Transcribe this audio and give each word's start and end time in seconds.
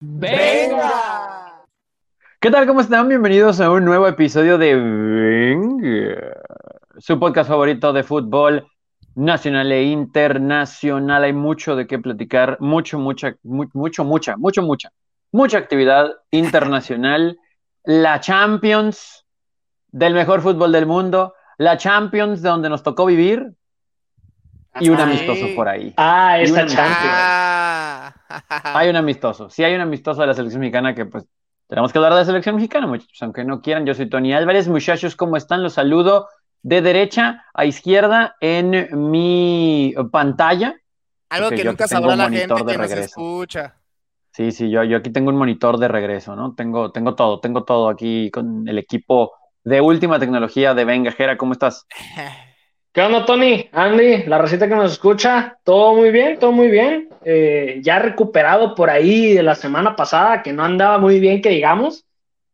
¡Venga! 0.00 1.64
¿Qué 2.40 2.50
tal? 2.52 2.66
¿Cómo 2.68 2.80
están? 2.80 3.08
Bienvenidos 3.08 3.60
a 3.60 3.68
un 3.70 3.84
nuevo 3.84 4.06
episodio 4.06 4.56
de 4.56 4.76
Venga, 4.76 6.34
su 6.98 7.18
podcast 7.18 7.48
favorito 7.50 7.92
de 7.92 8.04
fútbol 8.04 8.68
nacional 9.16 9.72
e 9.72 9.82
internacional. 9.84 11.24
Hay 11.24 11.32
mucho 11.32 11.74
de 11.74 11.88
qué 11.88 11.98
platicar, 11.98 12.58
mucho, 12.60 13.00
mucha, 13.00 13.34
mu- 13.42 13.68
mucho, 13.72 14.04
mucha, 14.04 14.36
mucho, 14.36 14.62
mucha, 14.62 14.90
mucha 15.32 15.58
actividad 15.58 16.12
internacional. 16.30 17.36
La 17.82 18.20
Champions 18.20 19.26
del 19.88 20.14
mejor 20.14 20.42
fútbol 20.42 20.70
del 20.70 20.86
mundo, 20.86 21.34
la 21.56 21.76
Champions 21.76 22.40
de 22.40 22.48
donde 22.50 22.68
nos 22.68 22.84
tocó 22.84 23.04
vivir 23.04 23.52
y 24.78 24.90
un 24.90 25.00
amistoso 25.00 25.46
por 25.56 25.68
ahí. 25.68 25.92
Ah, 25.96 26.36
una 26.48 26.66
Champions. 26.66 26.86
Ah. 27.10 27.87
Hay 28.48 28.88
un 28.88 28.96
amistoso. 28.96 29.50
Sí 29.50 29.64
hay 29.64 29.74
un 29.74 29.80
amistoso 29.80 30.20
de 30.20 30.26
la 30.26 30.34
selección 30.34 30.60
mexicana 30.60 30.94
que 30.94 31.06
pues 31.06 31.26
tenemos 31.66 31.92
que 31.92 31.98
hablar 31.98 32.12
de 32.14 32.20
la 32.20 32.24
selección 32.24 32.56
mexicana, 32.56 32.86
muchachos, 32.86 33.22
aunque 33.22 33.44
no 33.44 33.60
quieran. 33.60 33.84
Yo 33.84 33.94
soy 33.94 34.08
Tony 34.08 34.32
Álvarez. 34.32 34.68
Muchachos, 34.68 35.16
¿cómo 35.16 35.36
están? 35.36 35.62
Los 35.62 35.74
saludo 35.74 36.28
de 36.62 36.82
derecha 36.82 37.44
a 37.54 37.64
izquierda 37.64 38.36
en 38.40 38.88
mi 39.10 39.94
pantalla. 40.10 40.76
Algo 41.28 41.50
que 41.50 41.64
nunca 41.64 41.86
sabrá 41.86 42.16
la 42.16 42.30
gente 42.30 42.54
que 42.66 42.78
nos 42.78 42.90
escucha. 42.90 43.74
Sí, 44.32 44.52
sí, 44.52 44.70
yo, 44.70 44.84
yo 44.84 44.98
aquí 44.98 45.10
tengo 45.10 45.30
un 45.30 45.36
monitor 45.36 45.78
de 45.78 45.88
regreso, 45.88 46.36
¿no? 46.36 46.54
Tengo, 46.54 46.92
tengo 46.92 47.14
todo, 47.14 47.40
tengo 47.40 47.64
todo 47.64 47.88
aquí 47.88 48.30
con 48.30 48.68
el 48.68 48.78
equipo 48.78 49.32
de 49.64 49.80
última 49.80 50.18
tecnología 50.18 50.74
de 50.74 50.84
Venga, 50.84 51.10
Jera, 51.10 51.36
¿cómo 51.36 51.52
estás? 51.52 51.86
¿Qué 52.98 53.04
onda, 53.04 53.24
Tony? 53.24 53.68
Andy, 53.70 54.24
la 54.24 54.38
receta 54.38 54.66
que 54.66 54.74
nos 54.74 54.90
escucha, 54.90 55.56
todo 55.62 55.94
muy 55.94 56.10
bien, 56.10 56.36
todo 56.36 56.50
muy 56.50 56.66
bien. 56.66 57.08
Eh, 57.24 57.78
ya 57.80 58.00
recuperado 58.00 58.74
por 58.74 58.90
ahí 58.90 59.34
de 59.34 59.44
la 59.44 59.54
semana 59.54 59.94
pasada, 59.94 60.42
que 60.42 60.52
no 60.52 60.64
andaba 60.64 60.98
muy 60.98 61.20
bien, 61.20 61.40
que 61.40 61.50
digamos, 61.50 62.04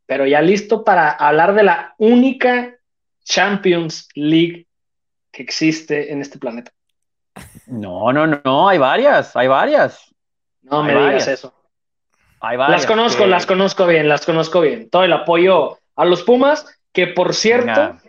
pero 0.05 0.27
ya 0.27 0.43
listo 0.43 0.83
para 0.83 1.09
hablar 1.09 1.55
de 1.55 1.63
la 1.63 1.95
única 1.97 2.75
Champions 3.23 4.07
League 4.13 4.67
que 5.31 5.41
existe 5.41 6.13
en 6.13 6.21
este 6.21 6.37
planeta. 6.37 6.71
No, 7.65 8.13
no, 8.13 8.27
no, 8.27 8.69
hay 8.69 8.77
varias, 8.77 9.35
hay 9.35 9.47
varias, 9.47 10.13
No 10.61 10.83
Hay 10.83 10.93
me 10.93 11.05
digas 11.07 11.27
eso. 11.27 11.55
hay 12.39 12.55
varias. 12.55 12.81
Las 12.81 12.85
conozco, 12.85 13.23
que- 13.23 13.29
las 13.31 13.45
conozco 13.47 13.87
bien, 13.87 14.07
las 14.07 14.27
conozco 14.27 14.61
bien. 14.61 14.91
Todo 14.91 15.05
el 15.05 15.13
apoyo 15.13 15.79
a 15.95 16.05
los 16.05 16.21
Pumas, 16.21 16.67
que 16.93 17.07
por 17.07 17.33
cierto, 17.33 17.65
Venga. 17.65 18.01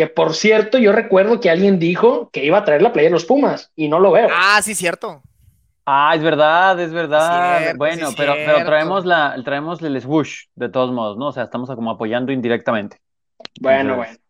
Que 0.00 0.06
por 0.06 0.32
cierto, 0.34 0.78
yo 0.78 0.92
recuerdo 0.92 1.40
que 1.40 1.50
alguien 1.50 1.78
dijo 1.78 2.30
que 2.32 2.42
iba 2.42 2.56
a 2.56 2.64
traer 2.64 2.80
la 2.80 2.90
playa 2.90 3.08
de 3.08 3.12
los 3.12 3.26
Pumas 3.26 3.70
y 3.76 3.88
no 3.88 4.00
lo 4.00 4.12
veo. 4.12 4.28
Ah, 4.32 4.58
sí, 4.62 4.74
cierto. 4.74 5.22
Ah, 5.84 6.14
es 6.14 6.22
verdad, 6.22 6.80
es 6.80 6.90
verdad. 6.90 7.58
Cierto, 7.58 7.78
bueno, 7.78 8.06
sí, 8.08 8.14
pero, 8.16 8.32
pero 8.34 8.64
traemos 8.64 9.04
la, 9.04 9.36
traemos 9.44 9.82
el 9.82 10.00
swoosh 10.00 10.44
de 10.54 10.70
todos 10.70 10.90
modos, 10.90 11.18
¿no? 11.18 11.26
O 11.26 11.32
sea, 11.32 11.42
estamos 11.42 11.68
como 11.68 11.90
apoyando 11.90 12.32
indirectamente. 12.32 12.96
Bueno, 13.60 13.92
Entonces, 13.92 13.96
bueno. 14.16 14.24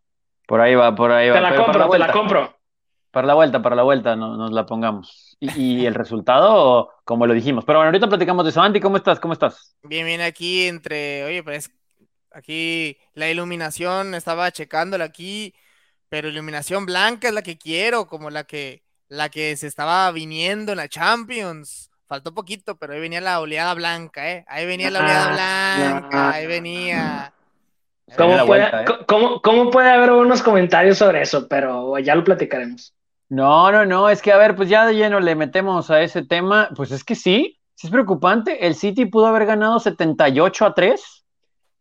Por 0.45 0.59
ahí 0.59 0.75
va, 0.75 0.93
por 0.93 1.11
ahí 1.13 1.29
va. 1.29 1.35
Te 1.35 1.41
la 1.41 1.49
Pero 1.51 1.65
para 1.67 1.79
compro, 1.79 1.91
te 1.91 1.99
la 1.99 2.11
compro. 2.11 2.57
Para 3.11 3.27
la 3.27 3.33
vuelta, 3.33 3.61
para 3.61 3.77
la 3.77 3.83
vuelta 3.83 4.17
no- 4.17 4.35
nos 4.35 4.51
la 4.51 4.65
pongamos. 4.65 5.37
Y, 5.39 5.79
y 5.81 5.85
el 5.85 5.95
resultado, 5.95 6.89
como 7.05 7.25
lo 7.27 7.33
dijimos. 7.33 7.63
Pero 7.63 7.79
bueno, 7.79 7.87
ahorita 7.87 8.09
platicamos 8.09 8.43
de 8.43 8.49
eso. 8.49 8.61
Andy, 8.61 8.81
¿cómo 8.81 8.97
estás? 8.97 9.21
¿Cómo 9.21 9.31
estás? 9.33 9.73
Bien, 9.83 10.05
bien 10.05 10.19
aquí 10.19 10.67
entre, 10.67 11.23
oye, 11.23 11.43
pues 11.43 11.71
aquí 12.31 12.97
la 13.13 13.29
iluminación, 13.29 14.13
estaba 14.15 14.51
checándola 14.51 15.05
aquí, 15.05 15.53
pero 16.09 16.29
iluminación 16.29 16.85
blanca 16.85 17.27
es 17.27 17.33
la 17.33 17.41
que 17.41 17.57
quiero, 17.57 18.07
como 18.07 18.29
la 18.29 18.43
que, 18.43 18.83
la 19.07 19.29
que 19.29 19.55
se 19.57 19.67
estaba 19.67 20.11
viniendo 20.11 20.73
en 20.73 20.77
la 20.77 20.89
Champions. 20.89 21.89
Faltó 22.07 22.33
poquito, 22.33 22.77
pero 22.77 22.93
ahí 22.93 22.99
venía 22.99 23.21
la 23.21 23.39
oleada 23.39 23.73
blanca, 23.73 24.29
¿eh? 24.29 24.43
Ahí 24.47 24.65
venía 24.65 24.91
la 24.91 24.99
oleada 24.99 25.29
Ah, 25.29 25.31
blanca, 25.33 26.09
ah. 26.11 26.31
ahí 26.33 26.47
venía. 26.47 27.33
Se 28.07 28.15
¿Cómo, 28.17 28.29
viene 28.29 28.41
la 28.41 28.45
puede, 28.45 28.61
vuelta, 28.71 28.83
¿eh? 28.83 29.39
cómo 29.41 29.71
puede 29.71 29.89
haber 29.89 30.11
unos 30.11 30.41
comentarios 30.43 30.97
sobre 30.97 31.21
eso? 31.21 31.47
Pero 31.47 31.97
ya 31.99 32.15
lo 32.15 32.23
platicaremos. 32.25 32.93
No, 33.29 33.71
no, 33.71 33.85
no, 33.85 34.09
es 34.09 34.21
que 34.21 34.33
a 34.33 34.37
ver, 34.37 34.57
pues 34.57 34.67
ya 34.67 34.85
de 34.85 34.93
lleno 34.93 35.21
le 35.21 35.35
metemos 35.35 35.89
a 35.89 36.01
ese 36.01 36.21
tema. 36.25 36.69
Pues 36.75 36.91
es 36.91 37.05
que 37.05 37.15
sí, 37.15 37.61
sí 37.75 37.87
es 37.87 37.91
preocupante. 37.91 38.67
El 38.67 38.75
City 38.75 39.05
pudo 39.05 39.27
haber 39.27 39.45
ganado 39.45 39.79
78 39.79 40.65
a 40.65 40.73
3. 40.73 41.20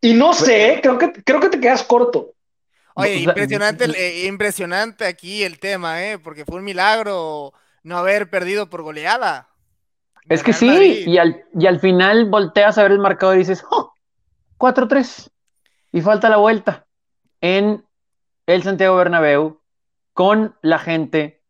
Y 0.01 0.15
no 0.15 0.33
sé, 0.33 0.81
creo 0.83 0.99
que, 0.99 1.13
creo 1.13 1.41
que 1.41 1.49
te 1.49 1.61
quedas 1.61 1.83
corto. 1.83 2.33
Oye, 2.95 3.17
impresionante, 3.17 3.85
eh, 3.85 4.27
impresionante 4.27 5.07
aquí 5.07 5.43
el 5.43 5.59
tema, 5.59 6.05
¿eh? 6.05 6.19
Porque 6.19 6.45
fue 6.45 6.57
un 6.57 6.65
milagro 6.65 7.53
no 7.83 7.99
haber 7.99 8.29
perdido 8.29 8.69
por 8.69 8.83
goleada. 8.83 9.49
Es 10.29 10.43
que 10.43 10.53
sí, 10.53 11.05
y 11.07 11.19
al, 11.19 11.45
y 11.59 11.67
al 11.67 11.81
final 11.81 12.29
volteas 12.29 12.79
a 12.79 12.83
ver 12.83 12.93
el 12.93 12.99
marcador 12.99 13.37
y 13.37 13.41
dices, 13.41 13.65
¡oh! 13.71 13.95
4-3. 14.59 15.31
Y 15.93 16.01
falta 16.03 16.29
la 16.29 16.37
vuelta 16.37 16.87
en 17.41 17.85
el 18.47 18.63
Santiago 18.63 18.97
Bernabéu 18.97 19.61
con 20.13 20.55
la 20.63 20.79
gente 20.79 21.43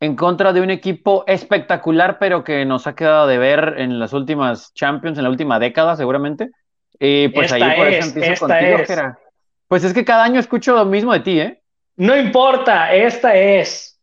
en 0.00 0.14
contra 0.14 0.52
de 0.52 0.60
un 0.60 0.70
equipo 0.70 1.24
espectacular, 1.26 2.18
pero 2.18 2.44
que 2.44 2.64
nos 2.64 2.86
ha 2.86 2.94
quedado 2.94 3.26
de 3.26 3.38
ver 3.38 3.74
en 3.78 3.98
las 3.98 4.12
últimas 4.12 4.72
Champions, 4.74 5.18
en 5.18 5.24
la 5.24 5.30
última 5.30 5.58
década 5.58 5.96
seguramente. 5.96 6.50
Y 6.98 7.28
pues 7.28 7.52
Esta 7.52 7.66
ahí 7.66 7.76
por 7.76 7.86
es, 7.88 7.98
eso 7.98 8.08
empiezo 8.08 8.32
esta 8.32 8.46
contigo, 8.46 8.78
es. 8.78 8.88
Jera. 8.88 9.18
Pues 9.68 9.84
es 9.84 9.92
que 9.92 10.04
cada 10.04 10.24
año 10.24 10.40
escucho 10.40 10.74
lo 10.74 10.84
mismo 10.84 11.12
de 11.12 11.20
ti, 11.20 11.40
¿eh? 11.40 11.60
No 11.96 12.16
importa, 12.16 12.92
esta 12.94 13.36
es. 13.36 14.00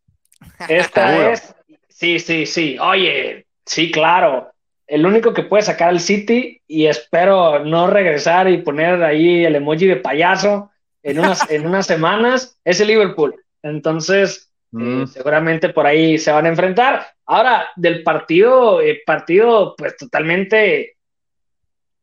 Esta 0.68 1.32
es. 1.32 1.56
Sí, 1.90 2.20
sí, 2.20 2.46
sí. 2.46 2.78
Oye, 2.80 3.46
sí, 3.66 3.92
claro. 3.92 4.52
El 4.88 5.06
único 5.06 5.34
que 5.34 5.44
puede 5.44 5.64
sacar 5.64 5.90
al 5.90 6.00
City 6.00 6.62
y 6.68 6.86
espero 6.86 7.66
no 7.66 7.88
regresar 7.88 8.48
y 8.50 8.60
poner 8.60 9.04
ahí 9.04 9.44
el 9.44 9.56
emoji 9.56 9.88
de 9.88 9.96
payaso 9.96 10.72
en 11.02 11.20
unas, 11.20 11.50
en 11.50 11.66
unas 11.66 11.88
semanas 11.88 12.58
es 12.64 12.80
el 12.80 12.90
Liverpool. 12.90 13.36
Entonces, 13.64 14.52
Mm. 14.76 15.04
Eh, 15.04 15.08
seguramente 15.08 15.70
por 15.70 15.86
ahí 15.86 16.18
se 16.18 16.32
van 16.32 16.46
a 16.46 16.50
enfrentar. 16.50 17.08
Ahora, 17.26 17.68
del 17.78 18.04
partido, 18.04 18.82
eh, 18.82 19.02
partido, 19.06 19.74
pues 19.78 19.96
totalmente. 19.96 20.95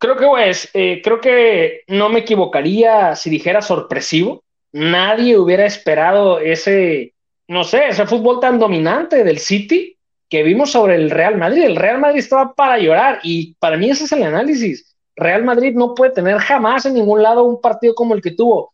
Creo 0.03 0.17
que, 0.17 0.27
pues, 0.27 0.69
eh, 0.75 1.01
creo 1.01 1.21
que 1.21 1.83
no 1.87 2.09
me 2.09 2.19
equivocaría 2.19 3.15
si 3.15 3.31
dijera 3.31 3.63
sorpresivo. 3.63 4.43
Nadie 4.73 5.39
hubiera 5.39 5.65
esperado 5.65 6.41
ese, 6.41 7.15
no 7.47 7.63
sé, 7.63 7.87
ese 7.87 8.05
fútbol 8.09 8.41
tan 8.41 8.59
dominante 8.59 9.23
del 9.23 9.39
City 9.39 9.97
que 10.29 10.43
vimos 10.43 10.73
sobre 10.73 10.97
el 10.97 11.09
Real 11.09 11.39
Madrid. 11.39 11.63
El 11.63 11.77
Real 11.77 12.01
Madrid 12.01 12.19
estaba 12.19 12.53
para 12.53 12.79
llorar 12.79 13.21
y 13.23 13.55
para 13.61 13.77
mí 13.77 13.91
ese 13.91 14.03
es 14.03 14.11
el 14.11 14.25
análisis. 14.25 14.93
Real 15.15 15.45
Madrid 15.45 15.73
no 15.77 15.95
puede 15.95 16.11
tener 16.11 16.37
jamás 16.39 16.85
en 16.85 16.95
ningún 16.95 17.23
lado 17.23 17.45
un 17.45 17.61
partido 17.61 17.95
como 17.95 18.15
el 18.15 18.23
que 18.23 18.33
tuvo 18.33 18.73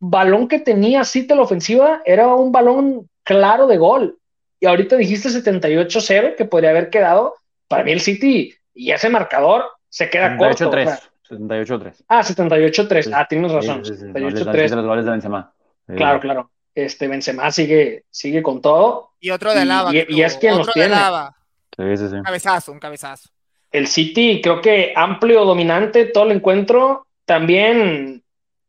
balón 0.00 0.48
que 0.48 0.58
tenía 0.58 1.04
City 1.04 1.32
la 1.32 1.42
ofensiva 1.42 2.02
era 2.04 2.26
un 2.34 2.50
balón 2.50 3.08
claro 3.22 3.68
de 3.68 3.76
gol. 3.76 4.18
Y 4.58 4.66
ahorita 4.66 4.96
dijiste 4.96 5.28
78-0 5.28 6.34
que 6.34 6.44
podría 6.44 6.70
haber 6.70 6.90
quedado. 6.90 7.36
Para 7.68 7.84
mí 7.84 7.92
el 7.92 8.00
City 8.00 8.52
y 8.74 8.90
ese 8.90 9.10
marcador 9.10 9.62
se 9.90 10.08
queda 10.08 10.36
corto. 10.38 10.70
o 10.70 10.72
78-3. 10.72 10.84
sea, 10.86 11.00
78-3. 11.36 12.04
ah, 12.08 12.22
78-3. 12.22 13.10
Ah, 13.14 13.26
tienes 13.28 13.52
razón. 13.52 13.84
Sí, 13.84 13.92
sí, 13.94 14.00
sí, 14.00 14.06
no 14.06 14.30
les 14.30 14.44
dan 14.44 14.54
78-3. 14.54 14.70
los 14.76 14.86
goles 14.86 15.04
de 15.04 15.10
Benzema. 15.10 15.52
Sí. 15.86 15.94
Claro, 15.96 16.20
claro. 16.20 16.50
Este 16.74 17.08
Benzema 17.08 17.50
sigue, 17.50 18.04
sigue 18.10 18.42
con 18.42 18.62
todo. 18.62 19.10
Y 19.20 19.30
otro 19.30 19.52
de 19.52 19.64
lava. 19.66 19.90
y- 19.94 20.22
es 20.22 20.36
quien 20.38 20.56
los 20.56 20.68
otro 20.68 20.80
de 20.80 20.86
tiene. 20.88 21.00
lava. 21.00 21.36
Sí, 21.76 21.96
sí, 21.96 22.08
sí. 22.08 22.14
Un 22.14 22.22
cabezazo, 22.22 22.72
un 22.72 22.78
cabezazo. 22.78 23.28
El 23.70 23.86
City, 23.86 24.40
creo 24.42 24.60
que 24.60 24.92
amplio, 24.96 25.44
dominante, 25.44 26.06
todo 26.06 26.24
el 26.24 26.32
encuentro. 26.32 27.06
También 27.24 28.22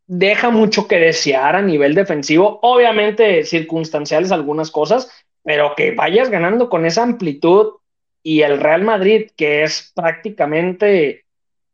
deja 0.06 0.50
mucho 0.50 0.88
que 0.88 0.98
desear 1.00 1.56
a 1.56 1.62
nivel 1.62 1.96
defensivo. 1.96 2.60
Obviamente, 2.62 3.44
circunstanciales 3.46 4.32
algunas 4.32 4.70
cosas, 4.72 5.10
pero 5.44 5.74
que 5.76 5.92
vayas 5.96 6.30
ganando 6.30 6.70
con 6.70 6.86
esa 6.86 7.04
amplitud 7.04 7.74
y 8.24 8.42
el 8.42 8.60
Real 8.60 8.84
Madrid, 8.84 9.32
que 9.36 9.64
es 9.64 9.92
prácticamente 9.96 11.26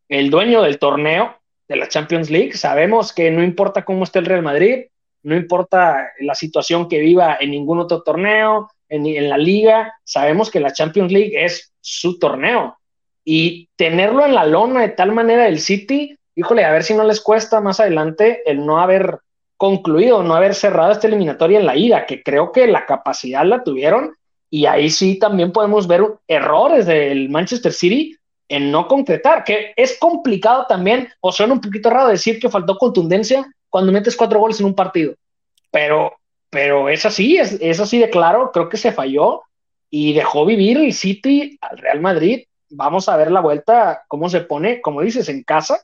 el 0.10 0.30
dueño 0.30 0.62
del 0.62 0.80
torneo 0.80 1.38
de 1.68 1.76
la 1.76 1.90
Champions 1.90 2.30
League, 2.30 2.54
sabemos 2.54 3.12
que 3.14 3.30
no 3.30 3.44
importa 3.44 3.84
cómo 3.84 4.04
esté 4.04 4.20
el 4.20 4.26
Real 4.26 4.42
Madrid, 4.42 4.86
no 5.24 5.36
importa 5.36 6.12
la 6.20 6.36
situación 6.36 6.88
que 6.88 7.00
viva 7.00 7.38
en 7.40 7.52
ningún 7.52 7.80
otro 7.80 8.02
torneo, 8.04 8.70
en, 8.88 9.06
en 9.06 9.30
la 9.30 9.38
liga, 9.38 9.94
sabemos 10.06 10.50
que 10.50 10.62
la 10.62 10.72
Champions 10.72 11.12
League 11.12 11.44
es 11.44 11.74
su 11.82 12.18
torneo. 12.20 12.78
Y 13.26 13.68
tenerlo 13.76 14.26
en 14.26 14.34
la 14.34 14.46
lona 14.46 14.82
de 14.82 14.90
tal 14.90 15.12
manera 15.12 15.48
el 15.50 15.60
City, 15.60 16.18
híjole, 16.36 16.64
a 16.64 16.72
ver 16.72 16.84
si 16.84 16.94
no 16.94 17.04
les 17.04 17.20
cuesta 17.20 17.60
más 17.60 17.82
adelante 17.82 18.42
el 18.50 18.66
no 18.66 18.80
haber 18.80 19.20
concluido, 19.58 20.24
no 20.24 20.36
haber 20.36 20.54
cerrado 20.54 20.94
esta 20.94 21.08
eliminatoria 21.08 21.60
en 21.60 21.66
la 21.66 21.76
ida, 21.76 22.06
que 22.06 22.24
creo 22.24 22.54
que 22.54 22.68
la 22.68 22.86
capacidad 22.86 23.44
la 23.44 23.64
tuvieron 23.64 24.16
y 24.58 24.66
ahí 24.66 24.90
sí 24.90 25.20
también 25.20 25.52
podemos 25.52 25.86
ver 25.86 26.02
errores 26.28 26.88
del 26.88 27.30
Manchester 27.30 27.72
City 27.72 28.18
en 28.50 28.72
no 28.72 28.88
concretar, 28.88 29.44
que 29.44 29.72
es 29.76 30.00
complicado 30.00 30.66
también, 30.68 31.10
o 31.20 31.32
suena 31.32 31.54
un 31.54 31.62
poquito 31.62 31.92
raro 31.92 32.08
decir 32.08 32.40
que 32.40 32.50
faltó 32.50 32.76
contundencia 32.76 33.46
cuando 33.70 33.92
metes 33.92 34.18
cuatro 34.18 34.40
goles 34.40 34.60
en 34.60 34.66
un 34.66 34.74
partido, 34.74 35.14
pero, 35.70 36.14
pero 36.50 36.90
es 36.90 37.06
así, 37.06 37.38
es, 37.38 37.60
es 37.62 37.80
así 37.80 38.00
de 38.00 38.10
claro, 38.10 38.50
creo 38.52 38.68
que 38.68 38.78
se 38.78 38.92
falló 38.92 39.44
y 39.92 40.14
dejó 40.14 40.44
vivir 40.44 40.80
el 40.80 40.92
City 40.92 41.56
al 41.62 41.78
Real 41.78 42.02
Madrid 42.02 42.46
vamos 42.72 43.08
a 43.10 43.16
ver 43.16 43.30
la 43.30 43.42
vuelta, 43.42 44.06
cómo 44.08 44.28
se 44.28 44.42
pone, 44.42 44.82
como 44.82 45.02
dices, 45.02 45.30
en 45.30 45.44
casa 45.44 45.82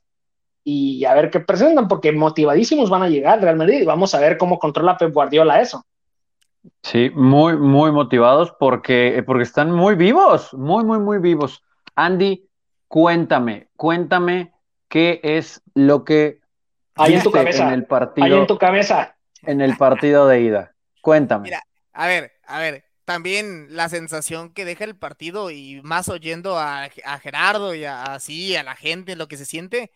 y 0.64 1.06
a 1.06 1.14
ver 1.14 1.30
qué 1.30 1.42
presentan, 1.42 1.88
porque 1.88 2.12
motivadísimos 2.12 2.90
van 2.90 3.04
a 3.04 3.10
llegar 3.10 3.40
Real 3.40 3.56
Madrid 3.56 3.86
vamos 3.86 4.16
a 4.16 4.20
ver 4.20 4.40
cómo 4.40 4.58
controla 4.58 4.98
Pep 4.98 5.14
Guardiola 5.14 5.62
eso. 5.62 5.86
Sí, 6.82 7.10
muy, 7.14 7.58
muy 7.58 7.92
motivados 7.92 8.54
porque, 8.60 9.24
porque 9.26 9.44
están 9.44 9.72
muy 9.72 9.96
vivos, 9.96 10.54
muy, 10.54 10.84
muy, 10.84 11.00
muy 11.00 11.18
vivos. 11.20 11.64
Andy, 11.96 12.50
cuéntame, 12.88 13.70
cuéntame 13.76 14.54
qué 14.88 15.20
es 15.24 15.62
lo 15.74 16.04
que 16.04 16.40
hay 16.96 17.16
en 17.16 17.24
tu 17.24 17.32
cabeza, 17.32 17.68
en 17.68 17.74
el 17.74 17.86
partido, 17.86 18.26
hay 18.26 18.34
en 18.34 18.48
tu 18.48 18.58
cabeza, 18.58 19.16
en 19.42 19.62
el 19.62 19.78
partido 19.78 20.28
de 20.28 20.42
ida. 20.42 20.76
Cuéntame. 21.02 21.44
Mira, 21.44 21.64
a 21.92 22.08
ver, 22.08 22.34
a 22.46 22.60
ver, 22.60 22.86
también 23.06 23.68
la 23.70 23.90
sensación 23.90 24.54
que 24.54 24.66
deja 24.66 24.86
el 24.86 24.96
partido 24.96 25.52
y 25.52 25.82
más 25.84 26.10
oyendo 26.10 26.58
a, 26.58 26.90
Gerardo 27.22 27.76
y 27.76 27.86
así 27.86 28.56
a 28.56 28.64
la 28.64 28.76
gente 28.76 29.16
lo 29.16 29.28
que 29.28 29.38
se 29.38 29.46
siente, 29.46 29.92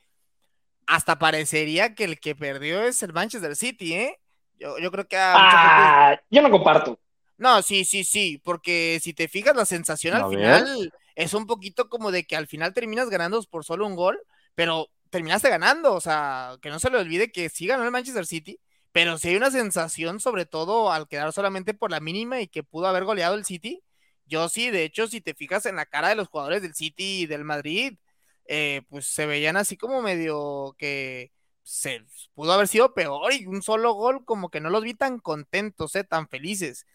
hasta 0.86 1.20
parecería 1.20 1.96
que 1.96 2.04
el 2.04 2.20
que 2.20 2.36
perdió 2.36 2.84
es 2.84 3.04
el 3.04 3.14
Manchester 3.14 3.56
City, 3.56 3.94
¿eh? 3.94 4.20
Yo, 4.58 4.78
yo 4.80 4.92
creo 4.92 5.08
que 5.08 5.18
ah, 5.20 6.20
yo 6.30 6.42
no 6.42 6.50
comparto. 6.50 7.00
No, 7.38 7.62
sí, 7.62 7.86
sí, 7.86 8.04
sí, 8.04 8.42
porque 8.44 9.00
si 9.02 9.14
te 9.14 9.28
fijas 9.28 9.56
la 9.56 9.66
sensación 9.66 10.16
al 10.16 10.30
final 10.30 10.92
es 11.16 11.34
un 11.34 11.46
poquito 11.46 11.90
como 11.90 12.12
de 12.12 12.26
que 12.26 12.36
al 12.36 12.48
final 12.48 12.74
terminas 12.74 13.10
ganando 13.10 13.42
por 13.44 13.64
solo 13.64 13.86
un 13.86 13.96
gol, 13.96 14.20
pero 14.56 14.90
terminaste 15.10 15.50
ganando, 15.50 15.94
o 15.94 16.02
sea, 16.02 16.58
que 16.62 16.70
no 16.70 16.80
se 16.80 16.90
le 16.90 16.98
olvide 16.98 17.32
que 17.32 17.50
sí 17.50 17.68
ganó 17.68 17.84
el 17.84 17.92
Manchester 17.92 18.26
City, 18.26 18.60
pero 18.92 19.18
si 19.18 19.30
hay 19.30 19.36
una 19.36 19.52
sensación, 19.52 20.20
sobre 20.20 20.46
todo 20.46 20.92
al 20.92 21.08
quedar 21.08 21.32
solamente 21.32 21.74
por 21.76 21.92
la 21.92 22.00
mínima 22.00 22.42
y 22.42 22.48
que 22.48 22.64
pudo 22.64 22.88
haber 22.88 23.04
goleado 23.04 23.36
el 23.36 23.46
City, 23.46 23.84
yo 24.26 24.50
sí, 24.50 24.72
de 24.72 24.84
hecho, 24.84 25.08
si 25.08 25.22
te 25.22 25.34
fijas 25.34 25.66
en 25.66 25.76
la 25.76 25.86
cara 25.86 26.10
de 26.10 26.16
los 26.16 26.28
jugadores 26.28 26.62
del 26.62 26.74
City 26.76 27.22
y 27.22 27.26
del 27.28 27.44
Madrid, 27.46 27.98
eh, 28.46 28.82
pues 28.90 29.06
se 29.08 29.26
veían 29.26 29.58
así 29.58 29.78
como 29.78 30.02
medio 30.02 30.76
que 30.78 31.32
se 31.68 32.06
pudo 32.34 32.54
haber 32.54 32.70
sido 32.70 32.94
peor 32.94 33.34
y 33.34 33.46
un 33.46 33.62
solo 33.62 33.94
gol 33.94 34.24
como 34.24 34.50
que 34.50 34.62
no 34.62 34.70
los 34.70 34.84
vi 34.84 34.94
tan 34.94 35.20
contentos, 35.20 35.96
eh, 35.96 36.06
tan 36.06 36.30
felices. 36.30 36.86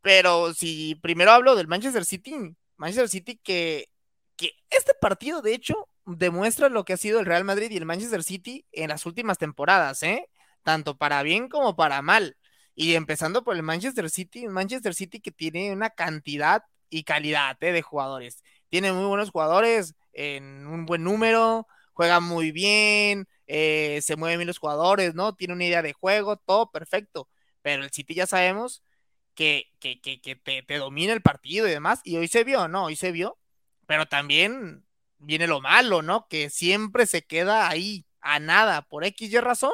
Pero 0.00 0.54
si 0.54 0.96
primero 0.96 1.30
hablo 1.30 1.54
del 1.54 1.68
Manchester 1.68 2.04
City, 2.04 2.34
Manchester 2.76 3.08
City 3.08 3.40
que, 3.42 3.90
que 4.36 4.54
este 4.70 4.94
partido 5.00 5.40
de 5.40 5.54
hecho 5.54 5.88
demuestra 6.04 6.68
lo 6.68 6.84
que 6.84 6.94
ha 6.94 6.96
sido 6.96 7.20
el 7.20 7.26
Real 7.26 7.44
Madrid 7.44 7.70
y 7.70 7.76
el 7.76 7.86
Manchester 7.86 8.24
City 8.24 8.66
en 8.72 8.88
las 8.88 9.06
últimas 9.06 9.38
temporadas, 9.38 10.02
¿eh? 10.02 10.28
Tanto 10.64 10.96
para 10.98 11.22
bien 11.22 11.48
como 11.48 11.76
para 11.76 12.02
mal. 12.02 12.36
Y 12.74 12.94
empezando 12.94 13.44
por 13.44 13.54
el 13.54 13.62
Manchester 13.62 14.10
City, 14.10 14.48
Manchester 14.48 14.94
City 14.94 15.20
que 15.20 15.30
tiene 15.30 15.72
una 15.72 15.90
cantidad 15.90 16.64
y 16.90 17.04
calidad 17.04 17.56
¿eh? 17.60 17.72
de 17.72 17.82
jugadores. 17.82 18.42
Tiene 18.68 18.92
muy 18.92 19.06
buenos 19.06 19.30
jugadores 19.30 19.94
en 20.12 20.66
un 20.66 20.86
buen 20.86 21.04
número, 21.04 21.68
juega 21.92 22.20
muy 22.20 22.50
bien, 22.52 23.28
eh, 23.54 24.00
se 24.00 24.16
mueven 24.16 24.38
bien 24.38 24.46
los 24.46 24.56
jugadores, 24.56 25.14
¿no? 25.14 25.34
Tiene 25.34 25.52
una 25.52 25.66
idea 25.66 25.82
de 25.82 25.92
juego, 25.92 26.38
todo 26.38 26.70
perfecto. 26.70 27.28
Pero 27.60 27.84
el 27.84 27.90
City 27.90 28.14
ya 28.14 28.26
sabemos 28.26 28.82
que, 29.34 29.66
que, 29.78 30.00
que, 30.00 30.16
te, 30.36 30.62
te, 30.62 30.78
domina 30.78 31.12
el 31.12 31.20
partido 31.20 31.68
y 31.68 31.70
demás. 31.70 32.00
Y 32.02 32.16
hoy 32.16 32.28
se 32.28 32.44
vio, 32.44 32.66
¿no? 32.68 32.84
Hoy 32.84 32.96
se 32.96 33.12
vio. 33.12 33.36
Pero 33.86 34.06
también 34.06 34.86
viene 35.18 35.46
lo 35.46 35.60
malo, 35.60 36.00
¿no? 36.00 36.28
Que 36.28 36.48
siempre 36.48 37.04
se 37.04 37.26
queda 37.26 37.68
ahí 37.68 38.06
a 38.22 38.40
nada 38.40 38.80
por 38.88 39.04
X 39.04 39.30
y 39.30 39.38
razón, 39.38 39.72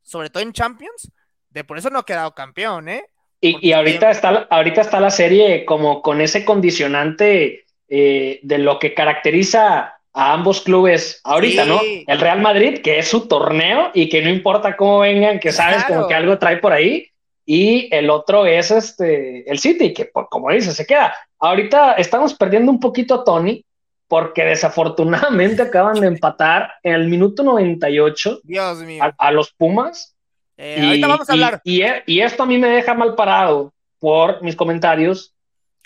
sobre 0.00 0.30
todo 0.30 0.44
en 0.44 0.52
Champions, 0.52 1.10
de 1.50 1.64
por 1.64 1.76
eso 1.76 1.90
no 1.90 1.98
ha 1.98 2.06
quedado 2.06 2.36
campeón, 2.36 2.88
¿eh? 2.88 3.04
Y, 3.40 3.68
y 3.68 3.72
ahorita, 3.72 4.12
está, 4.12 4.46
ahorita 4.48 4.82
está 4.82 5.00
la 5.00 5.10
serie 5.10 5.64
como 5.64 6.02
con 6.02 6.20
ese 6.20 6.44
condicionante 6.44 7.66
eh, 7.88 8.38
de 8.44 8.58
lo 8.58 8.78
que 8.78 8.94
caracteriza 8.94 9.97
a 10.12 10.32
ambos 10.32 10.62
clubes 10.62 11.20
ahorita, 11.24 11.64
¿no? 11.64 11.80
El 12.06 12.20
Real 12.20 12.40
Madrid, 12.40 12.80
que 12.82 12.98
es 12.98 13.08
su 13.08 13.28
torneo 13.28 13.90
y 13.94 14.08
que 14.08 14.22
no 14.22 14.30
importa 14.30 14.76
cómo 14.76 15.00
vengan, 15.00 15.38
que 15.38 15.52
sabes 15.52 15.84
como 15.84 16.08
que 16.08 16.14
algo 16.14 16.38
trae 16.38 16.56
por 16.58 16.72
ahí, 16.72 17.08
y 17.50 17.88
el 17.94 18.10
otro 18.10 18.44
es 18.44 18.70
este, 18.70 19.50
el 19.50 19.58
City, 19.58 19.94
que 19.94 20.10
como 20.10 20.50
dices, 20.50 20.76
se 20.76 20.86
queda. 20.86 21.14
Ahorita 21.38 21.94
estamos 21.94 22.34
perdiendo 22.34 22.70
un 22.70 22.78
poquito 22.78 23.14
a 23.14 23.24
Tony, 23.24 23.64
porque 24.06 24.44
desafortunadamente 24.44 25.62
acaban 25.62 26.00
de 26.00 26.08
empatar 26.08 26.72
en 26.82 26.94
el 26.94 27.08
minuto 27.08 27.42
98 27.42 28.40
Dios 28.42 28.78
mío. 28.78 29.02
A, 29.16 29.32
los 29.32 29.52
Pumas. 29.52 30.14
Eh, 30.56 30.82
ahorita 30.82 31.06
vamos 31.06 31.30
a 31.30 31.32
hablar. 31.32 31.62
E, 31.64 32.02
y, 32.06 32.20
esto 32.20 32.42
a 32.42 32.46
mí 32.46 32.58
me 32.58 32.68
deja 32.68 32.94
mal 32.94 33.14
parado 33.14 33.72
por 33.98 34.42
mis 34.42 34.56
comentarios 34.56 35.34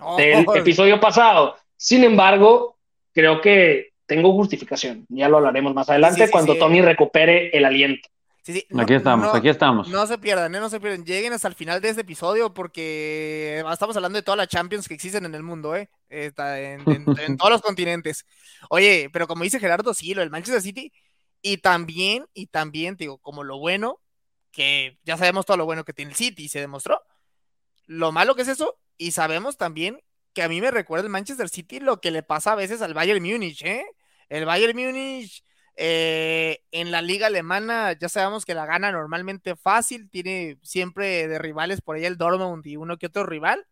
oh. 0.00 0.16
del 0.16 0.46
episodio 0.56 0.98
pasado. 0.98 1.56
Sin 1.76 2.02
embargo, 2.02 2.76
creo 3.12 3.40
que 3.40 3.91
tengo 4.14 4.32
justificación. 4.32 5.06
Ya 5.08 5.28
lo 5.28 5.38
hablaremos 5.38 5.74
más 5.74 5.88
adelante 5.88 6.30
cuando 6.30 6.56
Tony 6.56 6.82
recupere 6.82 7.50
el 7.56 7.64
aliento 7.64 8.08
aquí 8.78 8.94
estamos, 8.94 9.34
aquí 9.34 9.48
estamos. 9.48 9.88
No 9.88 10.06
se 10.06 10.18
pierdan, 10.18 10.54
¿eh? 10.54 10.60
no 10.60 10.68
se 10.68 10.80
pierdan. 10.80 11.04
Lleguen 11.04 11.32
hasta 11.32 11.48
el 11.48 11.54
final 11.54 11.80
de 11.80 11.90
este 11.90 12.00
episodio 12.02 12.52
porque 12.52 13.62
estamos 13.70 13.96
hablando 13.96 14.16
de 14.16 14.22
todas 14.22 14.38
las 14.38 14.48
Champions 14.48 14.88
que 14.88 14.94
existen 14.94 15.24
en 15.24 15.34
el 15.34 15.42
mundo, 15.42 15.76
¿eh? 15.76 15.88
Está 16.08 16.60
en, 16.60 16.84
todos 17.38 17.50
los 17.50 17.62
continentes. 17.62 18.26
Oye, 18.68 19.08
pero 19.12 19.28
como 19.28 19.44
dice 19.44 19.60
Gerardo, 19.60 19.94
sí, 19.94 20.14
lo 20.14 20.20
del 20.20 20.30
Manchester 20.30 20.62
City. 20.62 20.92
Y 21.40 21.58
también, 21.58 22.26
y 22.34 22.46
también, 22.46 22.96
digo, 22.96 23.18
como 23.18 23.44
lo 23.44 23.58
bueno, 23.58 24.00
que 24.50 24.98
ya 25.04 25.16
sabemos 25.16 25.46
todo 25.46 25.56
lo 25.56 25.64
bueno 25.64 25.84
que 25.84 25.92
tiene 25.92 26.12
el 26.12 26.16
City, 26.16 26.44
y 26.44 26.48
se 26.48 26.60
demostró. 26.60 27.00
Lo 27.86 28.12
malo 28.12 28.34
que 28.34 28.42
es 28.42 28.48
eso, 28.48 28.76
y 28.96 29.12
sabemos 29.12 29.56
también 29.56 30.00
que 30.34 30.42
a 30.42 30.48
mí 30.48 30.60
me 30.60 30.70
recuerda 30.70 31.04
el 31.04 31.10
Manchester 31.10 31.48
City 31.48 31.80
lo 31.80 32.00
que 32.00 32.10
le 32.10 32.22
pasa 32.22 32.52
a 32.52 32.56
veces 32.56 32.80
al 32.80 32.94
Bayern 32.94 33.22
Múnich, 33.22 33.62
¿eh? 33.64 33.84
El 34.32 34.46
Bayern 34.46 34.74
Múnich 34.74 35.44
eh, 35.76 36.60
en 36.70 36.90
la 36.90 37.02
liga 37.02 37.26
alemana 37.26 37.92
ya 37.92 38.08
sabemos 38.08 38.46
que 38.46 38.54
la 38.54 38.64
gana 38.64 38.90
normalmente 38.90 39.56
fácil, 39.56 40.08
tiene 40.10 40.58
siempre 40.62 41.28
de 41.28 41.38
rivales 41.38 41.82
por 41.82 41.96
ahí 41.96 42.06
el 42.06 42.16
Dortmund 42.16 42.66
y 42.66 42.76
uno 42.76 42.96
que 42.96 43.06
otro 43.06 43.26
rival. 43.26 43.66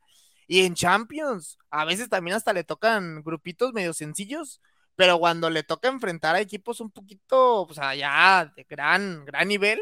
Y 0.47 0.67
en 0.67 0.75
Champions, 0.75 1.59
a 1.71 1.85
veces 1.87 2.11
también 2.11 2.37
hasta 2.37 2.53
le 2.53 2.65
tocan 2.65 3.23
grupitos 3.23 3.73
medio 3.73 3.95
sencillos, 3.95 4.61
pero 4.97 5.19
cuando 5.19 5.49
le 5.49 5.63
toca 5.63 5.89
enfrentar 5.89 6.35
a 6.37 6.41
equipos 6.41 6.81
un 6.81 6.91
poquito, 6.91 7.67
sea, 7.73 7.95
ya 7.95 8.53
de 8.55 8.65
gran, 8.65 9.25
gran 9.25 9.49
nivel, 9.49 9.81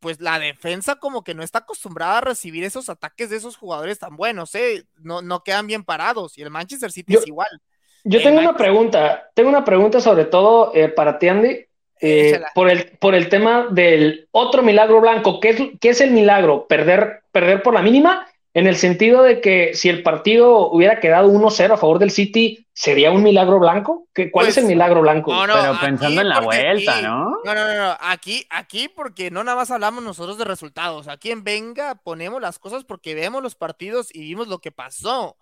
pues 0.00 0.20
la 0.20 0.38
defensa 0.38 0.96
como 0.96 1.24
que 1.24 1.34
no 1.34 1.42
está 1.42 1.60
acostumbrada 1.60 2.18
a 2.18 2.20
recibir 2.22 2.64
esos 2.64 2.88
ataques 2.88 3.30
de 3.30 3.36
esos 3.36 3.56
jugadores 3.56 3.98
tan 3.98 4.16
buenos, 4.16 4.54
¿eh? 4.54 4.86
No, 4.96 5.22
no 5.22 5.42
quedan 5.44 5.66
bien 5.66 5.84
parados. 5.84 6.38
Y 6.38 6.42
el 6.42 6.50
Manchester 6.50 6.92
City 6.92 7.14
es 7.16 7.26
igual. 7.26 7.60
Yo 8.04 8.22
tengo 8.22 8.40
una 8.40 8.56
pregunta, 8.56 9.30
tengo 9.34 9.48
una 9.48 9.64
pregunta 9.64 10.00
sobre 10.00 10.24
todo 10.24 10.72
eh, 10.74 10.88
para 10.88 11.18
ti, 11.18 11.28
Andy, 11.28 11.66
eh, 12.00 12.40
por, 12.54 12.70
el, 12.70 12.96
por 12.98 13.14
el 13.14 13.28
tema 13.28 13.68
del 13.70 14.28
otro 14.30 14.62
milagro 14.62 15.00
blanco. 15.00 15.38
¿Qué 15.40 15.50
es, 15.50 15.62
qué 15.80 15.90
es 15.90 16.00
el 16.00 16.12
milagro? 16.12 16.66
¿Perder, 16.66 17.22
¿Perder 17.30 17.62
por 17.62 17.74
la 17.74 17.82
mínima? 17.82 18.26
En 18.52 18.66
el 18.66 18.76
sentido 18.76 19.22
de 19.22 19.40
que 19.40 19.74
si 19.74 19.88
el 19.88 20.02
partido 20.02 20.70
hubiera 20.70 20.98
quedado 20.98 21.28
1-0 21.28 21.72
a 21.72 21.76
favor 21.76 22.00
del 22.00 22.10
City, 22.10 22.66
¿sería 22.72 23.12
un 23.12 23.22
milagro 23.22 23.60
blanco? 23.60 24.08
¿Qué, 24.12 24.32
¿Cuál 24.32 24.48
es 24.48 24.56
el 24.56 24.64
pues, 24.64 24.74
milagro 24.74 25.02
blanco? 25.02 25.32
Pero 25.46 25.78
pensando 25.80 26.20
en 26.20 26.28
la 26.28 26.40
vuelta, 26.40 27.00
¿no? 27.00 27.38
No, 27.44 27.54
no, 27.54 27.74
no, 27.74 27.96
aquí, 28.00 28.44
aquí 28.50 28.88
porque 28.88 29.30
no 29.30 29.44
nada 29.44 29.56
más 29.56 29.70
hablamos 29.70 30.02
nosotros 30.02 30.36
de 30.36 30.44
resultados. 30.44 31.06
Aquí 31.06 31.30
en 31.30 31.44
Venga 31.44 31.94
ponemos 31.94 32.42
las 32.42 32.58
cosas 32.58 32.82
porque 32.82 33.14
vemos 33.14 33.40
los 33.40 33.54
partidos 33.54 34.08
y 34.12 34.20
vimos 34.22 34.48
lo 34.48 34.58
que 34.58 34.72
pasó 34.72 35.36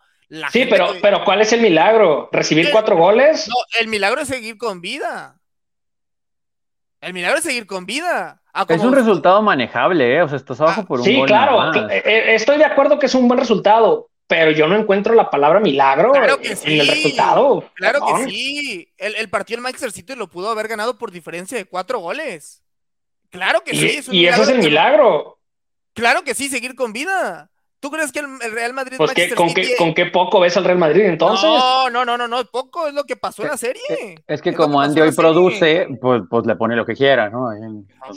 sí, 0.50 0.66
pero, 0.68 0.94
pero 1.00 1.24
¿cuál 1.24 1.40
es 1.40 1.52
el 1.52 1.60
milagro? 1.60 2.28
¿Recibir 2.32 2.70
cuatro 2.70 2.96
goles? 2.96 3.48
No, 3.48 3.54
el 3.80 3.88
milagro 3.88 4.20
es 4.20 4.28
seguir 4.28 4.56
con 4.58 4.80
vida. 4.80 5.38
El 7.00 7.14
milagro 7.14 7.38
es 7.38 7.44
seguir 7.44 7.66
con 7.66 7.86
vida. 7.86 8.42
Ah, 8.52 8.66
es 8.68 8.82
un 8.82 8.92
resultado 8.92 9.40
manejable, 9.40 10.16
¿eh? 10.16 10.22
O 10.22 10.28
sea, 10.28 10.36
estás 10.36 10.60
abajo 10.60 10.80
ah, 10.80 10.86
por 10.86 10.98
un 11.00 11.04
Sí, 11.04 11.22
claro. 11.26 11.72
Eh, 11.90 12.02
eh, 12.04 12.34
estoy 12.34 12.58
de 12.58 12.64
acuerdo 12.64 12.98
que 12.98 13.06
es 13.06 13.14
un 13.14 13.28
buen 13.28 13.38
resultado, 13.38 14.10
pero 14.26 14.50
yo 14.50 14.66
no 14.66 14.76
encuentro 14.76 15.14
la 15.14 15.30
palabra 15.30 15.60
milagro 15.60 16.12
en 16.14 16.24
el 16.24 16.88
resultado. 16.88 17.70
Claro 17.74 18.00
que 18.04 18.24
sí. 18.24 18.92
El, 18.96 19.30
partido 19.30 19.58
del 19.58 19.62
Manchester 19.62 19.92
City 19.92 20.16
lo 20.16 20.28
pudo 20.28 20.50
haber 20.50 20.66
ganado 20.66 20.98
por 20.98 21.12
diferencia 21.12 21.56
de 21.56 21.66
cuatro 21.66 22.00
goles. 22.00 22.64
Claro 23.30 23.62
que 23.62 23.76
sí. 23.76 24.00
y 24.10 24.26
eso 24.26 24.42
es 24.42 24.48
el 24.48 24.58
milagro. 24.58 25.38
Claro 25.94 26.22
que 26.22 26.34
sí, 26.34 26.48
seguir 26.48 26.74
con 26.74 26.92
vida. 26.92 27.50
¿Tú 27.80 27.90
crees 27.92 28.10
que 28.10 28.18
el 28.18 28.52
Real 28.52 28.72
Madrid 28.72 28.96
pues 28.96 29.12
con, 29.36 29.54
qué, 29.54 29.76
con 29.76 29.94
qué 29.94 30.06
poco 30.06 30.40
ves 30.40 30.56
al 30.56 30.64
Real 30.64 30.78
Madrid 30.78 31.04
entonces? 31.04 31.48
No, 31.48 31.88
no, 31.88 32.04
no, 32.04 32.18
no, 32.18 32.26
no, 32.26 32.44
poco 32.46 32.88
es 32.88 32.94
lo 32.94 33.04
que 33.04 33.14
pasó 33.14 33.42
en 33.42 33.48
la 33.50 33.56
serie. 33.56 33.82
Es 34.26 34.42
que 34.42 34.52
como 34.52 34.80
Andy 34.80 35.00
hoy 35.00 35.12
produce, 35.12 35.86
pues, 36.00 36.22
pues, 36.28 36.44
le 36.44 36.56
pone 36.56 36.74
lo 36.74 36.84
que 36.84 36.94
quiera, 36.94 37.30
¿no? 37.30 37.50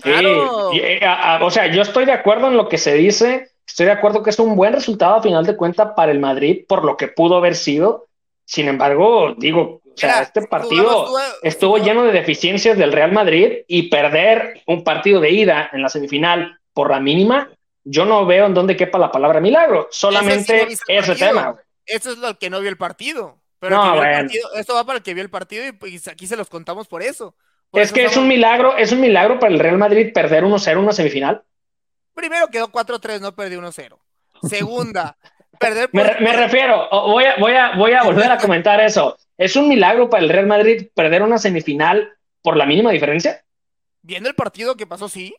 claro. 0.02 0.72
Eh, 0.74 1.00
o 1.42 1.52
sea, 1.52 1.68
yo 1.68 1.84
estoy 1.84 2.06
de 2.06 2.12
acuerdo 2.12 2.48
en 2.48 2.58
lo 2.58 2.68
que 2.68 2.80
se 2.80 2.96
dice, 2.96 3.52
estoy 3.68 3.86
de 3.86 3.92
acuerdo 3.92 4.24
que 4.24 4.32
es 4.32 4.40
un 4.40 4.56
buen 4.56 4.74
resultado 4.74 5.16
a 5.16 5.22
final 5.22 5.46
de 5.46 5.56
cuentas 5.56 5.92
para 5.96 6.12
el 6.12 6.20
Madrid 6.20 6.66
por 6.68 6.84
lo 6.84 6.98
que 6.98 7.08
pudo 7.08 7.38
haber 7.38 7.56
sido. 7.56 8.08
Sin 8.46 8.68
embargo, 8.68 9.36
digo, 9.38 9.82
o 9.86 9.98
sea, 9.98 10.24
este 10.24 10.42
partido 10.48 11.08
estuvo 11.44 11.78
lleno 11.78 12.04
de 12.04 12.12
deficiencias 12.12 12.78
del 12.80 12.92
Real 12.92 13.12
Madrid 13.12 13.60
y 13.68 13.90
perder 13.90 14.64
un 14.66 14.84
partido 14.84 15.22
de 15.22 15.30
ida 15.30 15.70
en 15.72 15.84
la 15.84 15.90
semifinal 15.90 16.58
por 16.74 16.90
la 16.90 17.00
mínima 17.00 17.50
yo 17.84 18.06
no 18.06 18.26
veo 18.26 18.46
en 18.46 18.54
dónde 18.54 18.76
quepa 18.78 18.98
la 18.98 19.12
palabra 19.12 19.40
milagro, 19.40 19.88
solamente 19.92 20.68
ese 20.88 21.16
tema. 21.16 21.56
Eso 21.86 22.12
es 22.12 22.18
lo 22.20 22.38
que 22.38 22.50
no 22.50 22.60
vio 22.62 22.70
el 22.70 22.78
partido. 22.78 23.38
Pero 23.60 23.76
No, 23.76 23.94
el 23.94 24.00
bueno. 24.00 24.18
partido- 24.22 24.54
esto 24.56 24.74
va 24.74 24.84
para 24.86 24.98
el 24.98 25.04
que 25.04 25.14
vio 25.14 25.24
el 25.24 25.30
partido 25.30 25.66
y 25.68 25.72
pues, 25.72 26.08
aquí 26.08 26.26
se 26.26 26.36
los 26.36 26.50
contamos 26.50 26.88
por 26.88 27.04
eso. 27.04 27.36
Por 27.70 27.82
Es 27.82 27.88
eso 27.88 27.96
que 27.96 28.06
es 28.06 28.18
un 28.18 28.28
milagro, 28.28 28.76
es 28.76 28.92
un 28.92 29.00
milagro 29.02 29.40
para 29.40 29.54
el 29.54 29.60
Real 29.60 29.78
Madrid 29.78 30.12
perder 30.14 30.44
1-0 30.44 30.72
en 30.72 30.78
una 30.80 30.94
semifinal. 30.94 31.44
Primero 32.14 32.48
quedó 32.48 32.70
4-3, 32.72 33.22
no 33.22 33.36
perdió 33.36 33.60
1-0. 33.60 33.98
Segunda, 34.48 35.16
perder 35.60 35.90
Me, 35.94 36.04
por- 36.06 36.22
me 36.22 36.34
refiero, 36.34 36.88
voy 36.90 37.24
a, 37.26 37.36
voy, 37.38 37.54
a, 37.54 37.76
voy 37.76 37.92
a 37.94 38.04
volver 38.04 38.32
a 38.32 38.38
comentar 38.40 38.80
eso. 38.82 39.18
¿Es 39.38 39.56
un 39.56 39.70
milagro 39.70 40.10
para 40.10 40.24
el 40.24 40.30
Real 40.30 40.48
Madrid 40.48 40.88
perder 40.96 41.22
una 41.22 41.38
semifinal 41.38 42.12
por 42.42 42.58
la 42.58 42.66
mínima 42.66 42.92
diferencia? 42.92 43.44
viendo 44.04 44.28
el 44.28 44.34
partido 44.36 44.76
que 44.76 44.88
pasó, 44.88 45.08
sí. 45.08 45.36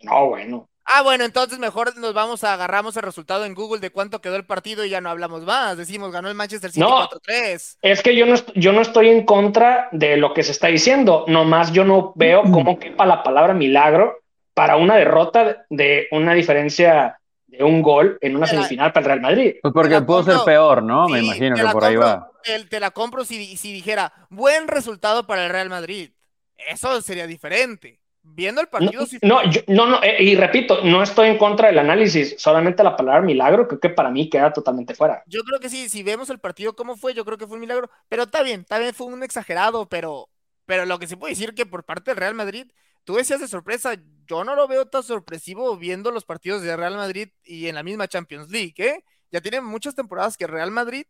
No, 0.00 0.28
bueno. 0.28 0.68
Ah, 0.86 1.02
bueno, 1.02 1.24
entonces 1.24 1.58
mejor 1.58 1.96
nos 1.96 2.12
vamos 2.12 2.44
a 2.44 2.52
agarramos 2.52 2.96
el 2.96 3.02
resultado 3.02 3.44
en 3.46 3.54
Google 3.54 3.80
de 3.80 3.90
cuánto 3.90 4.20
quedó 4.20 4.36
el 4.36 4.44
partido 4.44 4.84
y 4.84 4.90
ya 4.90 5.00
no 5.00 5.08
hablamos 5.10 5.42
más. 5.44 5.76
Decimos, 5.78 6.12
ganó 6.12 6.28
el 6.28 6.34
Manchester 6.34 6.70
City 6.70 6.80
No. 6.80 7.08
4-3. 7.08 7.78
Es 7.80 8.02
que 8.02 8.14
yo 8.14 8.26
no, 8.26 8.34
yo 8.54 8.72
no 8.72 8.82
estoy 8.82 9.08
en 9.08 9.24
contra 9.24 9.88
de 9.92 10.16
lo 10.18 10.34
que 10.34 10.42
se 10.42 10.52
está 10.52 10.66
diciendo, 10.68 11.24
nomás 11.26 11.72
yo 11.72 11.84
no 11.84 12.12
veo 12.16 12.42
cómo 12.42 12.78
quepa 12.78 13.06
la 13.06 13.22
palabra 13.22 13.54
milagro 13.54 14.18
para 14.52 14.76
una 14.76 14.96
derrota 14.96 15.64
de 15.70 16.06
una 16.10 16.34
diferencia 16.34 17.18
de 17.46 17.64
un 17.64 17.82
gol 17.82 18.18
en 18.20 18.36
una 18.36 18.46
la- 18.46 18.52
semifinal 18.52 18.92
para 18.92 19.04
el 19.04 19.06
Real 19.06 19.20
Madrid. 19.20 19.54
Pues 19.62 19.72
porque 19.72 20.00
pudo 20.02 20.22
ser 20.22 20.36
peor, 20.44 20.82
¿no? 20.82 21.08
Me 21.08 21.20
imagino 21.20 21.56
que 21.56 21.66
por 21.72 21.84
ahí 21.84 21.96
va. 21.96 22.30
Te, 22.42 22.62
te 22.66 22.78
la 22.78 22.90
compro 22.90 23.24
si, 23.24 23.56
si 23.56 23.72
dijera, 23.72 24.12
buen 24.28 24.68
resultado 24.68 25.26
para 25.26 25.46
el 25.46 25.50
Real 25.50 25.70
Madrid. 25.70 26.10
Eso 26.56 27.00
sería 27.00 27.26
diferente. 27.26 28.00
Viendo 28.26 28.60
el 28.62 28.66
No, 28.66 28.70
partido, 28.70 29.06
sí 29.06 29.18
no, 29.22 29.40
fue- 29.42 29.50
yo- 29.50 29.60
no, 29.68 29.86
no, 29.86 30.02
eh, 30.02 30.16
y 30.22 30.34
repito, 30.34 30.82
no 30.82 31.02
estoy 31.02 31.28
en 31.28 31.38
contra 31.38 31.68
del 31.68 31.78
análisis, 31.78 32.34
solamente 32.38 32.82
la 32.82 32.96
palabra 32.96 33.20
milagro 33.22 33.68
creo 33.68 33.78
que 33.80 33.90
para 33.90 34.10
mí 34.10 34.28
queda 34.30 34.52
totalmente 34.52 34.94
fuera. 34.94 35.22
Yo 35.26 35.42
creo 35.44 35.60
que 35.60 35.68
sí, 35.68 35.88
si 35.88 36.02
vemos 36.02 36.30
el 36.30 36.38
partido 36.40 36.74
cómo 36.74 36.96
fue, 36.96 37.14
yo 37.14 37.24
creo 37.24 37.38
que 37.38 37.46
fue 37.46 37.54
un 37.56 37.60
milagro. 37.60 37.90
Pero 38.08 38.24
está 38.24 38.42
bien, 38.42 38.60
está 38.62 38.78
bien, 38.78 38.94
fue 38.94 39.06
un 39.06 39.22
exagerado, 39.22 39.88
pero, 39.88 40.30
pero 40.64 40.86
lo 40.86 40.98
que 40.98 41.06
se 41.06 41.16
puede 41.16 41.32
decir 41.34 41.54
que 41.54 41.66
por 41.66 41.84
parte 41.84 42.10
del 42.10 42.18
Real 42.18 42.34
Madrid, 42.34 42.66
tú 43.04 43.14
decías 43.16 43.40
de 43.40 43.48
sorpresa, 43.48 43.94
yo 44.26 44.42
no 44.44 44.54
lo 44.56 44.66
veo 44.66 44.86
tan 44.86 45.02
sorpresivo 45.02 45.76
viendo 45.76 46.10
los 46.10 46.24
partidos 46.24 46.62
de 46.62 46.76
Real 46.76 46.96
Madrid 46.96 47.28
y 47.44 47.68
en 47.68 47.74
la 47.74 47.82
misma 47.82 48.08
Champions 48.08 48.50
League, 48.50 48.74
¿eh? 48.78 49.04
Ya 49.30 49.40
tiene 49.42 49.60
muchas 49.60 49.94
temporadas 49.94 50.36
que 50.38 50.46
Real 50.46 50.70
Madrid 50.70 51.04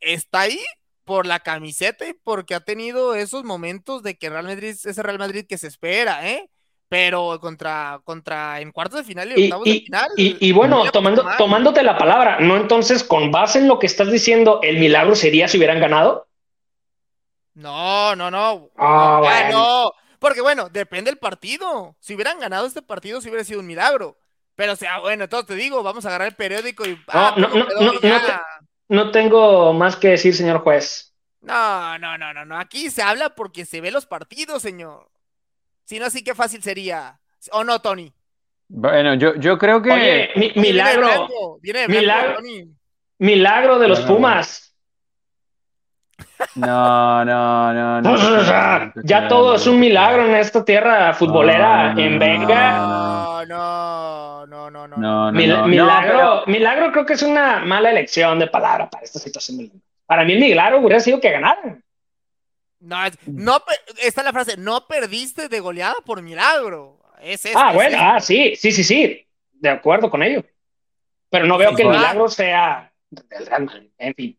está 0.00 0.40
ahí 0.42 0.58
por 1.04 1.26
la 1.26 1.40
camiseta 1.40 2.06
y 2.06 2.14
porque 2.14 2.54
ha 2.54 2.60
tenido 2.60 3.14
esos 3.14 3.44
momentos 3.44 4.02
de 4.02 4.16
que 4.18 4.30
Real 4.30 4.44
Madrid 4.46 4.70
es 4.70 4.86
ese 4.86 5.02
Real 5.02 5.18
Madrid 5.18 5.46
que 5.48 5.58
se 5.58 5.66
espera, 5.68 6.28
¿eh? 6.28 6.48
Pero 6.88 7.38
contra, 7.40 8.00
contra 8.04 8.60
en 8.60 8.72
cuartos 8.72 8.98
de 8.98 9.04
final 9.04 9.30
y 9.32 9.40
Y, 9.40 9.44
octavos 9.44 9.64
de 9.64 9.80
final. 9.80 10.08
y- 10.16 10.36
y 10.48 10.52
bueno, 10.52 10.84
no 10.84 10.90
tomando, 10.90 11.24
tomándote 11.38 11.82
la 11.84 11.96
palabra, 11.96 12.40
¿no? 12.40 12.56
Entonces, 12.56 13.04
con 13.04 13.30
base 13.30 13.58
en 13.60 13.68
lo 13.68 13.78
que 13.78 13.86
estás 13.86 14.10
diciendo, 14.10 14.58
¿el 14.62 14.78
milagro 14.78 15.14
sería 15.14 15.46
si 15.48 15.56
hubieran 15.58 15.80
ganado? 15.80 16.26
No, 17.54 18.14
no, 18.16 18.30
no. 18.30 18.70
Ah, 18.76 19.16
Ah, 19.16 19.20
bueno. 19.20 19.58
no. 19.58 19.92
Porque 20.18 20.40
bueno, 20.40 20.68
depende 20.68 21.10
del 21.10 21.18
partido. 21.18 21.96
Si 22.00 22.14
hubieran 22.14 22.38
ganado 22.38 22.66
este 22.66 22.82
partido, 22.82 23.20
sí 23.20 23.28
hubiera 23.28 23.44
sido 23.44 23.60
un 23.60 23.66
milagro. 23.66 24.18
Pero 24.54 24.74
o 24.74 24.76
sea, 24.76 24.98
bueno, 24.98 25.24
entonces 25.24 25.46
te 25.48 25.54
digo, 25.54 25.82
vamos 25.82 26.04
a 26.04 26.08
agarrar 26.08 26.28
el 26.28 26.34
periódico 26.36 26.86
y. 26.86 26.98
ah, 27.08 27.34
no, 27.38 27.50
¿cómo 27.50 27.64
no, 27.64 27.80
no, 27.80 27.92
no. 27.94 28.00
No 28.90 29.10
tengo 29.12 29.72
más 29.72 29.96
que 29.96 30.08
decir, 30.08 30.34
señor 30.34 30.58
juez. 30.60 31.14
No, 31.42 31.98
no, 31.98 32.18
no, 32.18 32.34
no, 32.34 32.44
no. 32.44 32.58
Aquí 32.58 32.90
se 32.90 33.02
habla 33.02 33.30
porque 33.30 33.64
se 33.64 33.80
ve 33.80 33.90
los 33.90 34.04
partidos, 34.04 34.60
señor. 34.62 35.08
Si 35.84 35.98
no, 35.98 36.10
sí 36.10 36.22
que 36.24 36.34
fácil 36.34 36.62
sería. 36.62 37.18
¿O 37.52 37.64
no, 37.64 37.80
Tony? 37.80 38.12
Bueno, 38.68 39.14
yo, 39.14 39.34
yo 39.36 39.56
creo 39.58 39.80
que. 39.80 39.90
Oye, 39.92 40.30
mi- 40.36 40.46
Oye, 40.46 40.52
viene 40.54 40.54
de 40.54 40.60
milagro, 40.72 41.06
blanco, 41.06 41.58
Viene 41.62 41.78
de 41.80 41.86
blanco, 41.86 42.00
milagro. 42.02 42.34
Tony. 42.36 42.76
milagro 43.18 43.78
de 43.78 43.88
los 43.88 44.00
Pumas. 44.00 44.66
No, 46.54 47.24
no, 47.24 47.72
no, 47.72 48.00
no. 48.02 48.10
Pues, 48.92 49.04
ya 49.04 49.28
todo 49.28 49.54
es 49.54 49.66
un 49.66 49.78
milagro 49.78 50.26
en 50.26 50.34
esta 50.34 50.64
tierra 50.64 51.12
futbolera. 51.14 51.88
No, 51.88 51.94
no, 51.94 52.00
en 52.00 52.12
no, 52.14 52.18
Venga. 52.18 52.76
No, 52.76 53.46
no, 53.46 54.29
no, 54.50 54.70
no, 54.70 54.86
no. 54.88 54.96
No, 54.96 55.32
no, 55.32 55.38
Mil- 55.38 55.48
no. 55.50 55.66
milagro, 55.68 56.42
milagro 56.46 56.92
creo 56.92 57.06
que 57.06 57.12
es 57.14 57.22
una 57.22 57.60
mala 57.60 57.90
elección 57.90 58.38
de 58.38 58.48
palabra 58.48 58.90
para 58.90 59.04
esta 59.04 59.18
situación. 59.18 59.70
Para 60.06 60.24
mí 60.24 60.32
el 60.34 60.40
milagro 60.40 60.80
hubiera 60.80 61.00
sido 61.00 61.20
que 61.20 61.30
ganaran. 61.30 61.82
No, 62.80 62.96
no, 63.26 63.62
esta 64.02 64.20
es 64.20 64.24
la 64.24 64.32
frase, 64.32 64.56
no 64.56 64.86
perdiste 64.86 65.48
de 65.48 65.60
goleada 65.60 65.94
por 66.04 66.20
milagro. 66.22 66.98
Es 67.22 67.44
esto, 67.44 67.58
Ah, 67.60 67.68
es 67.70 67.74
bueno, 67.74 67.96
ah, 68.00 68.20
sí, 68.20 68.56
sí, 68.56 68.72
sí, 68.72 68.82
sí. 68.82 69.26
De 69.52 69.68
acuerdo 69.68 70.10
con 70.10 70.22
ello. 70.22 70.42
Pero 71.28 71.46
no 71.46 71.58
veo 71.58 71.74
que 71.74 71.82
el 71.82 71.88
milagro 71.90 72.28
sea 72.28 72.90
del 73.10 73.46
Real 73.46 73.64
Madrid. 73.66 73.90
En 73.98 74.14
fin. 74.14 74.38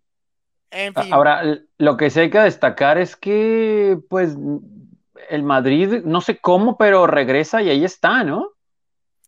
En 0.72 0.94
fin. 0.96 1.13
Ahora, 1.13 1.44
lo 1.77 1.98
que 1.98 2.10
sí 2.10 2.20
hay 2.22 2.30
que 2.30 2.39
destacar 2.39 2.98
es 2.98 3.15
que, 3.15 3.98
pues, 4.10 4.36
el 5.30 5.44
Madrid, 5.44 6.01
no 6.03 6.22
sé 6.22 6.38
cómo, 6.39 6.77
pero 6.77 7.06
regresa 7.08 7.62
y 7.62 7.70
ahí 7.70 7.86
está, 7.86 8.24
¿no? 8.24 8.50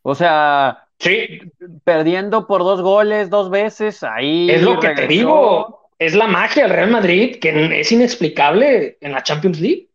O 0.04 0.14
sea, 0.16 0.84
Sí, 1.00 1.42
perdiendo 1.84 2.48
por 2.48 2.62
dos 2.62 2.82
goles 2.82 3.30
dos 3.30 3.50
veces, 3.50 4.04
ahí 4.04 4.50
es 4.50 4.62
lo 4.62 4.80
que 4.80 4.90
te 4.90 5.06
digo. 5.08 5.90
Es 6.00 6.16
la 6.16 6.28
magia 6.28 6.64
del 6.64 6.72
Real 6.72 6.92
Madrid 6.92 7.40
que 7.42 7.80
es 7.80 7.92
inexplicable 7.92 8.98
en 9.02 9.12
la 9.12 9.22
Champions 9.22 9.60
League. 9.60 9.90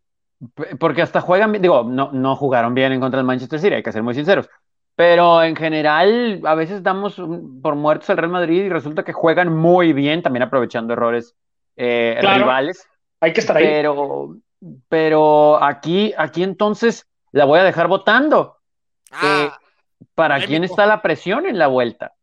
Porque 0.79 1.03
hasta 1.03 1.21
juegan 1.21 1.51
bien, 1.53 1.63
digo, 1.63 1.83
no, 1.83 2.11
no 2.13 2.37
jugaron 2.37 2.75
bien 2.75 2.93
en 2.93 3.01
contra 3.01 3.19
del 3.19 3.27
Manchester 3.27 3.59
City, 3.59 3.75
hay 3.75 3.83
que 3.83 3.91
ser 3.93 4.03
muy 4.03 4.15
sinceros. 4.15 4.49
Pero 4.95 5.43
en 5.43 5.57
general, 5.57 6.41
a 6.45 6.55
veces 6.55 6.83
damos 6.83 7.17
por 7.63 7.75
muertos 7.75 8.11
al 8.11 8.19
Real 8.19 8.31
Madrid 8.31 8.65
y 8.65 8.69
resulta 8.69 9.03
que 9.03 9.13
juegan 9.13 9.57
muy 9.57 9.93
bien, 9.93 10.23
también 10.23 10.43
aprovechando 10.43 10.93
errores 10.93 11.35
eh, 11.77 12.19
Claro. 12.21 12.45
rivales. 12.45 12.87
Hay 13.21 13.33
que 13.33 13.41
estar 13.41 13.57
ahí. 13.57 13.65
Pero, 13.65 14.37
pero 14.89 15.63
aquí, 15.63 16.13
aquí 16.19 16.43
entonces 16.43 17.07
la 17.33 17.45
voy 17.45 17.61
a 17.61 17.65
dejar 17.65 17.89
votando. 17.89 18.59
Ah, 19.11 19.59
¿Para 20.19 20.45
quién 20.45 20.65
está 20.65 20.85
la 20.85 21.01
presión 21.01 21.47
en 21.47 21.59
la 21.59 21.69
vuelta? 21.69 22.15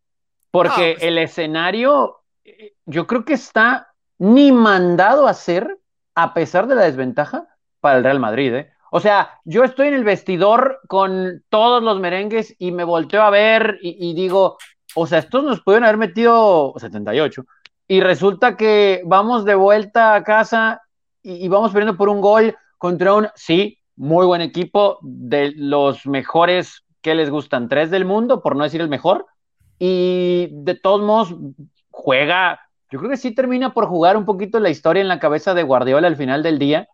Porque 0.50 0.88
No, 0.90 0.94
pues- 0.96 1.02
el 1.02 1.16
escenario, 1.16 2.18
eh, 2.44 2.74
yo 2.84 3.06
creo 3.06 3.24
que 3.24 3.32
está 3.32 3.88
ni 4.18 4.52
mandado 4.52 5.26
a 5.26 5.32
ser, 5.32 5.78
a 6.14 6.34
pesar 6.34 6.66
de 6.66 6.74
la 6.74 6.82
desventaja, 6.82 7.48
para 7.80 7.96
el 7.96 8.04
Real 8.04 8.20
Madrid, 8.20 8.54
¿eh? 8.54 8.70
O 8.90 9.00
sea, 9.00 9.40
yo 9.44 9.64
estoy 9.64 9.88
en 9.88 9.94
el 9.94 10.04
vestidor 10.04 10.80
con 10.88 11.42
todos 11.48 11.82
los 11.82 11.98
merengues 11.98 12.54
y 12.58 12.70
me 12.70 12.84
volteo 12.84 13.22
a 13.22 13.30
ver 13.30 13.78
y, 13.80 14.10
y 14.10 14.14
digo, 14.14 14.58
o 14.94 15.06
sea, 15.06 15.20
estos 15.20 15.42
nos 15.42 15.62
pueden 15.62 15.82
haber 15.84 15.96
metido 15.96 16.74
78 16.76 17.44
y 17.88 18.00
resulta 18.02 18.58
que 18.58 19.00
vamos 19.06 19.46
de 19.46 19.54
vuelta 19.54 20.14
a 20.14 20.22
casa 20.22 20.82
y, 21.22 21.44
y 21.44 21.48
vamos 21.48 21.72
perdiendo 21.72 21.96
por 21.96 22.10
un 22.10 22.20
gol 22.20 22.54
contra 22.76 23.14
un, 23.14 23.28
sí, 23.34 23.78
muy 23.96 24.26
buen 24.26 24.42
equipo, 24.42 24.98
de 25.02 25.52
los 25.56 26.06
mejores 26.06 26.85
que 27.06 27.14
les 27.14 27.30
gustan, 27.30 27.68
tres 27.68 27.90
del 27.90 28.04
mundo, 28.04 28.42
por 28.42 28.56
no 28.56 28.64
decir 28.64 28.80
el 28.80 28.88
mejor, 28.88 29.26
y 29.78 30.48
de 30.50 30.74
todos 30.74 31.02
modos 31.02 31.34
juega, 31.90 32.60
yo 32.90 32.98
creo 32.98 33.10
que 33.10 33.16
sí 33.16 33.32
termina 33.32 33.72
por 33.72 33.86
jugar 33.86 34.16
un 34.16 34.24
poquito 34.24 34.58
la 34.58 34.70
historia 34.70 35.00
en 35.00 35.08
la 35.08 35.20
cabeza 35.20 35.54
de 35.54 35.62
Guardiola 35.62 36.08
al 36.08 36.16
final 36.16 36.42
del 36.42 36.58
día, 36.58 36.88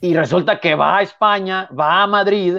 y 0.00 0.14
resulta 0.14 0.58
que 0.58 0.74
va 0.74 0.96
a 0.98 1.02
España, 1.02 1.68
va 1.78 2.02
a 2.02 2.06
Madrid, 2.06 2.58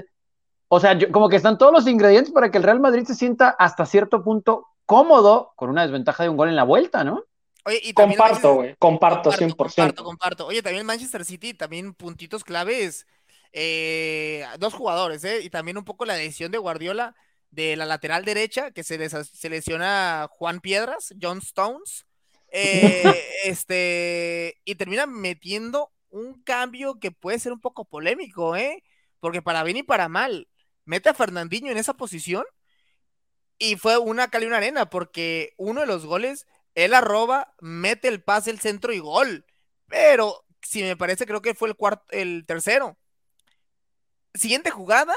o 0.67 0.79
sea, 0.79 0.93
yo- 0.93 1.11
como 1.11 1.29
que 1.29 1.35
están 1.37 1.57
todos 1.57 1.73
los 1.73 1.87
ingredientes 1.87 2.31
para 2.31 2.51
que 2.51 2.57
el 2.59 2.63
Real 2.63 2.79
Madrid 2.79 3.05
se 3.05 3.15
sienta 3.15 3.49
hasta 3.49 3.85
cierto 3.85 4.23
punto 4.23 4.67
cómodo 4.85 5.51
con 5.55 5.69
una 5.69 5.81
desventaja 5.81 6.23
de 6.23 6.29
un 6.29 6.37
gol 6.37 6.49
en 6.49 6.55
la 6.55 6.63
vuelta, 6.63 7.03
¿no? 7.03 7.23
oye, 7.65 7.79
y 7.83 7.93
Comparto, 7.93 8.53
güey. 8.55 8.75
Comparto, 8.79 9.29
Comparto, 9.31 9.37
100%. 9.37 9.55
comparto, 9.55 10.03
comparto. 10.03 10.45
Oye, 10.47 10.61
también 10.61 10.81
el 10.81 10.85
Manchester 10.87 11.25
City, 11.25 11.53
también 11.53 11.93
puntitos 11.93 12.43
claves. 12.43 13.05
Eh, 13.53 14.45
dos 14.59 14.73
jugadores, 14.73 15.23
¿eh? 15.23 15.41
Y 15.43 15.49
también 15.49 15.77
un 15.77 15.85
poco 15.85 16.05
la 16.05 16.15
decisión 16.15 16.51
de 16.51 16.57
Guardiola 16.57 17.15
de 17.51 17.75
la 17.75 17.85
lateral 17.85 18.25
derecha, 18.25 18.71
que 18.71 18.83
se, 18.83 18.97
les- 18.97 19.11
se 19.29 19.49
lesiona 19.49 20.27
Juan 20.31 20.61
Piedras, 20.61 21.13
John 21.21 21.39
Stones. 21.39 22.05
eh, 22.53 23.23
este, 23.45 24.59
y 24.65 24.75
termina 24.75 25.05
metiendo 25.05 25.91
un 26.09 26.41
cambio 26.43 26.99
que 26.99 27.11
puede 27.11 27.39
ser 27.39 27.53
un 27.53 27.61
poco 27.61 27.85
polémico, 27.85 28.55
¿eh? 28.55 28.83
Porque 29.19 29.41
para 29.41 29.63
bien 29.63 29.77
y 29.77 29.83
para 29.83 30.09
mal, 30.09 30.47
mete 30.85 31.09
a 31.09 31.13
Fernandinho 31.13 31.71
en 31.71 31.77
esa 31.77 31.93
posición 31.95 32.43
y 33.57 33.75
fue 33.77 33.97
una 33.97 34.29
cal 34.29 34.43
y 34.43 34.45
una 34.47 34.57
arena, 34.57 34.89
porque 34.89 35.53
uno 35.57 35.81
de 35.81 35.87
los 35.87 36.05
goles, 36.05 36.47
él 36.75 36.93
arroba, 36.93 37.53
mete 37.61 38.07
el 38.07 38.23
pase, 38.23 38.49
el 38.51 38.59
centro 38.59 38.93
y 38.93 38.99
gol. 38.99 39.45
Pero, 39.87 40.45
si 40.61 40.81
me 40.83 40.97
parece, 40.97 41.25
creo 41.25 41.41
que 41.41 41.53
fue 41.53 41.69
el 41.69 41.75
cuarto, 41.75 42.05
el 42.09 42.45
tercero. 42.47 42.97
Siguiente 44.33 44.71
jugada, 44.71 45.13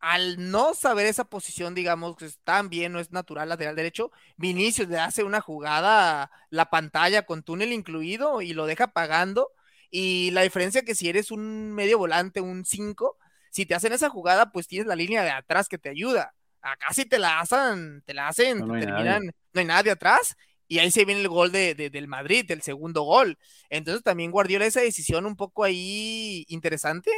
al 0.00 0.50
no 0.50 0.74
saber 0.74 1.06
esa 1.06 1.24
posición, 1.24 1.74
digamos, 1.74 2.16
que 2.16 2.26
es 2.26 2.38
tan 2.44 2.68
bien, 2.68 2.92
no 2.92 3.00
es 3.00 3.10
natural 3.10 3.48
lateral 3.48 3.74
derecho, 3.74 4.12
Vinicius 4.36 4.88
le 4.88 4.98
hace 4.98 5.24
una 5.24 5.40
jugada, 5.40 6.30
la 6.50 6.70
pantalla 6.70 7.24
con 7.26 7.42
túnel 7.42 7.72
incluido 7.72 8.42
y 8.42 8.52
lo 8.52 8.66
deja 8.66 8.88
pagando. 8.88 9.50
Y 9.90 10.30
la 10.32 10.42
diferencia 10.42 10.82
que 10.82 10.94
si 10.94 11.08
eres 11.08 11.30
un 11.30 11.72
medio 11.72 11.98
volante, 11.98 12.40
un 12.40 12.64
5, 12.64 13.16
si 13.50 13.66
te 13.66 13.74
hacen 13.74 13.92
esa 13.92 14.10
jugada, 14.10 14.50
pues 14.52 14.66
tienes 14.66 14.86
la 14.88 14.96
línea 14.96 15.22
de 15.22 15.30
atrás 15.30 15.68
que 15.68 15.78
te 15.78 15.88
ayuda. 15.88 16.34
Acá 16.60 16.92
si 16.92 17.04
te 17.04 17.18
la 17.18 17.40
hacen, 17.40 18.02
te 18.04 18.14
la 18.14 18.28
hacen, 18.28 18.58
No, 18.58 18.66
te 18.66 18.72
no 18.72 18.80
terminan, 18.80 19.22
no 19.26 19.60
hay 19.60 19.66
nadie 19.66 19.92
atrás 19.92 20.36
y 20.66 20.78
ahí 20.78 20.90
se 20.90 21.04
viene 21.04 21.20
el 21.20 21.28
gol 21.28 21.52
de, 21.52 21.74
del 21.74 22.08
Madrid, 22.08 22.50
el 22.50 22.62
segundo 22.62 23.02
gol. 23.02 23.38
Entonces 23.70 24.02
también 24.02 24.30
Guardiola 24.30 24.66
esa 24.66 24.80
decisión 24.80 25.26
un 25.26 25.36
poco 25.36 25.64
ahí 25.64 26.44
interesante. 26.48 27.10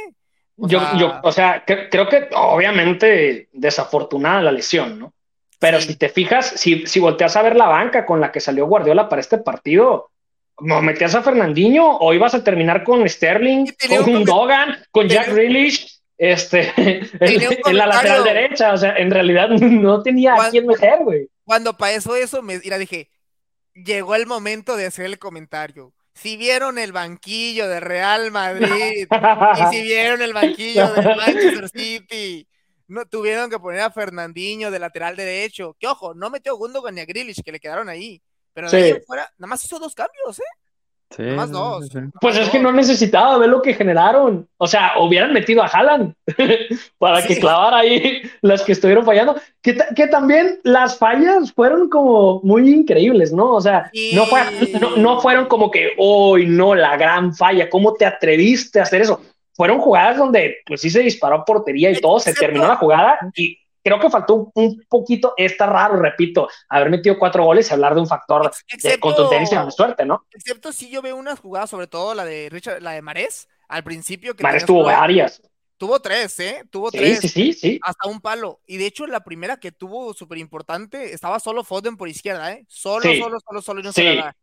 O 0.57 0.67
yo, 0.67 0.79
sea... 0.79 0.97
yo, 0.97 1.19
o 1.23 1.31
sea, 1.31 1.63
creo 1.65 2.07
que 2.09 2.29
obviamente 2.35 3.49
desafortunada 3.53 4.41
la 4.41 4.51
lesión, 4.51 4.99
¿no? 4.99 5.13
Pero 5.59 5.81
si 5.81 5.95
te 5.95 6.09
fijas, 6.09 6.45
si, 6.55 6.85
si 6.85 6.99
volteas 6.99 7.35
a 7.35 7.41
ver 7.41 7.55
la 7.55 7.67
banca 7.67 8.05
con 8.05 8.21
la 8.21 8.31
que 8.31 8.39
salió 8.39 8.67
Guardiola 8.67 9.09
para 9.09 9.21
este 9.21 9.39
partido, 9.39 10.11
¿no 10.59 10.81
metías 10.81 11.15
a 11.15 11.23
Fernandinho 11.23 11.97
o 11.97 12.13
ibas 12.13 12.35
a 12.35 12.43
terminar 12.43 12.83
con 12.83 13.07
Sterling, 13.07 13.65
con 14.03 14.23
Dogan, 14.23 14.77
con 14.91 15.07
Jack 15.07 15.33
Grealish, 15.33 15.99
este, 16.17 16.73
en, 17.19 17.77
la 17.77 17.87
lateral 17.87 18.23
derecha? 18.23 18.73
O 18.73 18.77
sea, 18.77 18.95
en 18.97 19.09
realidad 19.09 19.49
no 19.49 20.03
tenía 20.03 20.35
a 20.35 20.49
quién 20.51 20.67
meter, 20.67 20.99
güey. 21.03 21.27
Cuando 21.43 21.75
pasó 21.75 22.15
eso, 22.15 22.43
me 22.43 22.59
mira, 22.59 22.77
dije, 22.77 23.09
llegó 23.73 24.15
el 24.15 24.27
momento 24.27 24.75
de 24.75 24.85
hacer 24.85 25.05
el 25.05 25.17
comentario. 25.17 25.93
Si 26.17 26.35
vieron 26.35 26.77
el 26.77 26.91
banquillo 26.91 27.67
de 27.67 27.79
Real 27.79 28.31
Madrid 28.31 29.07
y 29.07 29.75
si 29.75 29.81
vieron 29.83 30.21
el 30.21 30.33
banquillo 30.33 30.91
de 30.93 31.15
Manchester 31.15 31.69
City, 31.69 32.47
no 32.87 33.05
tuvieron 33.05 33.49
que 33.49 33.59
poner 33.59 33.81
a 33.81 33.91
Fernandinho 33.91 34.71
de 34.71 34.79
lateral 34.79 35.15
derecho. 35.15 35.75
Que 35.79 35.87
ojo, 35.87 36.13
no 36.13 36.29
metió 36.29 36.55
Gundogan 36.55 36.95
ni 36.95 37.01
a 37.01 37.05
Grealish, 37.05 37.43
que 37.43 37.51
le 37.51 37.59
quedaron 37.59 37.89
ahí. 37.89 38.21
Pero 38.53 38.71
de 38.71 38.77
ahí 38.77 39.01
fuera, 39.05 39.31
nada 39.37 39.49
más 39.49 39.63
hizo 39.63 39.77
dos 39.77 39.93
cambios, 39.93 40.39
¿eh? 40.39 40.43
Sí, 41.15 41.23
más 41.23 41.51
dos. 41.51 41.89
Pues 42.19 42.37
es 42.37 42.49
que 42.49 42.59
no 42.59 42.71
necesitaba 42.71 43.37
ver 43.37 43.49
lo 43.49 43.61
que 43.61 43.73
generaron. 43.73 44.47
O 44.57 44.67
sea, 44.67 44.93
hubieran 44.99 45.33
metido 45.33 45.63
a 45.63 45.67
Haaland 45.67 46.13
para 46.97 47.25
que 47.25 47.39
clavara 47.39 47.77
ahí 47.77 48.23
las 48.41 48.61
que 48.63 48.73
estuvieron 48.73 49.05
fallando. 49.05 49.35
Que, 49.61 49.77
que, 49.95 50.07
también 50.07 50.59
las 50.63 50.97
fallas 50.97 51.53
fueron 51.53 51.89
como 51.89 52.41
muy 52.43 52.69
increíbles, 52.69 53.31
¿no? 53.31 53.53
O 53.53 53.61
sea, 53.61 53.89
no, 54.13 54.25
fue, 54.25 54.41
no, 54.79 54.97
no, 54.97 55.21
fueron 55.21 55.45
como 55.45 55.71
que, 55.71 55.91
hoy 55.97 56.45
no, 56.45 56.75
la 56.75 56.97
gran 56.97 57.33
falla. 57.33 57.69
¿Cómo 57.69 57.93
te 57.93 58.05
atreviste 58.05 58.79
a 58.79 58.83
hacer 58.83 59.01
eso? 59.01 59.21
Fueron 59.53 59.79
jugadas 59.79 60.17
donde, 60.17 60.57
pues 60.65 60.81
sí 60.81 60.89
se 60.89 60.99
disparó 60.99 61.43
portería 61.45 61.89
y 61.89 62.01
todo, 62.01 62.19
se 62.19 62.33
terminó 62.33 62.67
la 62.67 62.75
jugada 62.75 63.17
y 63.33 63.57
creo 63.87 63.99
que 64.01 64.09
faltó 64.09 64.51
un, 64.53 64.85
poquito, 64.89 65.33
está 65.37 65.65
raro, 65.65 65.97
repito, 65.97 66.49
haber 66.67 66.89
metido 66.89 67.17
cuatro 67.17 67.45
goles 67.45 67.69
y 67.69 67.73
hablar 67.73 67.95
de 67.95 68.01
un 68.01 68.07
factor 68.07 68.51
excepto, 68.67 68.89
de 68.89 68.99
contundencia 68.99 69.63
de 69.63 69.71
suerte, 69.71 70.05
¿no? 70.05 70.25
Excepto 70.31 70.73
si 70.73 70.89
yo 70.89 71.01
veo 71.01 71.15
unas 71.15 71.39
jugadas, 71.39 71.69
sobre 71.69 71.87
todo 71.87 72.13
la 72.13 72.25
de 72.25 72.49
Richard, 72.49 72.81
la 72.81 72.91
de 72.91 73.01
Marés, 73.01 73.47
al 73.69 73.85
principio. 73.85 74.35
que 74.35 74.43
Marés 74.43 74.65
tuvo 74.65 74.83
varias. 74.83 75.41
Tuvo 75.77 75.99
tres, 76.01 76.37
¿eh? 76.39 76.63
Tuvo 76.69 76.91
tres. 76.91 77.19
Sí, 77.19 77.29
sí, 77.29 77.53
sí. 77.53 77.79
Hasta 77.83 78.09
un 78.09 78.19
palo. 78.19 78.59
Y 78.65 78.77
de 78.77 78.87
hecho, 78.87 79.07
la 79.07 79.23
primera 79.23 79.57
que 79.57 79.71
tuvo 79.71 80.13
súper 80.13 80.39
importante, 80.39 81.13
estaba 81.13 81.39
solo 81.39 81.63
Foden 81.63 81.95
por 81.95 82.09
izquierda, 82.09 82.51
¿eh? 82.51 82.65
Solo, 82.67 83.03
solo, 83.13 83.39
solo, 83.39 83.61
solo, 83.61 83.79
y 83.79 83.83
no 83.83 83.93
se 83.93 84.15
la 84.15 84.35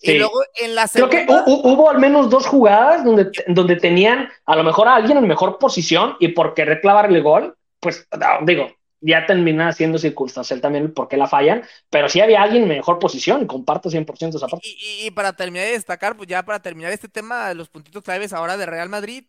Y 0.00 0.14
luego 0.14 0.40
en 0.60 0.74
la 0.74 0.88
segunda... 0.88 1.24
Creo 1.24 1.44
que 1.44 1.50
hubo 1.50 1.88
al 1.88 1.98
menos 1.98 2.30
dos 2.30 2.46
jugadas 2.46 3.04
donde, 3.04 3.30
donde 3.46 3.76
tenían 3.76 4.28
a 4.44 4.56
lo 4.56 4.64
mejor 4.64 4.88
a 4.88 4.96
alguien 4.96 5.18
en 5.18 5.28
mejor 5.28 5.58
posición 5.58 6.16
y 6.18 6.28
por 6.28 6.54
querer 6.54 6.80
clavarle 6.80 7.20
gol, 7.20 7.56
pues 7.80 8.08
digo, 8.42 8.68
ya 9.00 9.26
termina 9.26 9.72
siendo 9.72 9.98
circunstancial 9.98 10.60
también 10.60 10.92
porque 10.92 11.16
la 11.16 11.28
fallan, 11.28 11.62
pero 11.90 12.08
sí 12.08 12.20
había 12.20 12.42
alguien 12.42 12.64
en 12.64 12.68
mejor 12.68 12.98
posición, 12.98 13.46
comparto 13.46 13.90
100% 13.90 14.36
esa 14.36 14.48
parte. 14.48 14.66
Y, 14.66 15.06
y, 15.06 15.10
para 15.10 15.32
terminar 15.34 15.66
de 15.66 15.72
destacar, 15.72 16.16
pues 16.16 16.28
ya 16.28 16.44
para 16.44 16.60
terminar 16.60 16.92
este 16.92 17.08
tema 17.08 17.48
de 17.48 17.54
los 17.54 17.68
puntitos 17.68 18.02
claves 18.02 18.32
ahora 18.32 18.56
de 18.56 18.66
Real 18.66 18.88
Madrid, 18.88 19.24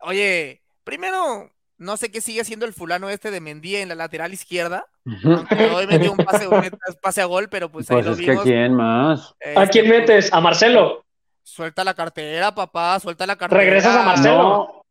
oye, 0.00 0.62
primero, 0.84 1.50
no 1.78 1.96
sé 1.96 2.10
qué 2.10 2.20
sigue 2.20 2.40
haciendo 2.40 2.66
el 2.66 2.72
fulano 2.72 3.08
este 3.08 3.30
de 3.30 3.40
Mendía 3.40 3.80
en 3.80 3.88
la 3.88 3.94
lateral 3.94 4.32
izquierda, 4.32 4.86
hoy 5.74 5.86
metió 5.86 6.12
un 6.12 6.18
pase, 6.18 6.48
un 6.48 6.62
pase, 7.02 7.20
a 7.20 7.26
gol, 7.26 7.48
pero 7.48 7.70
pues, 7.70 7.90
ahí 7.90 7.96
pues 7.96 8.06
lo 8.06 8.12
es 8.12 8.18
vimos. 8.18 8.44
que 8.44 8.50
¿quién 8.50 8.74
más? 8.74 9.34
Este, 9.40 9.60
¿A 9.60 9.66
quién 9.66 9.88
metes? 9.88 10.32
¿A 10.32 10.40
Marcelo? 10.40 11.04
Suelta 11.42 11.84
la 11.84 11.94
cartera, 11.94 12.54
papá, 12.54 12.98
suelta 13.00 13.26
la 13.26 13.36
cartera. 13.36 13.60
¿Regresas 13.60 13.94
a 13.94 14.02
Marcelo? 14.02 14.42
No. 14.42 14.85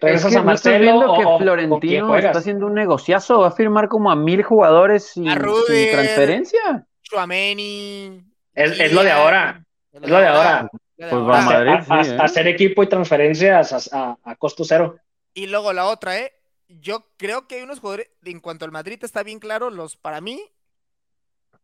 Es 0.00 0.24
que 0.24 0.40
no 0.40 0.52
estoy 0.52 0.78
viendo 0.78 1.14
que 1.18 1.24
Florentino 1.42 2.16
está 2.16 2.38
haciendo 2.38 2.66
un 2.66 2.74
negociazo, 2.74 3.40
va 3.40 3.48
a 3.48 3.52
firmar 3.52 3.88
como 3.88 4.10
a 4.10 4.16
mil 4.16 4.42
jugadores 4.42 5.06
sin, 5.06 5.28
A 5.28 5.34
transferencia. 5.36 6.86
Chouameni. 7.02 8.22
Es, 8.54 8.78
es 8.78 8.92
lo 8.92 9.02
de 9.02 9.10
ahora. 9.10 9.64
Es 9.92 10.08
lo 10.08 10.18
de 10.18 10.26
ahora. 10.26 10.68
Pues 10.96 11.12
va 11.12 11.38
a 11.38 11.42
Hacer- 11.46 11.66
Madrid, 11.66 11.84
a- 11.88 12.04
sí, 12.04 12.10
a- 12.10 12.14
¿eh? 12.14 12.18
hacer 12.20 12.46
equipo 12.48 12.82
y 12.82 12.86
transferencias 12.88 13.92
a, 13.92 13.98
a- 13.98 14.18
a 14.22 14.36
costo 14.36 14.64
cero. 14.64 14.96
Y 15.34 15.46
luego 15.46 15.72
la 15.72 15.86
otra, 15.86 16.18
¿eh? 16.18 16.32
Yo 16.68 17.06
creo 17.16 17.48
que 17.48 17.56
hay 17.56 17.62
unos 17.62 17.80
jugadores, 17.80 18.10
en 18.24 18.38
cuanto 18.40 18.64
al 18.64 18.70
Madrid 18.70 18.98
está 19.02 19.22
bien 19.22 19.38
claro, 19.40 19.70
los 19.70 19.96
para 19.96 20.20
mí, 20.20 20.40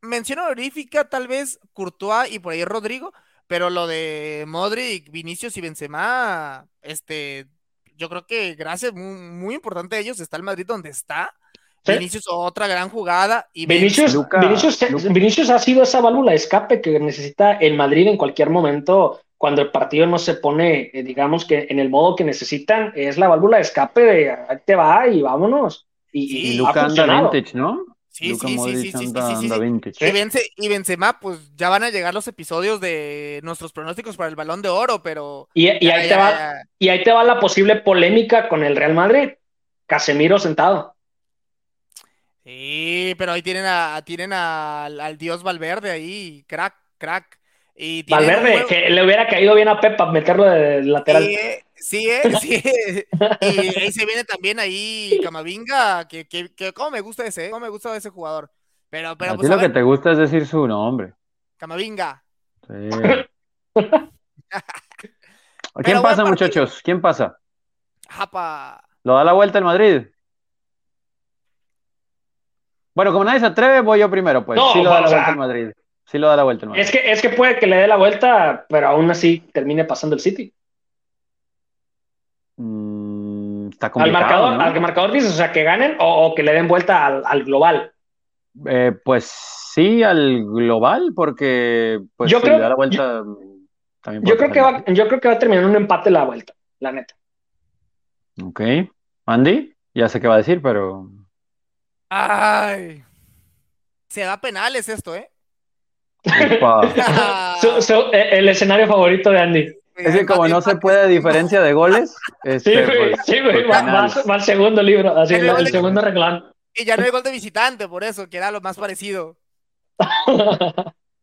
mención 0.00 0.38
honorífica 0.40 1.08
tal 1.08 1.28
vez 1.28 1.60
Courtois 1.72 2.32
y 2.32 2.38
por 2.38 2.52
ahí 2.54 2.64
Rodrigo, 2.64 3.12
pero 3.46 3.70
lo 3.70 3.86
de 3.86 4.44
Modric, 4.48 5.10
Vinicius 5.10 5.56
y 5.56 5.60
Benzema, 5.60 6.66
este, 6.82 7.46
yo 7.96 8.09
creo 8.09 8.26
que 8.26 8.54
gracias, 8.54 8.92
muy, 8.92 9.14
muy 9.16 9.54
importante 9.54 9.96
a 9.96 9.98
ellos, 9.98 10.20
está 10.20 10.37
el 10.37 10.42
Madrid 10.42 10.66
donde 10.66 10.90
está. 10.90 11.32
Sí. 11.85 11.92
Vinicius 11.92 12.24
otra 12.28 12.66
gran 12.66 12.88
jugada 12.88 13.46
y 13.52 13.64
Vinicius, 13.66 14.12
Luca- 14.14 14.40
Vinicius, 14.40 14.90
Luca. 14.90 15.09
Vinicius 15.09 15.50
ha 15.50 15.59
sido 15.61 15.85
esa 15.85 16.00
válvula 16.00 16.32
de 16.32 16.37
escape 16.37 16.80
que 16.80 16.98
necesita 16.98 17.52
el 17.52 17.74
Madrid 17.74 18.09
en 18.09 18.16
cualquier 18.16 18.50
momento 18.50 19.20
cuando 19.38 19.62
el 19.62 19.70
partido 19.70 20.06
no 20.06 20.18
se 20.18 20.35
pone, 20.35 20.90
eh, 20.92 21.02
digamos 21.04 21.44
que 21.44 21.66
en 21.70 21.78
el 21.78 21.88
modo 21.90 22.16
que 22.16 22.24
necesitan, 22.24 22.92
es 22.96 23.18
la 23.18 23.28
válvula 23.28 23.59
de 23.59 23.62
escape 23.62 24.00
de 24.00 24.30
ahí 24.32 24.59
te 24.64 24.74
va 24.74 25.06
y 25.06 25.22
vámonos. 25.22 25.87
Y, 26.11 26.26
Sí, 26.28 26.37
y 26.38 26.52
Y 26.52 26.54
ha 26.54 26.59
Luca 26.59 26.70
anda 26.70 26.85
funcionado. 26.87 27.30
vintage, 27.30 27.56
¿no? 27.56 27.85
Sí, 28.16 28.31
Luka 28.31 28.46
sí, 28.48 28.55
sí, 28.55 28.59
Modric 28.59 28.76
sí, 28.76 28.92
sí, 28.92 28.98
sí, 28.98 29.05
anda, 29.05 29.20
sí, 29.29 29.35
sí, 29.37 29.42
anda 29.44 29.55
sí. 29.57 29.61
vintage. 29.61 30.42
Y, 30.57 30.68
Benzema, 30.68 31.20
pues 31.20 31.55
ya 31.55 31.68
van 31.68 31.83
a 31.85 31.90
llegar 31.90 32.14
los 32.14 32.26
episodios 32.26 32.81
de 32.81 33.40
nuestros 33.42 33.72
pronósticos 33.72 34.16
para 34.16 34.31
el 34.31 34.37
Balón 34.37 34.62
de 34.62 34.70
Oro, 34.70 35.02
pero 35.02 35.48
Y, 35.52 35.68
y 35.68 35.87
ya, 35.87 35.94
ahí 35.96 36.02
te 36.05 36.09
ya, 36.09 36.18
va, 36.18 36.31
ya. 36.31 36.62
y 36.79 36.88
ahí 36.88 37.02
te 37.05 37.12
va 37.12 37.24
la 37.24 37.38
posible 37.38 37.76
polémica 37.76 38.48
con 38.48 38.64
el 38.64 38.74
Real 38.74 38.94
Madrid. 38.94 39.33
Casemiro 39.87 40.38
sentado. 40.38 40.94
Sí, 42.42 43.14
pero 43.18 43.33
ahí 43.33 43.42
tienen 43.42 43.64
a 43.66 44.00
tienen 44.05 44.33
a- 44.33 44.87
al, 44.87 45.00
al 45.00 45.18
dios 45.18 45.42
Valverde 45.42 45.90
ahí, 45.90 46.44
crack, 46.46 46.74
crack. 46.96 47.38
Y 47.76 48.02
Valverde, 48.05 48.64
que 48.66 48.88
le 48.88 49.05
hubiera 49.05 49.26
caído 49.26 49.55
bien 49.55 49.68
a 49.68 49.79
Pepa 49.79 50.11
meterlo 50.11 50.44
de 50.44 50.83
lateral. 50.85 51.24
Eh, 51.24 51.65
sí, 51.76 52.08
eh, 52.08 52.22
sí. 52.40 52.62
Y 53.40 53.78
ahí 53.78 53.92
se 53.92 54.04
viene 54.06 54.24
también 54.24 54.58
ahí 54.58 55.20
Camavinga, 55.22 56.08
que, 56.08 56.26
que, 56.26 56.54
que 56.54 56.72
cómo 56.72 56.90
me 56.90 57.00
gusta 57.00 57.24
ese, 57.24 57.46
eh, 57.46 57.50
cómo 57.50 57.64
me 57.64 57.68
gusta 57.70 57.96
ese 57.96 58.10
jugador. 58.10 58.50
Pero, 58.88 59.16
pero 59.16 59.32
a 59.32 59.34
pues 59.34 59.48
ti 59.48 59.52
a 59.52 59.56
lo 59.56 59.62
que 59.62 59.68
te 59.68 59.82
gusta 59.82 60.12
es 60.12 60.18
decir 60.18 60.46
su 60.46 60.66
nombre. 60.66 61.14
Camavinga. 61.56 62.22
Sí. 62.66 62.90
¿Quién 65.82 66.02
pasa, 66.02 66.22
partido. 66.22 66.28
muchachos? 66.28 66.80
¿Quién 66.82 67.00
pasa? 67.00 67.38
Japa. 68.08 68.82
¿Lo 69.02 69.14
da 69.14 69.24
la 69.24 69.32
vuelta 69.32 69.58
el 69.58 69.64
Madrid? 69.64 70.06
Bueno, 72.94 73.12
como 73.12 73.24
nadie 73.24 73.40
se 73.40 73.46
atreve, 73.46 73.80
voy 73.82 74.00
yo 74.00 74.10
primero, 74.10 74.44
pues. 74.44 74.56
No, 74.56 74.72
sí 74.72 74.82
lo 74.82 74.88
da 74.90 75.02
la 75.02 75.08
sea, 75.08 75.16
vuelta 75.18 75.30
el 75.32 75.36
Madrid. 75.36 75.70
Sí 76.06 76.18
lo 76.18 76.28
da 76.28 76.36
la 76.36 76.44
vuelta 76.44 76.64
el 76.64 76.70
Madrid. 76.70 76.82
Es 76.82 76.90
que, 76.90 77.10
es 77.10 77.20
que 77.20 77.28
puede 77.30 77.58
que 77.58 77.66
le 77.66 77.76
dé 77.76 77.86
la 77.86 77.96
vuelta, 77.96 78.64
pero 78.68 78.88
aún 78.88 79.10
así 79.10 79.40
termine 79.52 79.84
pasando 79.84 80.14
el 80.14 80.20
City. 80.20 80.54
Mm, 82.57 83.69
está 83.69 83.87
Al 83.87 83.92
complicado, 83.92 84.21
marcador, 84.23 84.55
¿no? 84.57 84.62
al 84.62 84.81
marcador 84.81 85.12
dices, 85.12 85.31
o 85.33 85.37
sea, 85.37 85.53
que 85.53 85.62
ganen 85.62 85.97
o, 86.01 86.27
o 86.27 86.35
que 86.35 86.42
le 86.42 86.53
den 86.53 86.69
vuelta 86.69 87.05
al, 87.07 87.23
al 87.27 87.45
global. 87.45 87.92
Eh, 88.66 88.92
pues 89.05 89.25
sí, 89.75 90.03
al 90.03 90.42
global, 90.45 91.12
porque 91.14 92.01
pues 92.16 92.31
Yo 92.31 92.38
si 92.38 92.45
creo- 92.45 92.57
le 92.57 92.62
da 92.62 92.69
la 92.71 92.75
vuelta 92.77 93.23
también 94.01 94.25
Yo 94.25 94.37
creo, 94.37 94.51
que 94.51 94.61
va, 94.61 94.83
yo 94.87 95.07
creo 95.09 95.21
que 95.21 95.29
va 95.29 95.35
a 95.35 95.38
terminar 95.38 95.66
un 95.66 95.77
empate 95.77 96.11
la 96.11 96.25
vuelta, 96.25 96.55
la 96.81 96.92
neta. 96.92 97.14
Ok. 98.42 98.61
Andy, 99.27 99.75
ya 99.95 100.09
sé 100.09 100.21
qué 100.21 100.29
va 100.29 100.35
a 100.35 100.38
decir, 100.38 100.62
pero 100.62 101.11
Ay. 102.09 103.03
Se 104.09 104.23
da 104.23 104.40
penales 104.40 104.88
esto, 104.88 105.14
¿eh? 105.14 105.31
Eh, 108.12 108.29
el 108.33 108.49
escenario 108.49 108.87
favorito 108.87 109.31
de 109.31 109.38
Andy. 109.40 109.75
Es 109.96 110.14
que 110.14 110.26
como 110.26 110.46
no 110.48 110.61
se 110.61 110.76
puede 110.76 111.09
diferencia 111.09 111.61
de 111.62 111.72
goles, 111.72 112.16
Sí, 112.44 112.50
este, 112.50 112.85
güey, 112.85 113.12
pues, 113.14 113.26
sí, 113.26 113.40
güey, 113.40 113.66
pues, 113.66 113.70
va- 113.87 114.09
va 114.28 114.35
al 114.35 114.42
segundo 114.42 114.82
libro, 114.82 115.16
así, 115.16 115.35
el, 115.35 115.66
segundo 115.68 116.00
reclamo. 116.00 116.50
Y 116.74 116.85
ya 116.85 116.96
no 116.96 117.04
hay 117.04 117.11
gol 117.11 117.22
de 117.22 117.30
visitante, 117.32 117.88
por 117.88 118.04
eso, 118.04 118.28
que 118.28 118.37
era 118.37 118.50
lo 118.50 118.61
más 118.61 118.76
parecido. 118.76 119.38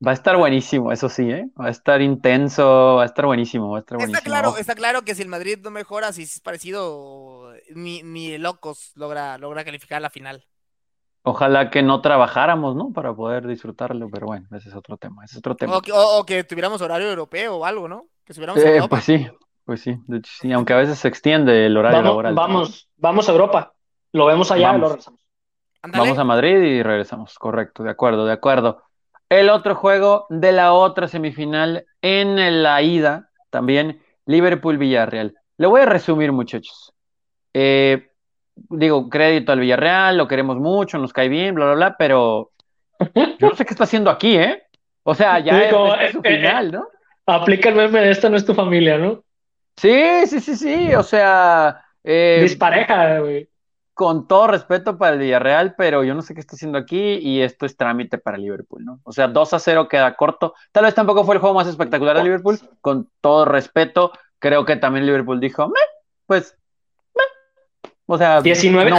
Va 0.05 0.11
a 0.11 0.13
estar 0.13 0.35
buenísimo, 0.35 0.91
eso 0.91 1.07
sí, 1.07 1.29
¿eh? 1.31 1.47
Va 1.59 1.67
a 1.67 1.69
estar 1.69 2.01
intenso, 2.01 2.95
va 2.97 3.03
a 3.03 3.05
estar 3.05 3.25
buenísimo, 3.25 3.69
va 3.71 3.77
a 3.77 3.79
estar 3.79 3.97
Está 3.97 4.05
buenísimo. 4.07 4.33
claro, 4.33 4.57
está 4.57 4.75
claro 4.75 5.03
que 5.03 5.15
si 5.15 5.21
el 5.21 5.29
Madrid 5.29 5.59
no 5.63 5.71
mejora, 5.71 6.11
si 6.11 6.23
es 6.23 6.39
parecido, 6.41 7.53
ni, 7.73 8.03
ni 8.03 8.37
locos 8.37 8.91
logra, 8.95 9.37
logra 9.37 9.63
calificar 9.63 10.01
la 10.01 10.09
final. 10.09 10.43
Ojalá 11.25 11.69
que 11.69 11.83
no 11.83 12.01
trabajáramos, 12.01 12.75
¿no? 12.75 12.91
Para 12.91 13.13
poder 13.13 13.47
disfrutarlo, 13.47 14.09
pero 14.09 14.25
bueno, 14.25 14.45
ese 14.57 14.67
es 14.69 14.75
otro 14.75 14.97
tema, 14.97 15.23
ese 15.23 15.35
es 15.35 15.37
otro 15.37 15.55
tema. 15.55 15.77
O 15.77 15.81
que, 15.81 15.93
o- 15.93 16.17
o 16.19 16.25
que 16.25 16.43
tuviéramos 16.43 16.81
horario 16.81 17.07
europeo 17.09 17.55
o 17.55 17.65
algo, 17.65 17.87
¿no? 17.87 18.07
Que 18.25 18.31
estuviéramos 18.33 18.61
en 18.63 18.67
Eh, 18.67 18.75
Europa. 18.75 18.89
pues 18.89 19.03
sí, 19.03 19.27
pues 19.65 19.81
sí, 19.81 19.95
de 20.07 20.17
hecho 20.17 20.31
sí, 20.39 20.51
aunque 20.51 20.73
a 20.73 20.77
veces 20.77 20.97
se 20.99 21.07
extiende 21.07 21.65
el 21.65 21.77
horario 21.77 21.97
Vamos, 21.97 22.09
laboral. 22.11 22.33
vamos, 22.35 22.89
vamos 22.97 23.29
a 23.29 23.31
Europa. 23.31 23.73
Lo 24.11 24.25
vemos 24.25 24.51
allá 24.51 24.61
y 24.61 24.65
Vamos. 24.65 24.81
lo 24.81 24.87
regresamos. 24.89 25.19
Vamos 25.85 26.17
a 26.17 26.23
Madrid 26.23 26.57
y 26.61 26.81
regresamos, 26.83 27.37
correcto, 27.37 27.83
de 27.83 27.89
acuerdo, 27.91 28.25
de 28.25 28.33
acuerdo. 28.33 28.81
el 29.29 29.49
otro 29.49 29.75
juego 29.75 30.27
de 30.29 30.51
la 30.51 30.73
otra 30.73 31.07
semifinal 31.07 31.85
en 32.01 32.61
la 32.63 32.81
ida, 32.83 33.29
también 33.49 34.01
Liverpool-Villarreal. 34.27 35.35
Le 35.57 35.67
voy 35.67 35.81
a 35.81 35.85
resumir, 35.85 36.31
muchachos. 36.31 36.93
Eh, 37.53 38.09
digo, 38.55 39.09
crédito 39.09 39.51
al 39.51 39.59
Villarreal, 39.59 40.17
lo 40.17 40.27
queremos 40.27 40.57
mucho, 40.57 40.97
nos 40.99 41.11
cae 41.13 41.29
bien, 41.29 41.55
bla, 41.55 41.65
bla, 41.65 41.75
bla, 41.75 41.95
pero 41.97 42.51
yo 43.39 43.49
no 43.49 43.55
sé 43.55 43.65
qué 43.65 43.71
está 43.73 43.85
haciendo 43.85 44.09
aquí, 44.11 44.37
¿eh? 44.37 44.63
O 45.03 45.15
sea, 45.15 45.39
ya 45.39 45.63
es, 45.63 46.11
su 46.11 46.19
eh, 46.19 46.37
final, 46.37 46.71
¿no? 46.71 46.87
Aplica 47.25 47.69
el 47.69 47.75
meme 47.75 48.01
de 48.01 48.11
esta 48.11 48.29
no 48.29 48.37
es 48.37 48.45
tu 48.45 48.53
familia, 48.53 48.97
¿no? 48.97 49.23
Sí, 49.77 50.27
sí, 50.27 50.39
sí, 50.39 50.55
sí, 50.55 50.93
o 50.93 51.03
sea... 51.03 51.83
Eh, 52.03 52.39
Dispareja, 52.41 53.19
güey. 53.19 53.49
Con 53.93 54.27
todo 54.27 54.47
respeto 54.47 54.97
para 54.97 55.13
el 55.13 55.19
Villarreal, 55.19 55.75
pero 55.77 56.03
yo 56.03 56.15
no 56.15 56.21
sé 56.21 56.33
qué 56.33 56.39
está 56.39 56.55
haciendo 56.55 56.77
aquí 56.77 57.19
y 57.21 57.41
esto 57.41 57.65
es 57.65 57.77
trámite 57.77 58.17
para 58.17 58.37
Liverpool, 58.37 58.83
¿no? 58.83 58.99
O 59.03 59.11
sea, 59.11 59.27
2 59.27 59.53
a 59.53 59.59
0 59.59 59.87
queda 59.87 60.15
corto. 60.15 60.55
Tal 60.71 60.85
vez 60.85 60.95
tampoco 60.95 61.23
fue 61.23 61.35
el 61.35 61.41
juego 61.41 61.55
más 61.55 61.67
espectacular 61.67 62.17
de 62.17 62.23
Liverpool, 62.23 62.59
con 62.81 63.09
todo 63.21 63.45
respeto. 63.45 64.11
Creo 64.39 64.65
que 64.65 64.75
también 64.75 65.05
Liverpool 65.05 65.39
dijo, 65.39 65.71
pues, 66.25 66.57
o 68.05 68.17
sea, 68.17 68.41
19, 68.41 68.91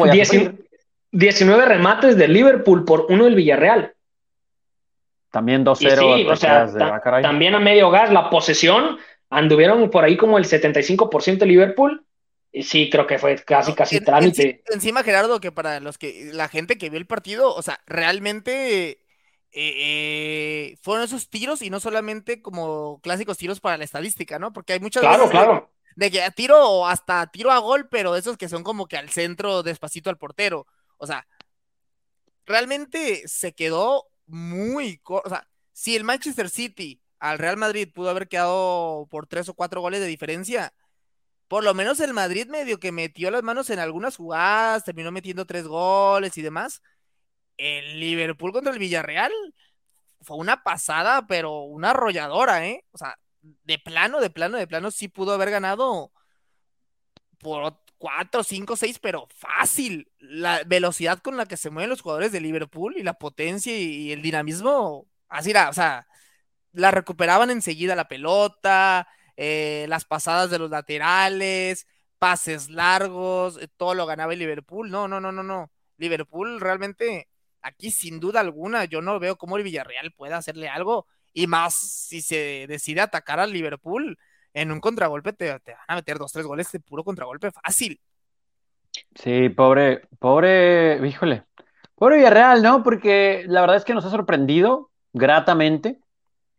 19, 1.13 1.65
remates 1.65 2.17
de 2.17 2.29
Liverpool 2.29 2.85
por 2.85 3.07
uno 3.09 3.25
del 3.25 3.35
Villarreal. 3.35 3.94
También 5.35 5.65
2-0. 5.65 6.31
o 6.31 6.37
sea, 6.37 6.71
también 7.21 7.57
a 7.57 7.59
medio 7.59 7.91
gas, 7.91 8.13
la 8.13 8.31
posesión, 8.31 8.99
anduvieron 9.31 9.91
por 9.91 10.05
ahí 10.05 10.17
como 10.17 10.39
el 10.39 10.45
75% 10.45 11.39
de 11.39 11.47
Liverpool. 11.47 12.07
Y 12.53 12.63
sí, 12.63 12.89
creo 12.89 13.05
que 13.09 13.19
fue 13.19 13.35
casi, 13.45 13.75
casi 13.75 13.99
trámite. 13.99 14.63
encima, 14.73 15.03
Gerardo, 15.03 15.41
que 15.41 15.51
para 15.51 15.81
los 15.81 15.99
que, 15.99 16.31
la 16.33 16.47
gente 16.47 16.79
que 16.79 16.89
vio 16.89 17.01
el 17.01 17.09
partido, 17.09 17.53
o 17.53 17.63
sea, 17.63 17.81
realmente 17.85 18.91
eh, 18.91 18.99
eh, 19.51 20.77
fueron 20.83 21.05
esos 21.05 21.29
tiros 21.29 21.63
y 21.63 21.69
no 21.69 21.81
solamente 21.81 22.41
como 22.41 23.01
clásicos 23.03 23.37
tiros 23.37 23.59
para 23.59 23.77
la 23.77 23.83
estadística, 23.83 24.39
¿no? 24.39 24.53
Porque 24.53 24.75
hay 24.75 24.79
muchas 24.79 25.01
claro, 25.01 25.29
claro. 25.29 25.69
De, 25.97 26.13
que 26.13 26.23
tiro 26.37 26.87
hasta 26.87 27.27
tiro 27.33 27.51
a 27.51 27.59
gol, 27.59 27.89
pero 27.89 28.15
esos 28.15 28.37
que 28.37 28.49
son 28.49 28.63
como 28.63 28.87
que 28.87 28.99
al 28.99 29.11
centro, 29.11 29.65
despacito 29.65 30.11
al 30.11 30.17
portero. 30.17 30.69
O 30.97 31.09
sea, 31.09 31.27
realmente 32.47 33.27
se 33.27 33.53
quedó 33.53 34.07
muy 34.27 35.01
O 35.05 35.29
sea, 35.29 35.49
si 35.73 35.97
el 35.97 36.05
Manchester 36.05 36.51
City 36.51 37.01
al 37.19 37.39
Real 37.39 37.57
Madrid 37.57 37.91
pudo 37.93 38.11
haber 38.11 38.29
quedado 38.29 39.07
por 39.11 39.27
tres 39.27 39.49
o 39.49 39.55
cuatro 39.55 39.81
goles 39.81 40.01
de 40.01 40.07
diferencia, 40.07 40.75
por 41.49 41.65
lo 41.65 41.75
menos 41.75 42.01
el 42.01 42.15
Madrid 42.15 42.49
medio 42.49 42.81
que 42.81 42.93
metió 42.93 43.31
las 43.31 43.43
manos 43.43 43.71
en 43.71 43.79
algunas 43.79 44.17
jugadas, 44.17 44.85
terminó 44.85 45.13
metiendo 45.13 45.47
tres 45.47 45.67
goles 45.67 46.37
y 46.39 46.43
demás. 46.43 46.83
El 47.57 48.01
Liverpool 48.01 48.53
contra 48.53 48.73
el 48.73 48.79
Villarreal 48.79 49.33
fue 50.23 50.37
una 50.39 50.63
pasada, 50.63 51.27
pero 51.27 51.61
una 51.63 51.91
arrolladora, 51.91 52.67
¿eh? 52.67 52.85
O 52.93 52.99
sea, 52.99 53.19
de 53.43 53.79
plano, 53.79 54.21
de 54.21 54.31
plano, 54.31 54.59
de 54.59 54.67
plano, 54.67 54.91
sí 54.91 55.09
pudo 55.09 55.33
haber 55.33 55.51
ganado 55.51 56.13
por 57.39 57.84
4, 58.05 58.45
5, 58.45 58.77
6, 58.77 58.99
pero 58.99 59.29
fácil. 59.35 60.13
La 60.19 60.63
velocidad 60.67 61.21
con 61.21 61.39
la 61.39 61.47
que 61.47 61.57
se 61.57 61.71
mueven 61.71 61.89
los 61.89 62.03
jugadores 62.03 62.33
de 62.33 62.41
Liverpool 62.43 62.99
y 62.99 63.03
la 63.03 63.15
potencia 63.15 63.75
y, 63.75 64.13
el 64.13 64.21
dinamismo, 64.21 65.07
así 65.31 65.53
era, 65.53 65.71
o 65.71 65.73
sea, 65.73 66.07
la 66.73 66.91
recuperaban 66.91 67.51
enseguida 67.51 67.97
la 67.97 68.07
pelota, 68.07 69.09
eh, 69.39 69.87
las 69.89 70.05
pasadas 70.05 70.51
de 70.51 70.59
los 70.59 70.69
laterales, 70.69 71.87
pases 72.19 72.69
largos, 72.69 73.57
eh, 73.59 73.69
todo 73.75 73.95
lo 73.95 74.05
ganaba 74.05 74.35
el 74.35 74.39
Liverpool. 74.41 74.91
No, 74.91 75.09
no, 75.09 75.19
no, 75.19 75.33
no, 75.33 75.43
no. 75.43 75.73
Liverpool 75.97 76.61
realmente, 76.61 77.31
aquí 77.63 77.91
sin 77.91 78.21
duda 78.21 78.41
alguna, 78.41 78.85
yo 78.85 79.01
no 79.01 79.19
veo 79.19 79.39
cómo 79.39 79.57
el 79.57 79.63
Villarreal 79.63 80.13
pueda 80.13 80.37
hacerle 80.37 80.69
algo. 80.69 81.07
Y 81.33 81.47
más 81.47 81.75
si 81.75 82.21
se 82.21 82.67
decide 82.69 83.01
atacar 83.01 83.41
al 83.41 83.53
Liverpool, 83.53 84.19
en 84.55 84.73
un 84.73 84.81
contragolpe 84.81 85.33
te, 85.33 85.51
van 85.51 85.61
a 85.89 85.97
meter 85.97 86.19
dos, 86.19 86.33
tres 86.33 86.47
goles 86.47 86.71
de 86.73 86.81
puro 86.81 87.05
contragolpe 87.05 87.51
fácil. 87.51 88.01
Sí, 89.15 89.49
pobre, 89.49 90.03
pobre, 90.19 91.07
híjole, 91.07 91.45
pobre 91.97 92.17
Villarreal, 92.19 92.63
¿no? 92.63 92.83
Porque 92.83 93.45
la 93.49 93.61
verdad 93.61 93.77
es 93.77 93.85
que 93.85 93.95
nos 93.95 94.05
ha 94.05 94.11
sorprendido 94.11 94.91
gratamente, 95.13 95.99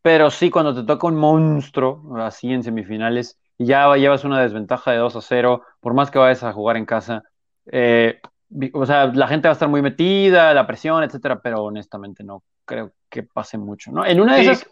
pero 0.02 0.30
sí, 0.30 0.50
cuando 0.50 0.76
te 0.76 0.84
toca 0.84 1.08
un 1.08 1.16
monstruo 1.16 2.18
así 2.18 2.52
en 2.52 2.64
semifinales 2.64 3.40
y 3.58 3.66
ya 3.66 3.96
llevas 3.96 4.26
una 4.26 4.42
desventaja 4.42 4.92
de 4.92 4.98
2 4.98 5.16
a 5.16 5.22
0, 5.22 5.64
por 5.80 5.94
más 5.94 6.12
que 6.12 6.20
vayas 6.20 6.44
a 6.44 6.54
jugar 6.54 6.78
en 6.78 6.86
casa, 6.86 7.24
eh, 7.72 8.20
o 8.74 8.86
sea, 8.86 9.08
la 9.08 9.28
gente 9.28 9.48
va 9.48 9.52
a 9.52 9.54
estar 9.54 9.70
muy 9.70 9.82
metida, 9.82 10.54
la 10.54 10.68
presión, 10.68 11.04
etcétera, 11.04 11.40
pero 11.42 11.64
honestamente 11.64 12.24
no 12.24 12.44
creo 12.66 12.92
que 13.10 13.24
pase 13.24 13.58
mucho, 13.58 13.92
¿no? 13.92 14.06
En 14.06 14.20
una 14.20 14.36
de 14.36 14.42
esas. 14.42 14.68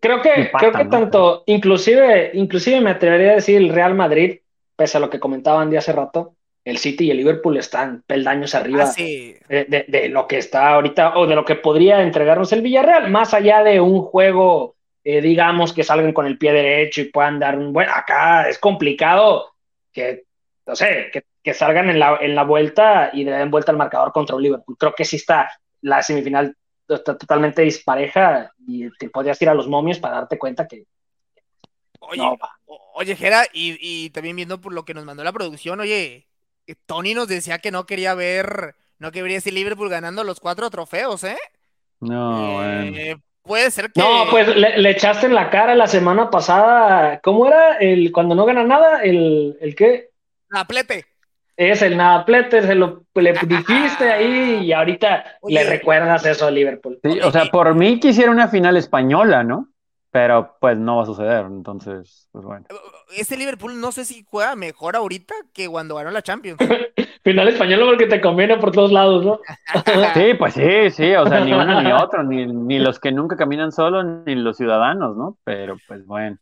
creo 0.00 0.22
que, 0.22 0.50
creo 0.56 0.72
que 0.72 0.84
tanto, 0.86 1.42
inclusive, 1.46 2.30
inclusive 2.34 2.80
me 2.80 2.90
atrevería 2.90 3.32
a 3.32 3.36
decir 3.36 3.56
el 3.56 3.68
Real 3.68 3.94
Madrid, 3.94 4.38
pese 4.76 4.96
a 4.96 5.00
lo 5.00 5.10
que 5.10 5.20
comentaban 5.20 5.70
de 5.70 5.78
hace 5.78 5.92
rato, 5.92 6.36
el 6.64 6.78
City 6.78 7.06
y 7.06 7.10
el 7.10 7.18
Liverpool 7.18 7.56
están 7.58 8.02
peldaños 8.06 8.54
arriba 8.54 8.84
ah, 8.84 8.94
de, 8.96 10.08
lo 10.10 10.26
que 10.26 10.38
está 10.38 10.70
ahorita 10.70 11.18
o 11.18 11.26
de 11.26 11.34
lo 11.34 11.44
que 11.44 11.56
podría 11.56 12.02
entregarnos 12.02 12.52
el 12.52 12.62
Villarreal, 12.62 13.10
más 13.10 13.34
allá 13.34 13.62
de 13.62 13.80
un 13.80 14.00
juego, 14.00 14.76
eh, 15.04 15.20
digamos, 15.20 15.74
que 15.74 15.84
salgan 15.84 16.12
con 16.12 16.26
el 16.26 16.38
pie 16.38 16.52
derecho 16.52 17.02
y 17.02 17.10
puedan 17.10 17.38
dar 17.38 17.58
un 17.58 17.72
buen. 17.72 17.88
Acá 17.88 18.48
es 18.48 18.58
complicado 18.58 19.52
que, 19.92 20.24
no 20.66 20.74
sé, 20.74 21.10
que, 21.12 21.24
que 21.44 21.54
salgan 21.54 21.90
en 21.90 22.00
la, 22.00 22.16
en 22.20 22.34
la 22.34 22.42
vuelta 22.42 23.10
y 23.12 23.22
le 23.22 23.32
den 23.32 23.50
vuelta 23.50 23.70
al 23.70 23.78
marcador 23.78 24.12
contra 24.12 24.34
un 24.34 24.42
Liverpool. 24.42 24.76
Creo 24.78 24.94
que 24.94 25.04
sí 25.04 25.16
está 25.16 25.50
la 25.84 26.02
semifinal 26.02 26.56
está 26.88 27.16
totalmente 27.16 27.62
dispareja 27.62 28.52
y 28.66 28.90
te 28.96 29.08
podrías 29.08 29.40
ir 29.40 29.48
a 29.48 29.54
los 29.54 29.68
momios 29.68 29.98
para 29.98 30.16
darte 30.16 30.38
cuenta 30.38 30.66
que. 30.66 30.84
Oye, 32.00 32.22
oye 32.94 33.16
Jera, 33.16 33.44
y, 33.52 34.10
también 34.10 34.36
viendo 34.36 34.60
por 34.60 34.72
lo 34.72 34.84
que 34.84 34.92
nos 34.92 35.04
mandó 35.04 35.24
la 35.24 35.32
producción, 35.32 35.80
oye, 35.80 36.26
eh, 36.66 36.74
Tony 36.86 37.14
nos 37.14 37.28
decía 37.28 37.58
que 37.58 37.70
no 37.70 37.86
quería 37.86 38.14
ver, 38.14 38.74
no 38.98 39.12
quería 39.12 39.40
ver 39.42 39.52
Liverpool 39.52 39.88
ganando 39.88 40.24
los 40.24 40.40
cuatro 40.40 40.68
trofeos, 40.68 41.24
¿eh? 41.24 41.38
No, 42.00 42.62
eh, 42.62 43.16
Puede 43.42 43.70
ser 43.70 43.92
que. 43.92 44.00
No, 44.00 44.24
pues 44.30 44.48
le, 44.56 44.90
echaste 44.90 45.26
en 45.26 45.34
la 45.34 45.50
cara 45.50 45.74
la 45.74 45.86
semana 45.86 46.30
pasada. 46.30 47.20
¿Cómo 47.20 47.46
era? 47.46 47.76
el 47.76 48.10
Cuando 48.10 48.34
no 48.34 48.46
gana 48.46 48.64
nada, 48.64 49.02
el, 49.02 49.58
el 49.60 49.74
qué? 49.74 50.10
La 50.48 50.66
plete 50.66 51.13
es 51.56 51.82
el 51.82 51.96
Nadaplete, 51.96 52.62
se 52.62 52.74
lo 52.74 53.04
le 53.14 53.32
dijiste 53.32 54.10
ahí 54.10 54.64
y 54.64 54.72
ahorita 54.72 55.38
le 55.48 55.64
recuerdas 55.64 56.26
eso 56.26 56.46
a 56.46 56.50
Liverpool. 56.50 56.98
Sí, 57.02 57.20
o 57.20 57.30
sea, 57.30 57.46
por 57.46 57.74
mí 57.74 58.00
quisiera 58.00 58.30
una 58.30 58.48
final 58.48 58.76
española, 58.76 59.44
¿no? 59.44 59.68
Pero 60.10 60.56
pues 60.60 60.76
no 60.78 60.96
va 60.96 61.02
a 61.02 61.06
suceder, 61.06 61.44
entonces, 61.46 62.28
pues 62.30 62.44
bueno. 62.44 62.66
Este 63.16 63.36
Liverpool 63.36 63.80
no 63.80 63.90
sé 63.90 64.04
si 64.04 64.24
juega 64.28 64.54
mejor 64.54 64.94
ahorita 64.96 65.34
que 65.52 65.68
cuando 65.68 65.96
ganó 65.96 66.10
la 66.10 66.22
Champions. 66.22 66.58
final 67.24 67.48
española 67.48 67.86
porque 67.86 68.06
te 68.06 68.20
conviene 68.20 68.58
por 68.58 68.70
todos 68.70 68.92
lados, 68.92 69.24
¿no? 69.24 69.40
sí, 70.14 70.34
pues 70.38 70.54
sí, 70.54 70.90
sí, 70.90 71.14
o 71.14 71.26
sea, 71.26 71.40
ni 71.40 71.52
uno 71.52 71.82
ni 71.82 71.90
otro, 71.90 72.22
ni, 72.22 72.46
ni 72.46 72.78
los 72.78 73.00
que 73.00 73.12
nunca 73.12 73.36
caminan 73.36 73.72
solos, 73.72 74.04
ni 74.26 74.34
los 74.34 74.56
ciudadanos, 74.56 75.16
¿no? 75.16 75.38
Pero 75.42 75.76
pues 75.88 76.04
bueno, 76.04 76.36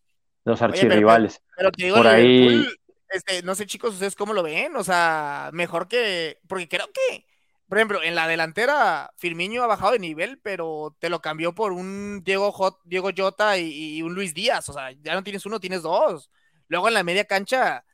los 0.44 0.60
archirrivales. 0.60 1.40
pero, 1.56 1.70
te 1.70 1.84
digo, 1.84 1.96
por 1.96 2.08
ahí 2.08 2.64
este, 3.12 3.42
no 3.42 3.54
sé, 3.54 3.66
chicos, 3.66 3.94
¿ustedes 3.94 4.16
cómo 4.16 4.32
lo 4.32 4.42
ven? 4.42 4.76
O 4.76 4.84
sea, 4.84 5.50
mejor 5.52 5.86
que. 5.88 6.38
Porque 6.48 6.68
creo 6.68 6.86
que, 6.92 7.26
por 7.68 7.78
ejemplo, 7.78 8.02
en 8.02 8.14
la 8.14 8.26
delantera, 8.26 9.12
Firmino 9.16 9.62
ha 9.62 9.66
bajado 9.66 9.92
de 9.92 9.98
nivel, 9.98 10.38
pero 10.38 10.96
te 10.98 11.10
lo 11.10 11.20
cambió 11.20 11.54
por 11.54 11.72
un 11.72 12.22
Diego, 12.24 12.80
Diego 12.84 13.10
Jota 13.16 13.58
y, 13.58 14.02
un 14.02 14.14
Luis 14.14 14.34
Díaz. 14.34 14.68
O 14.68 14.72
sea, 14.72 14.92
ya 14.92 15.14
no 15.14 15.22
tienes 15.22 15.44
uno, 15.46 15.60
tienes 15.60 15.82
dos. 15.82 16.30
Luego 16.68 16.88
en 16.88 16.94
la 16.94 17.04
media 17.04 17.26
cancha 17.26 17.84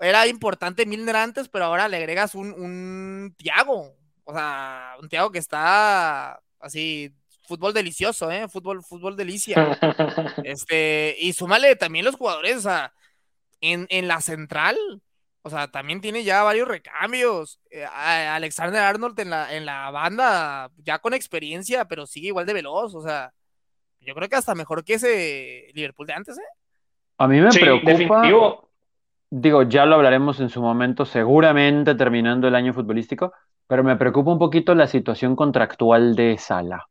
era 0.00 0.26
importante 0.26 0.86
Milner 0.86 1.16
antes, 1.16 1.48
pero 1.48 1.66
ahora 1.66 1.88
le 1.88 1.98
agregas 1.98 2.34
un, 2.34 2.52
un 2.52 3.34
Tiago. 3.36 3.96
O 4.24 4.34
sea, 4.34 4.96
un 5.00 5.08
Tiago 5.08 5.30
que 5.30 5.38
está 5.38 6.40
así, 6.58 7.14
fútbol 7.46 7.72
delicioso, 7.72 8.30
¿eh? 8.30 8.48
Fútbol, 8.48 8.82
fútbol 8.82 9.16
delicia. 9.16 9.78
Este, 10.44 11.16
y 11.20 11.32
súmale 11.32 11.76
también 11.76 12.04
los 12.04 12.16
jugadores, 12.16 12.56
o 12.56 12.60
sea 12.62 12.92
en, 13.60 14.08
la 14.08 14.20
central, 14.20 14.76
o 15.42 15.50
sea, 15.50 15.68
también 15.68 16.00
tiene 16.00 16.24
ya 16.24 16.42
varios 16.42 16.68
recambios. 16.68 17.60
Eh, 17.70 17.84
Alexander 17.84 18.82
Arnold 18.82 19.18
en 19.20 19.30
la, 19.30 19.54
en 19.54 19.66
la 19.66 19.90
banda, 19.90 20.70
ya 20.78 20.98
con 20.98 21.14
experiencia, 21.14 21.86
pero 21.86 22.06
sigue 22.06 22.28
igual 22.28 22.46
de 22.46 22.54
veloz. 22.54 22.94
O 22.94 23.02
sea, 23.02 23.32
yo 24.00 24.14
creo 24.14 24.28
que 24.28 24.36
hasta 24.36 24.54
mejor 24.54 24.84
que 24.84 24.94
ese 24.94 25.70
Liverpool 25.74 26.06
de 26.06 26.14
antes, 26.14 26.38
¿eh? 26.38 26.42
A 27.18 27.28
mí 27.28 27.40
me 27.40 27.50
preocupa. 27.50 28.22
Digo, 29.32 29.62
ya 29.62 29.86
lo 29.86 29.94
hablaremos 29.94 30.40
en 30.40 30.48
su 30.48 30.60
momento, 30.60 31.04
seguramente 31.04 31.94
terminando 31.94 32.48
el 32.48 32.56
año 32.56 32.74
futbolístico, 32.74 33.32
pero 33.68 33.84
me 33.84 33.94
preocupa 33.94 34.32
un 34.32 34.40
poquito 34.40 34.74
la 34.74 34.88
situación 34.88 35.36
contractual 35.36 36.16
de 36.16 36.36
Sala. 36.36 36.88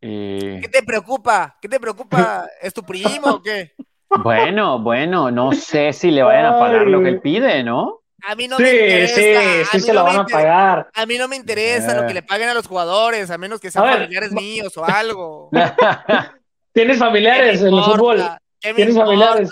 Eh, 0.00 0.60
¿Qué 0.62 0.68
te 0.68 0.82
preocupa? 0.82 1.58
¿Qué 1.60 1.68
te 1.68 1.78
preocupa? 1.78 2.46
¿Es 2.62 2.72
tu 2.72 2.82
primo 2.82 3.26
o 3.26 3.42
qué? 3.42 3.72
Bueno, 4.10 4.78
bueno, 4.80 5.30
no 5.30 5.52
sé 5.52 5.92
si 5.92 6.10
le 6.10 6.22
vayan 6.22 6.46
a 6.46 6.58
pagar 6.58 6.86
lo 6.86 7.02
que 7.02 7.08
él 7.10 7.20
pide, 7.20 7.62
¿no? 7.62 8.00
A 8.26 8.34
mí 8.34 8.48
no 8.48 8.56
sí, 8.56 8.62
me 8.64 8.70
interesa. 8.72 9.14
sí, 9.14 9.34
a 9.34 9.64
sí 9.66 9.76
mí 9.76 9.80
se 9.82 9.92
no 9.92 10.00
lo 10.00 10.04
me 10.04 10.10
van 10.10 10.16
a 10.16 10.20
interesa. 10.22 10.38
pagar. 10.48 10.88
A 10.94 11.06
mí 11.06 11.18
no 11.18 11.28
me 11.28 11.36
interesa 11.36 11.94
lo 11.94 12.02
que 12.06 12.10
Eh. 12.12 12.14
le 12.14 12.22
paguen 12.22 12.48
a 12.48 12.54
los 12.54 12.66
jugadores, 12.66 13.30
a 13.30 13.38
menos 13.38 13.60
que 13.60 13.70
sean 13.70 13.84
ver, 13.84 13.94
familiares 13.94 14.32
míos 14.32 14.76
o 14.76 14.84
algo. 14.84 15.50
Tienes 15.52 16.32
¿Qué 16.74 16.84
me 16.86 16.94
familiares 16.96 17.60
en 17.62 17.74
el 17.74 17.82
fútbol. 17.82 18.22
¿Qué 18.60 18.68
me 18.70 18.74
Tienes 18.76 18.96
familiares. 18.96 19.50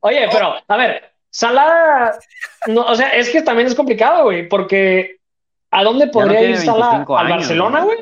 Oye, 0.00 0.28
pero, 0.30 0.54
a 0.68 0.76
ver, 0.76 1.12
Salah, 1.30 2.12
no, 2.68 2.82
o 2.82 2.94
sea, 2.94 3.08
es 3.10 3.28
que 3.30 3.42
también 3.42 3.66
es 3.66 3.74
complicado, 3.74 4.24
güey, 4.24 4.48
porque 4.48 5.16
¿a 5.70 5.82
dónde 5.82 6.06
podría 6.06 6.42
ir 6.42 6.56
Salah? 6.58 6.90
25 6.90 7.18
¿Al 7.18 7.28
Barcelona, 7.28 7.80
güey? 7.84 7.98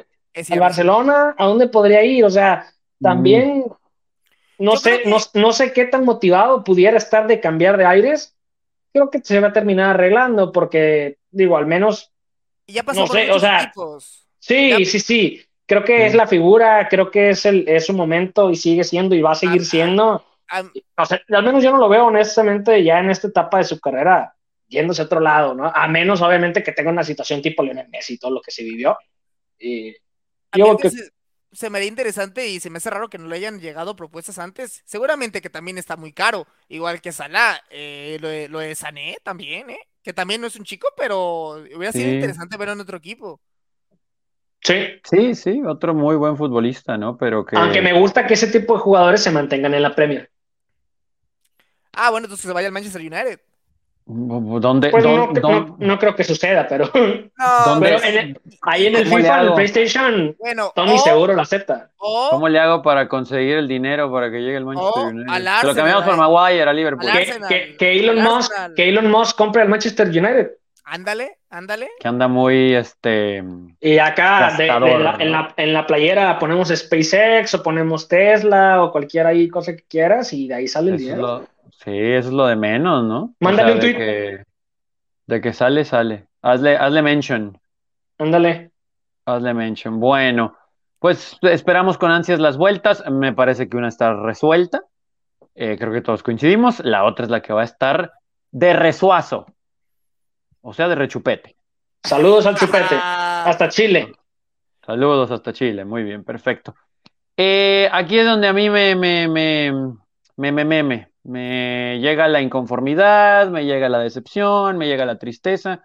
¿Al. 0.50 0.60
Barcelona? 0.60 1.34
¿A 1.38 1.44
dónde 1.46 1.68
podría 1.68 2.02
ir? 2.04 2.24
O 2.24 2.30
sea, 2.30 2.66
también 3.00 3.64
no 4.58 4.76
sé, 4.76 5.02
creo 5.02 5.10
no, 5.10 5.18
no 5.40 5.52
sé 5.52 5.72
qué 5.72 5.84
tan 5.86 6.04
motivado 6.04 6.64
pudiera 6.64 6.96
estar 6.96 7.26
de 7.26 7.40
cambiar 7.40 7.76
de 7.76 7.84
aires. 7.86 8.36
Creo 8.92 9.10
que 9.10 9.20
se 9.20 9.40
va 9.40 9.48
a 9.48 9.52
terminar 9.52 9.90
arreglando 9.90 10.52
porque, 10.52 11.18
digo, 11.30 11.56
al 11.56 11.66
menos 11.66 12.12
Y 12.66 12.74
ya 12.74 12.82
pasó 12.82 13.00
No 13.00 13.06
por 13.06 13.16
sé, 13.16 13.30
o 13.30 13.38
sea, 13.38 13.62
equipos. 13.62 14.26
Sí, 14.38 14.70
Ya- 14.70 14.76
sí, 14.84 15.00
sí. 15.00 15.42
Creo 15.66 15.82
que 15.84 15.96
Sí. 15.96 16.02
es 16.04 16.14
la 16.14 16.26
figura, 16.26 16.88
creo 16.90 17.10
que 17.10 17.30
es 17.30 17.46
el 17.46 17.66
es 17.68 17.86
su 17.86 17.94
momento 17.94 18.50
y 18.50 18.56
sigue 18.56 18.84
siendo 18.84 19.14
y 19.14 19.22
va 19.22 19.32
a 19.32 19.34
seguir 19.34 19.62
Ah, 19.62 19.64
siendo. 19.64 20.24
Ah, 20.50 20.62
O 20.98 21.06
sea, 21.06 21.20
al 21.30 21.42
menos 21.42 21.62
yo 21.64 21.70
no 21.72 21.78
lo 21.78 21.88
veo 21.88 22.06
honestamente 22.06 22.84
ya 22.84 23.00
en 23.00 23.10
esta 23.10 23.28
etapa 23.28 23.58
de 23.58 23.64
su 23.64 23.80
carrera 23.80 24.34
yéndose 24.68 25.00
a 25.02 25.06
otro 25.06 25.20
lado, 25.20 25.54
¿no? 25.54 25.66
A 25.74 25.88
menos 25.88 26.20
obviamente 26.20 26.62
que 26.62 26.72
tenga 26.72 26.90
una 26.90 27.02
situación 27.04 27.40
tipo 27.40 27.62
Lionel 27.62 27.88
Messi 27.88 28.14
y 28.14 28.18
todo 28.18 28.30
lo 28.32 28.40
que 28.42 28.50
se 28.50 28.62
vivió. 28.62 28.96
Y 29.58 29.92
yo 30.54 30.72
mí 30.72 30.76
que 30.76 30.90
se, 30.90 31.10
se 31.54 31.70
me 31.70 31.78
haría 31.78 31.88
interesante 31.88 32.46
y 32.48 32.60
se 32.60 32.70
me 32.70 32.78
hace 32.78 32.90
raro 32.90 33.08
que 33.08 33.18
no 33.18 33.28
le 33.28 33.36
hayan 33.36 33.60
llegado 33.60 33.96
propuestas 33.96 34.38
antes. 34.38 34.82
Seguramente 34.84 35.40
que 35.40 35.50
también 35.50 35.78
está 35.78 35.96
muy 35.96 36.12
caro, 36.12 36.46
igual 36.68 37.00
que 37.00 37.12
Salah. 37.12 37.60
Eh, 37.70 38.18
lo, 38.20 38.28
de, 38.28 38.48
lo 38.48 38.58
de 38.60 38.74
Sané 38.74 39.16
también, 39.22 39.70
¿eh? 39.70 39.80
Que 40.02 40.12
también 40.12 40.40
no 40.40 40.46
es 40.48 40.56
un 40.56 40.64
chico, 40.64 40.88
pero 40.96 41.50
hubiera 41.74 41.92
sido 41.92 42.10
Sí. 42.10 42.14
interesante 42.16 42.56
verlo 42.58 42.74
en 42.74 42.80
otro 42.80 42.98
equipo. 42.98 43.40
sí, 44.62 45.00
Sí, 45.04 45.34
sí, 45.34 45.62
otro 45.66 45.94
muy 45.94 46.16
buen 46.16 46.36
futbolista, 46.36 46.96
¿no? 46.98 47.16
Pero 47.16 47.44
que 47.44 47.56
aunque 47.56 47.80
me 47.82 47.98
gusta 47.98 48.26
que 48.26 48.34
ese 48.34 48.48
tipo 48.48 48.74
de 48.74 48.80
jugadores 48.80 49.22
se 49.22 49.30
mantengan 49.30 49.74
en 49.74 49.82
la 49.82 49.94
Premier. 49.94 50.30
Ah, 51.92 52.10
bueno, 52.10 52.26
entonces 52.26 52.42
que 52.44 52.48
se 52.48 52.54
vaya 52.54 52.66
al 52.68 52.72
Manchester 52.72 53.00
United. 53.00 53.40
¿Dónde, 54.06 54.90
Pues 54.90 55.02
no, 55.02 55.16
dónde- 55.16 55.40
no- 55.40 55.48
dónde- 55.48 55.86
no 55.86 55.98
creo 55.98 56.14
que 56.14 56.24
suceda, 56.24 56.66
pero, 56.68 56.90
No, 56.94 56.94
¿Dónde- 57.66 57.86
pero 57.88 58.04
en 58.04 58.18
el- 58.18 58.40
ahí 58.62 58.86
en 58.88 58.96
el 58.96 59.04
¿Cómo 59.04 59.16
le 59.16 59.22
FIFA, 59.24 59.40
en 59.40 59.46
el? 59.48 59.54
PlayStation, 59.54 60.36
bueno, 60.38 60.72
Tony 60.74 60.92
o- 60.92 60.98
seguro 60.98 61.32
lo 61.32 61.40
acepta. 61.40 61.88
o 61.96 62.28
¿Cómo 62.30 62.48
le 62.50 62.58
hago 62.58 62.82
para 62.82 63.08
conseguir 63.08 63.56
el 63.56 63.66
dinero 63.66 64.12
para 64.12 64.30
que 64.30 64.40
llegue 64.42 64.58
el 64.58 64.66
Manchester 64.66 65.04
United? 65.04 65.32
al 65.32 65.60
Se 65.60 65.66
lo 65.68 65.74
cambiamos 65.74 66.04
por. 66.04 66.16
Maguire 66.18 66.62
a 66.68 66.72
Liverpool. 66.74 67.08
Al 67.08 67.16
Que, 67.16 67.22
Arsenal. 67.30 67.48
que- 67.48 67.76
que 67.78 67.98
Elon 67.98 68.18
Al 68.18 68.24
Musk, 68.24 68.52
que 68.76 68.88
Elon 68.90 69.10
Musk 69.10 69.36
compre 69.38 69.62
el 69.62 69.68
Manchester 69.70 70.06
United. 70.08 70.50
ándale, 70.86 71.38
ándale. 71.48 71.88
Que 71.98 72.06
anda 72.08 72.28
muy, 72.28 72.74
este... 72.74 73.42
Y 73.80 73.96
acá 73.98 74.50
de- 74.54 74.64
de 74.64 74.68
Gastador, 74.68 75.00
la- 75.00 75.16
en, 75.18 75.32
la, 75.32 75.54
en 75.56 75.72
la 75.72 75.86
playera 75.86 76.38
ponemos 76.38 76.68
SpaceX 76.68 77.54
o 77.54 77.62
ponemos 77.62 78.06
Tesla 78.06 78.82
o 78.82 78.92
cualquier 78.92 79.26
ahí 79.26 79.48
cosa 79.48 79.74
que 79.74 79.82
quieras 79.88 80.30
y 80.34 80.46
de 80.46 80.54
ahí 80.56 80.68
sale 80.68 80.90
el 80.90 80.96
Eso 80.96 81.04
dinero. 81.06 81.22
lo, 81.22 81.53
sí, 81.84 81.90
eso 81.92 82.28
es 82.28 82.34
lo 82.34 82.46
de 82.46 82.56
menos, 82.56 83.04
¿no? 83.04 83.34
Mándale 83.40 83.72
O 83.72 83.74
sea, 83.74 83.74
un 83.74 83.80
de 83.80 83.80
tweet. 83.80 83.96
que, 83.96 84.44
de 85.26 85.40
que 85.40 85.52
sale, 85.52 85.84
sale. 85.84 86.26
Hazle, 86.42 86.76
hazle 86.76 87.02
mention. 87.02 87.58
Ándale. 88.18 88.70
Hazle 89.26 89.54
mention. 89.54 90.00
Bueno, 90.00 90.56
pues 90.98 91.38
esperamos 91.42 91.98
con 91.98 92.10
ansias 92.10 92.40
las 92.40 92.56
vueltas. 92.56 93.02
Me 93.10 93.32
parece 93.32 93.68
que 93.68 93.76
una 93.76 93.88
está 93.88 94.14
resuelta. 94.14 94.82
Eh, 95.54 95.76
creo 95.78 95.92
que 95.92 96.02
todos 96.02 96.22
coincidimos. 96.22 96.80
La 96.80 97.04
otra 97.04 97.24
es 97.24 97.30
la 97.30 97.40
que 97.42 97.52
va 97.52 97.62
a 97.62 97.64
estar 97.64 98.12
de 98.50 98.72
resuazo. 98.72 99.46
O 100.60 100.72
sea, 100.72 100.88
de 100.88 100.94
rechupete. 100.94 101.56
Saludos 102.02 102.46
al 102.46 102.56
chupete. 102.56 102.96
Hasta 103.00 103.68
Chile. 103.68 104.12
Saludos 104.84 105.30
hasta 105.30 105.52
Chile. 105.52 105.84
Muy 105.84 106.02
bien, 106.02 106.24
perfecto. 106.24 106.74
Eh, 107.36 107.88
aquí 107.90 108.18
es 108.18 108.26
donde 108.26 108.48
a 108.48 108.52
mí 108.52 108.68
me, 108.70 108.94
me, 108.94 109.26
me, 109.28 109.72
me, 110.36 110.52
me, 110.52 110.64
me, 110.64 110.82
me, 110.82 111.08
me 111.24 111.98
llega 112.00 112.28
la 112.28 112.40
inconformidad, 112.40 113.48
me 113.48 113.64
llega 113.64 113.88
la 113.88 113.98
decepción, 113.98 114.78
me 114.78 114.86
llega 114.86 115.04
la 115.06 115.18
tristeza. 115.18 115.82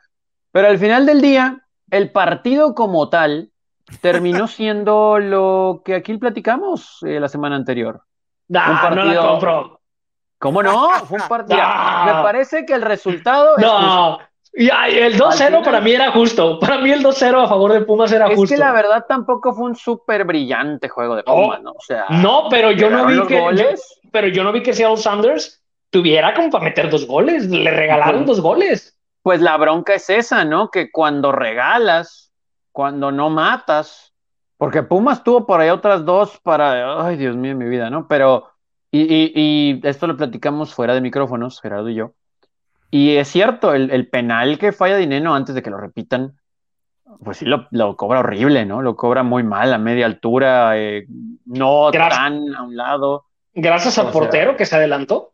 Pero 0.51 0.67
al 0.67 0.77
final 0.77 1.05
del 1.05 1.21
día, 1.21 1.65
el 1.91 2.11
partido 2.11 2.75
como 2.75 3.09
tal 3.09 3.51
terminó 4.01 4.47
siendo 4.47 5.19
lo 5.19 5.81
que 5.83 5.95
aquí 5.95 6.17
platicamos 6.17 6.99
eh, 7.03 7.19
la 7.19 7.27
semana 7.29 7.55
anterior. 7.55 8.01
Ah, 8.53 8.89
Un 8.89 8.95
no 8.95 9.03
la 9.05 9.11
partido- 9.13 9.27
compro. 9.29 9.75
¿Cómo 10.37 10.63
no? 10.63 10.89
Fue 11.05 11.19
un 11.21 11.27
partido. 11.27 11.59
Me 12.05 12.11
parece 12.23 12.65
que 12.65 12.73
el 12.73 12.81
resultado. 12.81 13.57
No. 13.57 14.19
Y 14.53 14.67
el 14.69 15.17
2-0 15.17 15.47
final- 15.47 15.63
para 15.63 15.79
mí 15.81 15.91
era 15.91 16.11
justo. 16.11 16.59
Para 16.59 16.79
mí 16.79 16.91
el 16.91 17.03
2-0 17.03 17.39
a 17.41 17.47
favor 17.47 17.71
de 17.71 17.81
Pumas 17.81 18.11
era 18.11 18.27
Es 18.27 18.35
justo. 18.35 18.53
que 18.55 18.59
la 18.59 18.71
verdad 18.71 19.05
tampoco 19.07 19.53
fue 19.53 19.65
un 19.67 19.75
súper 19.75 20.25
brillante 20.25 20.89
juego 20.89 21.15
de 21.15 21.23
No. 21.25 21.33
Pumas, 21.35 21.61
¿no? 21.61 21.71
O 21.71 21.81
sea, 21.81 22.05
No, 22.09 22.47
pero 22.49 22.71
yo 22.71 22.89
no 22.89 23.05
vi 23.05 23.25
que 23.27 23.39
goles. 23.39 23.99
pero 24.11 24.27
yo 24.27 24.43
no 24.43 24.51
vi 24.51 24.63
que 24.63 24.73
Seattle 24.73 24.97
Sanders 24.97 25.63
tuviera 25.91 26.33
como 26.33 26.49
para 26.49 26.63
meter 26.65 26.89
dos 26.89 27.05
goles. 27.07 27.45
Le 27.47 27.71
regalaron 27.71 28.25
dos 28.25 28.41
goles. 28.41 28.97
Pues 29.21 29.41
la 29.41 29.55
bronca 29.57 29.93
es 29.93 30.09
esa, 30.09 30.43
¿no? 30.45 30.69
Que 30.71 30.91
cuando 30.91 31.31
regalas, 31.31 32.31
cuando 32.71 33.11
no 33.11 33.29
matas, 33.29 34.13
porque 34.57 34.83
Pumas 34.83 35.23
tuvo 35.23 35.45
por 35.45 35.61
ahí 35.61 35.69
otras 35.69 36.05
dos 36.05 36.39
para, 36.41 37.05
ay 37.05 37.17
Dios 37.17 37.35
mío, 37.35 37.55
mi 37.55 37.65
vida, 37.65 37.89
¿no? 37.89 38.07
Pero, 38.07 38.49
y, 38.91 39.01
y, 39.01 39.31
y 39.35 39.81
esto 39.87 40.07
lo 40.07 40.17
platicamos 40.17 40.73
fuera 40.73 40.93
de 40.93 41.01
micrófonos, 41.01 41.61
Gerardo 41.61 41.89
y 41.89 41.95
yo, 41.95 42.13
y 42.91 43.15
es 43.17 43.27
cierto, 43.27 43.73
el, 43.73 43.91
el 43.91 44.07
penal 44.09 44.57
que 44.57 44.71
falla 44.71 44.97
Dineno 44.97 45.35
antes 45.35 45.55
de 45.55 45.61
que 45.61 45.69
lo 45.69 45.77
repitan, 45.77 46.35
pues 47.23 47.37
sí 47.37 47.45
lo, 47.45 47.67
lo 47.71 47.95
cobra 47.95 48.19
horrible, 48.19 48.65
¿no? 48.65 48.81
Lo 48.81 48.95
cobra 48.95 49.23
muy 49.23 49.43
mal, 49.43 49.73
a 49.73 49.77
media 49.77 50.05
altura, 50.05 50.77
eh, 50.77 51.05
no 51.45 51.89
Gracias. 51.91 52.19
tan 52.19 52.55
a 52.55 52.63
un 52.63 52.75
lado. 52.77 53.25
Gracias 53.53 53.97
O 53.97 54.01
al 54.01 54.07
sea, 54.07 54.13
portero 54.13 54.55
que 54.55 54.65
se 54.65 54.75
adelantó. 54.75 55.33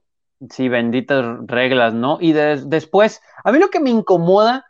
Sí, 0.49 0.69
benditas 0.69 1.25
reglas, 1.47 1.93
¿no? 1.93 2.17
Y 2.19 2.33
des- 2.33 2.69
después, 2.69 3.21
a 3.43 3.51
mí 3.51 3.59
lo 3.59 3.69
que 3.69 3.79
me 3.79 3.89
incomoda 3.89 4.65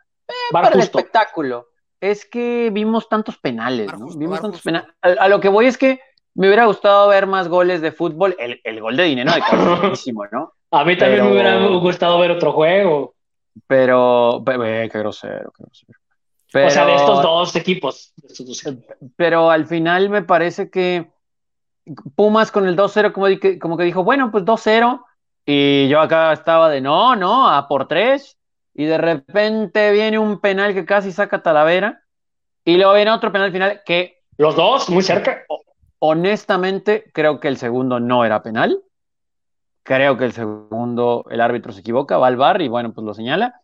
Bar 0.52 0.64
para 0.64 0.74
el 0.74 0.80
espectáculo 0.80 1.68
es 2.00 2.24
que 2.24 2.70
vimos 2.72 3.08
tantos 3.08 3.38
penales, 3.38 3.92
¿no? 3.92 4.06
justo, 4.06 4.18
Vimos 4.18 4.40
tantos 4.40 4.62
penales. 4.62 4.88
A, 5.02 5.08
a 5.24 5.28
lo 5.28 5.40
que 5.40 5.48
voy 5.48 5.66
es 5.66 5.78
que 5.78 6.00
me 6.34 6.48
hubiera 6.48 6.66
gustado 6.66 7.08
ver 7.08 7.26
más 7.26 7.48
goles 7.48 7.80
de 7.80 7.92
fútbol. 7.92 8.36
El, 8.38 8.60
el 8.64 8.80
gol 8.80 8.96
de 8.96 9.04
dinero 9.04 9.32
de 9.32 9.40
buenísimo, 9.80 10.24
¿no? 10.30 10.52
A 10.70 10.84
mí 10.84 10.96
también 10.96 11.20
Pero- 11.20 11.24
me 11.26 11.32
hubiera 11.32 11.66
gustado 11.78 12.18
ver 12.18 12.30
otro 12.32 12.52
juego. 12.52 13.14
Pero, 13.66 14.42
pe- 14.44 14.58
pe- 14.58 14.88
qué 14.92 14.98
grosero, 14.98 15.52
qué 15.56 15.64
grosero. 15.64 15.98
O 16.66 16.70
sea, 16.70 16.86
de 16.86 16.94
estos 16.94 17.22
dos 17.22 17.56
equipos. 17.56 18.12
de 18.16 18.28
estos 18.28 18.46
dos 18.46 18.66
equipos. 18.66 18.96
pero 19.16 19.50
al 19.50 19.66
final 19.66 20.08
me 20.10 20.22
parece 20.22 20.70
que 20.70 21.10
Pumas 22.16 22.50
con 22.50 22.66
el 22.66 22.74
2-0 22.74 23.12
como, 23.12 23.28
di- 23.28 23.38
que- 23.38 23.58
como 23.60 23.76
que 23.76 23.84
dijo, 23.84 24.02
bueno, 24.02 24.30
pues 24.32 24.44
2-0 24.44 25.04
y 25.44 25.86
yo 25.88 26.00
acá 26.00 26.32
estaba 26.32 26.68
de 26.68 26.80
no, 26.80 27.14
no, 27.14 27.48
a 27.48 27.68
por 27.68 27.86
3 27.86 28.36
y 28.74 28.86
de 28.86 28.98
repente 28.98 29.92
viene 29.92 30.18
un 30.18 30.40
penal 30.40 30.74
que 30.74 30.84
casi 30.84 31.12
saca 31.12 31.42
Talavera 31.44 32.02
y 32.64 32.76
luego 32.76 32.94
viene 32.94 33.12
otro 33.12 33.30
penal 33.30 33.52
final 33.52 33.82
que 33.86 34.18
Los 34.36 34.56
dos, 34.56 34.90
muy 34.90 35.04
cerca. 35.04 35.44
honestamente 36.00 37.04
creo 37.12 37.38
que 37.38 37.48
el 37.48 37.56
segundo 37.56 38.00
no 38.00 38.24
era 38.24 38.42
penal. 38.42 38.82
Creo 39.86 40.16
que 40.16 40.24
el 40.24 40.32
segundo 40.32 41.24
el 41.30 41.40
árbitro 41.40 41.72
se 41.72 41.78
equivoca, 41.78 42.18
va 42.18 42.26
al 42.26 42.36
VAR 42.36 42.60
y 42.60 42.66
bueno, 42.66 42.92
pues 42.92 43.04
lo 43.04 43.14
señala. 43.14 43.60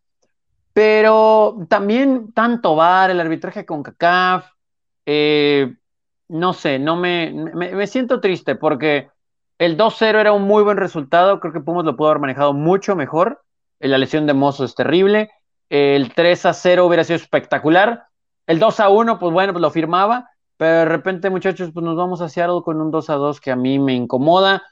Pero 0.73 1.67
también 1.69 2.33
tanto 2.33 2.77
VAR, 2.77 3.11
el 3.11 3.21
arbitraje 3.21 3.67
con 3.67 3.83
CACAF, 3.83 4.47
eh, 5.05 5.75
no 6.29 6.53
sé, 6.53 6.79
no 6.79 6.95
me, 6.95 7.33
me, 7.33 7.87
siento 7.89 8.21
triste 8.21 8.55
porque 8.55 9.11
el 9.59 9.77
2-0 9.77 10.21
era 10.21 10.33
un 10.33 10.43
muy 10.43 10.63
buen 10.63 10.77
resultado, 10.77 11.41
creo 11.41 11.53
que 11.53 11.61
Pumas 11.61 11.85
lo 11.85 11.97
pudo 11.97 12.11
haber 12.11 12.21
manejado 12.21 12.53
mucho 12.53 12.95
mejor, 12.95 13.43
la 13.81 13.99
lesión 13.99 14.25
de 14.29 14.33
Mozo 14.33 14.65
es 14.65 14.77
terrible, 14.77 15.29
el 15.71 16.15
3-0 16.15 16.87
hubiera 16.87 17.03
sido 17.03 17.17
espectacular, 17.17 18.05
el 18.47 18.61
2-1 18.61 19.19
pues 19.19 19.33
bueno, 19.33 19.53
pues 19.53 19.61
lo 19.61 19.73
firmaba, 19.73 20.31
pero 20.57 20.73
de 20.79 20.85
repente 20.85 21.31
muchachos 21.31 21.73
pues 21.75 21.83
nos 21.83 21.97
vamos 21.97 22.21
a 22.21 22.29
Seattle 22.29 22.63
con 22.65 22.81
un 22.81 22.93
2-2 22.93 23.41
que 23.41 23.51
a 23.51 23.57
mí 23.57 23.81
me 23.81 23.95
incomoda, 23.95 24.63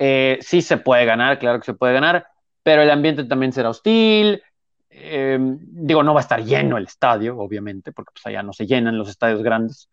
eh, 0.00 0.38
sí 0.40 0.62
se 0.62 0.78
puede 0.78 1.04
ganar, 1.04 1.38
claro 1.38 1.60
que 1.60 1.66
se 1.66 1.74
puede 1.74 1.92
ganar, 1.92 2.26
pero 2.64 2.82
el 2.82 2.90
ambiente 2.90 3.22
también 3.24 3.52
será 3.52 3.68
hostil, 3.68 4.42
eh, 4.90 5.38
digo, 5.40 6.02
no 6.02 6.14
va 6.14 6.20
a 6.20 6.22
estar 6.22 6.42
lleno 6.42 6.76
el 6.78 6.84
estadio, 6.86 7.38
obviamente, 7.38 7.92
porque 7.92 8.10
pues 8.14 8.26
allá 8.26 8.42
no 8.42 8.52
se 8.52 8.66
llenan 8.66 8.98
los 8.98 9.08
estadios 9.08 9.42
grandes. 9.42 9.88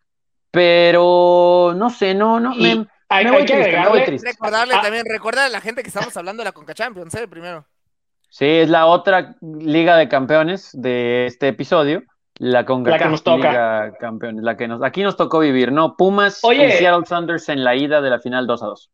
Pero 0.50 1.74
no 1.76 1.90
sé, 1.90 2.14
no, 2.14 2.40
no, 2.40 2.54
me, 2.54 2.70
hay, 3.08 3.24
me 3.24 3.30
hay 3.30 3.36
voy 3.36 3.44
que 3.44 3.54
triste, 3.54 3.78
me 3.78 3.88
voy. 3.88 4.00
Recordarle 4.00 4.74
Ah. 4.74 4.80
también, 4.82 5.04
recuerda 5.06 5.44
a 5.44 5.48
la 5.50 5.60
gente 5.60 5.82
que 5.82 5.88
estamos 5.88 6.16
hablando 6.16 6.40
de 6.40 6.46
la 6.46 6.52
Conca 6.52 6.74
Champions, 6.74 7.14
¿eh? 7.14 7.28
Primero. 7.28 7.66
Sí, 8.30 8.46
es 8.46 8.68
la 8.68 8.86
otra 8.86 9.36
liga 9.40 9.96
de 9.96 10.08
campeones 10.08 10.70
de 10.72 11.26
este 11.26 11.48
episodio, 11.48 12.02
la 12.38 12.64
CONCACAF 12.64 12.98
La 12.98 13.04
que 13.06 13.10
nos 13.10 13.22
toca. 13.22 13.48
Liga 13.50 13.92
Campeones, 14.00 14.42
la 14.42 14.56
que 14.56 14.68
nos, 14.68 14.82
aquí 14.82 15.02
nos 15.02 15.16
tocó 15.16 15.38
vivir, 15.38 15.70
¿no? 15.70 15.96
Pumas 15.96 16.40
Oye. 16.42 16.66
y 16.68 16.72
Seattle 16.72 17.06
Sounders 17.06 17.48
en 17.48 17.62
la 17.62 17.76
ida 17.76 18.00
de 18.00 18.10
la 18.10 18.20
final 18.20 18.46
2 18.46 18.62
a 18.62 18.66
2. 18.66 18.90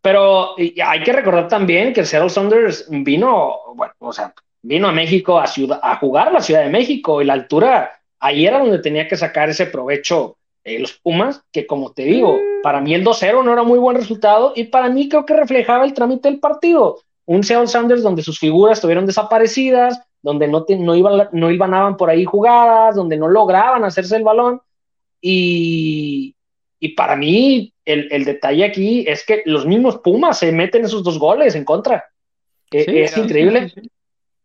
Pero 0.00 0.54
hay 0.56 1.02
que 1.02 1.12
recordar 1.12 1.48
también 1.48 1.92
que 1.92 2.00
el 2.00 2.06
Seattle 2.06 2.30
Sounders 2.30 2.86
vino, 2.88 3.58
bueno, 3.74 3.92
o 3.98 4.12
sea, 4.12 4.32
vino 4.62 4.88
a 4.88 4.92
México 4.92 5.38
a, 5.38 5.46
ciudad, 5.46 5.80
a 5.82 5.96
jugar 5.96 6.28
a 6.28 6.32
la 6.32 6.40
Ciudad 6.40 6.62
de 6.62 6.70
México 6.70 7.20
y 7.20 7.26
la 7.26 7.34
altura, 7.34 7.92
ahí 8.18 8.46
era 8.46 8.60
donde 8.60 8.78
tenía 8.78 9.06
que 9.06 9.16
sacar 9.16 9.50
ese 9.50 9.66
provecho 9.66 10.36
eh, 10.64 10.78
los 10.78 10.92
Pumas, 10.92 11.42
que 11.50 11.66
como 11.66 11.92
te 11.92 12.04
digo, 12.04 12.38
para 12.62 12.80
mí 12.80 12.94
el 12.94 13.04
2-0 13.04 13.44
no 13.44 13.52
era 13.52 13.64
muy 13.64 13.80
buen 13.80 13.96
resultado 13.96 14.52
y 14.54 14.64
para 14.64 14.88
mí 14.88 15.08
creo 15.08 15.26
que 15.26 15.34
reflejaba 15.34 15.84
el 15.84 15.92
trámite 15.92 16.30
del 16.30 16.38
partido. 16.38 17.00
Un 17.26 17.42
Seattle 17.42 17.66
Sanders 17.66 18.02
donde 18.02 18.22
sus 18.22 18.38
figuras 18.38 18.78
estuvieron 18.78 19.06
desaparecidas, 19.06 20.00
donde 20.22 20.46
no, 20.46 20.64
no, 20.68 20.94
iban, 20.94 21.28
no 21.32 21.50
iban 21.50 21.96
por 21.96 22.10
ahí 22.10 22.24
jugadas, 22.24 22.94
donde 22.94 23.16
no 23.16 23.28
lograban 23.28 23.84
hacerse 23.84 24.16
el 24.16 24.22
balón. 24.22 24.60
Y, 25.20 26.36
y 26.82 26.96
para 26.96 27.14
mí 27.14 27.72
el, 27.84 28.08
el, 28.10 28.24
detalle 28.24 28.64
aquí 28.64 29.04
es 29.06 29.24
que 29.24 29.42
los 29.46 29.64
mismos 29.64 29.98
Pumas 29.98 30.40
se 30.40 30.50
meten 30.50 30.84
esos 30.84 31.04
dos 31.04 31.16
goles 31.16 31.54
en 31.54 31.64
contra. 31.64 32.06
es 32.72 33.16
increíble. 33.16 33.72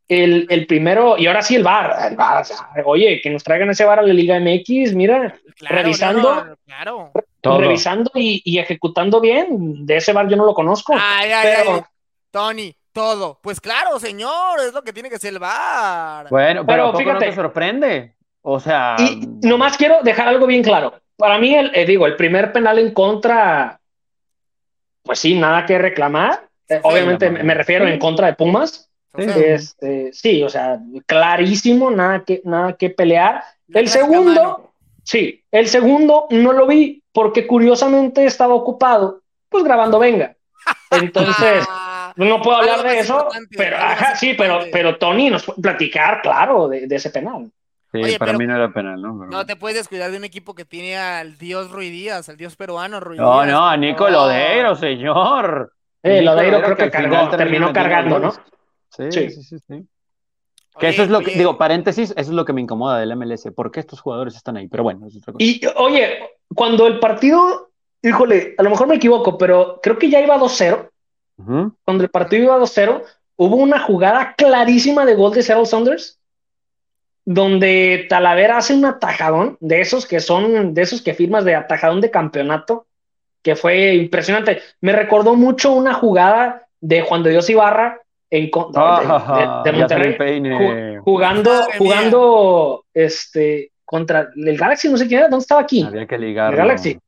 El, 0.07 0.45
el, 0.47 0.67
primero, 0.67 1.17
y 1.17 1.25
ahora 1.25 1.41
sí 1.41 1.55
el 1.55 1.63
VAR, 1.63 2.11
el 2.11 2.83
oye, 2.85 3.21
que 3.23 3.31
nos 3.31 3.43
traigan 3.43 3.71
ese 3.71 3.85
VAR 3.85 3.99
a 3.99 4.03
la 4.03 4.13
Liga 4.13 4.39
MX, 4.39 4.93
mira, 4.93 5.35
revisando, 5.61 6.57
claro. 6.63 7.11
revisando 7.41 8.11
y, 8.13 8.43
y, 8.45 8.59
ejecutando 8.59 9.19
bien, 9.19 9.83
de 9.87 9.97
ese 9.97 10.13
VAR 10.13 10.29
yo 10.29 10.37
no 10.37 10.45
lo 10.45 10.53
conozco. 10.53 10.93
Ay, 10.95 11.31
ay, 11.31 11.55
pero... 11.57 11.75
ay, 11.77 11.81
Tony, 12.29 12.75
todo. 12.93 13.39
Pues 13.41 13.59
claro, 13.59 13.99
señor, 13.99 14.59
es 14.59 14.73
lo 14.73 14.83
que 14.83 14.93
tiene 14.93 15.09
que 15.09 15.17
ser 15.17 15.33
el 15.33 15.39
VAR. 15.39 16.29
Bueno, 16.29 16.63
pero, 16.67 16.91
pero 16.91 16.97
fíjate, 16.99 17.25
no 17.25 17.31
te 17.31 17.35
sorprende. 17.35 18.15
O 18.43 18.59
sea. 18.59 18.95
Y 18.99 19.25
nomás 19.41 19.75
quiero 19.75 20.03
dejar 20.03 20.27
algo 20.27 20.45
bien 20.45 20.61
claro. 20.61 20.93
Para 21.17 21.39
mí, 21.39 21.55
el, 21.55 21.71
eh, 21.73 21.85
digo, 21.85 22.05
el 22.05 22.15
primer 22.15 22.53
penal 22.53 22.79
en 22.79 22.93
contra, 22.93 23.79
pues 25.03 25.19
sí, 25.19 25.35
nada 25.35 25.65
que 25.65 25.77
reclamar. 25.77 26.47
Eh, 26.69 26.79
obviamente 26.83 27.29
me, 27.29 27.53
refiero 27.53 27.87
en 27.87 27.99
contra 27.99 28.27
de 28.27 28.33
Pumas. 28.33 28.89
Este, 29.17 30.13
sí, 30.13 30.43
o 30.43 30.49
sea, 30.49 30.79
clarísimo, 31.05 31.89
nada 31.89 32.23
que, 32.23 32.41
nada 32.43 32.73
que 32.73 32.91
pelear. 32.91 33.43
El 33.73 33.87
segundo, 33.87 34.73
sí, 35.03 35.43
el 35.51 35.67
segundo 35.67 36.27
no 36.29 36.53
lo 36.53 36.67
vi 36.67 37.03
porque 37.11 37.47
curiosamente 37.47 38.25
estaba 38.25 38.53
ocupado, 38.53 39.23
pues 39.49 39.63
grabando 39.63 39.97
Venga. 39.97 40.35
Entonces, 40.91 41.65
no 42.15 42.41
puedo 42.41 42.57
hablar 42.57 42.83
de 42.83 42.99
eso, 42.99 43.27
pero 43.55 43.77
ajá, 43.77 44.15
sí, 44.15 44.35
pero, 44.37 44.59
pero 44.71 44.97
Tony 44.97 45.29
nos 45.29 45.43
puede 45.43 45.61
platicar, 45.61 46.21
claro, 46.21 46.67
de, 46.67 46.87
ese 46.89 47.09
penal. 47.09 47.51
Sí, 47.91 48.17
para 48.19 48.33
mí 48.37 48.45
no 48.45 48.55
era 48.55 48.71
penal, 48.71 49.01
¿no? 49.01 49.13
No 49.13 49.45
te 49.45 49.55
puedes 49.55 49.77
descuidar 49.77 50.11
de 50.11 50.17
un 50.17 50.25
equipo 50.25 50.53
que 50.53 50.65
tiene 50.65 50.97
al 50.97 51.37
dios 51.37 51.71
Ruiz 51.71 51.91
Díaz, 51.91 52.27
al 52.27 52.35
dios 52.35 52.55
peruano 52.55 52.99
Ruiz 52.99 53.19
no, 53.19 53.41
Díaz. 53.41 53.47
No, 53.47 53.59
no, 53.59 53.67
a 53.67 53.77
Nico 53.77 54.09
Lodeiro, 54.09 54.75
señor. 54.75 55.73
Eh, 56.03 56.21
Lodeiro 56.21 56.61
creo 56.61 56.75
que, 56.75 56.91
cargó, 56.91 57.29
terminó 57.29 57.71
cargando, 57.71 58.19
¿no? 58.19 58.31
Sí, 58.89 59.11
sí, 59.11 59.43
sí, 59.43 59.57
sí. 59.59 59.87
Que 60.79 60.89
eso 60.89 61.03
es 61.03 61.09
lo 61.09 61.21
que, 61.21 61.31
digo, 61.31 61.57
paréntesis, 61.57 62.11
eso 62.11 62.19
es 62.19 62.29
lo 62.29 62.45
que 62.45 62.53
me 62.53 62.61
incomoda 62.61 62.99
del 62.99 63.15
MLS, 63.15 63.51
¿por 63.55 63.71
qué 63.71 63.79
estos 63.79 63.99
jugadores 63.99 64.35
están 64.35 64.57
ahí? 64.57 64.67
Pero 64.67 64.83
bueno, 64.83 65.07
es 65.07 65.17
otra 65.17 65.33
cosa. 65.33 65.43
Y 65.43 65.61
oye, 65.75 66.19
cuando 66.53 66.85
el 66.85 66.99
partido, 66.99 67.71
híjole, 68.01 68.53
a 68.57 68.63
lo 68.63 68.69
mejor 68.69 68.87
me 68.87 68.95
equivoco, 68.95 69.37
pero 69.37 69.79
creo 69.81 69.97
que 69.97 70.09
ya 70.09 70.21
iba 70.21 70.37
2-0. 70.37 70.89
Cuando 71.83 72.03
el 72.03 72.09
partido 72.09 72.43
iba 72.43 72.59
2-0, 72.59 73.03
hubo 73.37 73.55
una 73.55 73.79
jugada 73.79 74.35
clarísima 74.35 75.05
de 75.05 75.15
gol 75.15 75.33
de 75.33 75.43
Seattle 75.43 75.65
Saunders, 75.65 76.16
donde 77.29 78.05
Talavera 78.07 78.55
hace 78.55 78.73
un 78.73 78.85
atajadón 78.85 79.57
de 79.59 79.81
esos 79.81 80.05
que 80.05 80.21
son, 80.21 80.73
de 80.73 80.81
esos 80.81 81.01
que 81.01 81.13
firmas 81.13 81.43
de 81.43 81.55
atajadón 81.55 81.99
de 81.99 82.09
campeonato, 82.09 82.87
que 83.43 83.57
fue 83.57 83.95
impresionante. 83.95 84.61
Me 84.79 84.93
recordó 84.93 85.35
mucho 85.35 85.73
una 85.73 85.93
jugada 85.93 86.67
de 86.79 87.01
Juan 87.01 87.23
de 87.23 87.31
Dios 87.31 87.49
Ibarra 87.49 87.99
en 88.29 88.49
ah, 88.75 89.61
de, 89.65 89.71
Monterrey 89.73 90.99
jugando 91.03 91.51
jugando 91.77 92.85
este 92.93 93.71
contra 93.85 94.29
el 94.35 94.57
Galaxy 94.57 94.89
no 94.89 94.97
sé 94.97 95.07
quién 95.07 95.19
era 95.19 95.29
dónde 95.29 95.43
estaba 95.43 95.61
aquí 95.61 95.81
había 95.81 96.05
que 96.05 96.17
ligar 96.17 96.51
el 96.51 96.57
Galaxy. 96.57 96.99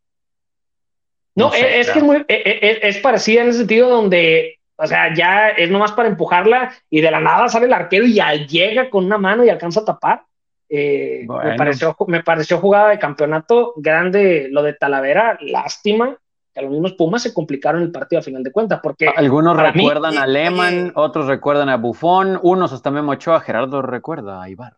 No, 1.36 1.54
es, 1.54 1.90
que 1.92 2.00
es, 2.00 2.04
muy, 2.04 2.18
e, 2.18 2.26
e, 2.28 2.80
es, 2.88 2.98
parecida 2.98 3.42
en 3.42 3.48
el 3.48 3.54
sentido 3.54 3.90
donde 3.90 4.59
o 4.80 4.88
sea 4.88 5.14
ya 5.14 5.50
es 5.50 5.70
nomás 5.70 5.92
para 5.92 6.08
empujarla 6.08 6.72
y 6.90 7.02
de 7.02 7.12
la 7.12 7.20
nada 7.20 7.50
sale 7.50 7.66
el 7.66 7.74
arquero 7.74 8.06
y 8.06 8.14
ya 8.14 8.34
llega 8.34 8.90
con 8.90 9.06
una 9.06 9.18
mano 9.18 9.44
y 9.44 9.50
alcanza 9.50 9.82
a 9.82 9.86
tapar 9.86 10.24
eh, 10.70 11.26
me, 11.28 11.56
pareció, 11.56 11.96
me 12.08 12.24
pareció 12.24 12.60
jugada 12.60 12.90
de 12.90 13.00
campeonato 13.00 13.74
grande 13.76 14.48
lo 14.50 14.64
de 14.64 14.74
Talavera 14.74 15.38
lástima 15.42 16.18
que 16.54 16.62
los 16.62 16.72
mismos 16.72 16.94
Pumas 16.94 17.24
se 17.24 17.34
complicaron 17.34 17.82
el 17.82 17.92
partido 17.92 18.20
a 18.20 18.24
final 18.24 18.42
de 18.42 18.52
cuentas, 18.52 18.80
porque... 18.82 19.08
Algunos 19.08 19.56
recuerdan 19.56 20.18
a 20.18 20.26
Lehmann, 20.26 20.92
otros 20.96 21.28
recuerdan 21.28 21.70
a 21.70 21.78
Buffon, 21.78 22.40
unos 22.42 22.74
hasta 22.74 22.90
Memo 22.90 23.12
Ochoa, 23.12 23.40
Gerardo 23.40 23.84
recuerda 23.84 24.42
a 24.42 24.50
Ibarra. 24.50 24.78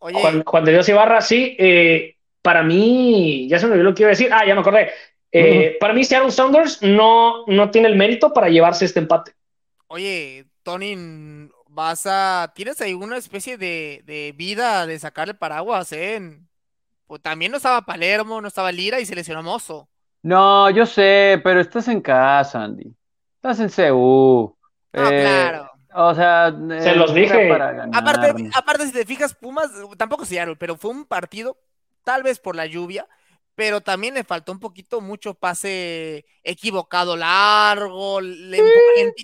Oye. 0.00 0.18
Juan, 0.44 0.64
de 0.64 0.72
Dios 0.72 0.88
Ibarra, 0.88 1.20
sí, 1.20 1.54
eh, 1.60 2.16
para 2.42 2.64
mí, 2.64 3.46
ya 3.48 3.60
se 3.60 3.66
me 3.66 3.74
olvidó 3.74 3.90
lo 3.90 3.94
que 3.94 4.02
iba 4.02 4.08
a 4.08 4.10
decir, 4.10 4.30
ah, 4.32 4.44
ya 4.44 4.54
me 4.54 4.62
acordé, 4.62 4.90
eh, 5.30 5.76
para 5.80 5.94
mí 5.94 6.04
Seattle 6.04 6.30
Saunders 6.30 6.82
no, 6.82 7.46
no 7.46 7.70
tiene 7.70 7.88
el 7.88 7.96
mérito 7.96 8.32
para 8.32 8.48
llevarse 8.48 8.84
este 8.84 9.00
empate. 9.00 9.32
Oye, 9.94 10.46
Tony, 10.62 11.50
vas 11.68 12.06
a, 12.06 12.50
tienes 12.54 12.80
ahí 12.80 12.94
una 12.94 13.18
especie 13.18 13.58
de, 13.58 14.02
de 14.06 14.32
vida 14.34 14.86
de 14.86 14.98
sacar 14.98 15.28
el 15.28 15.36
paraguas, 15.36 15.92
¿eh? 15.92 16.40
Pues 17.06 17.20
también 17.20 17.52
no 17.52 17.58
estaba 17.58 17.82
Palermo, 17.82 18.40
no 18.40 18.48
estaba 18.48 18.72
Lira 18.72 19.00
y 19.00 19.04
se 19.04 19.14
lesionó 19.14 19.42
Mozo. 19.42 19.90
No, 20.22 20.70
yo 20.70 20.86
sé, 20.86 21.38
pero 21.44 21.60
estás 21.60 21.88
en 21.88 22.00
casa, 22.00 22.64
Andy. 22.64 22.96
Estás 23.36 23.60
en 23.60 23.68
CU. 23.68 24.56
No, 24.94 25.10
eh, 25.10 25.20
claro. 25.20 25.70
O 25.92 26.14
sea, 26.14 26.50
se 26.50 26.90
eh, 26.90 26.96
los 26.96 27.12
dije. 27.12 27.52
Aparte, 27.92 28.48
aparte, 28.54 28.86
si 28.86 28.92
te 28.92 29.04
fijas, 29.04 29.34
Pumas, 29.34 29.70
tampoco 29.98 30.24
se 30.24 30.36
dieron, 30.36 30.56
pero 30.56 30.78
fue 30.78 30.90
un 30.90 31.04
partido, 31.04 31.58
tal 32.02 32.22
vez 32.22 32.38
por 32.38 32.56
la 32.56 32.64
lluvia, 32.64 33.06
pero 33.54 33.80
también 33.80 34.14
le 34.14 34.24
faltó 34.24 34.52
un 34.52 34.60
poquito 34.60 35.00
mucho 35.00 35.34
pase 35.34 36.24
equivocado 36.42 37.16
largo, 37.16 38.20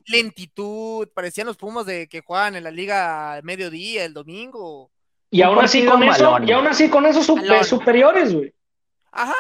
lentitud. 0.07 1.09
Parecían 1.15 1.47
los 1.47 1.57
Pumas 1.57 1.87
de 1.87 2.09
que 2.09 2.21
juegan 2.21 2.57
en 2.57 2.65
la 2.65 2.71
liga 2.71 3.33
al 3.35 3.43
mediodía, 3.43 4.05
el 4.05 4.15
domingo. 4.15 4.91
Y 5.31 5.43
aún 5.43 5.59
así 5.59 5.85
con 5.85 6.03
eso, 6.03 6.39
y 6.45 6.53
aún 6.53 6.67
así 6.67 6.89
con 6.89 7.07
esos 7.07 7.27
superiores, 7.67 8.35
güey. 8.35 8.53
Ajá, 9.13 9.35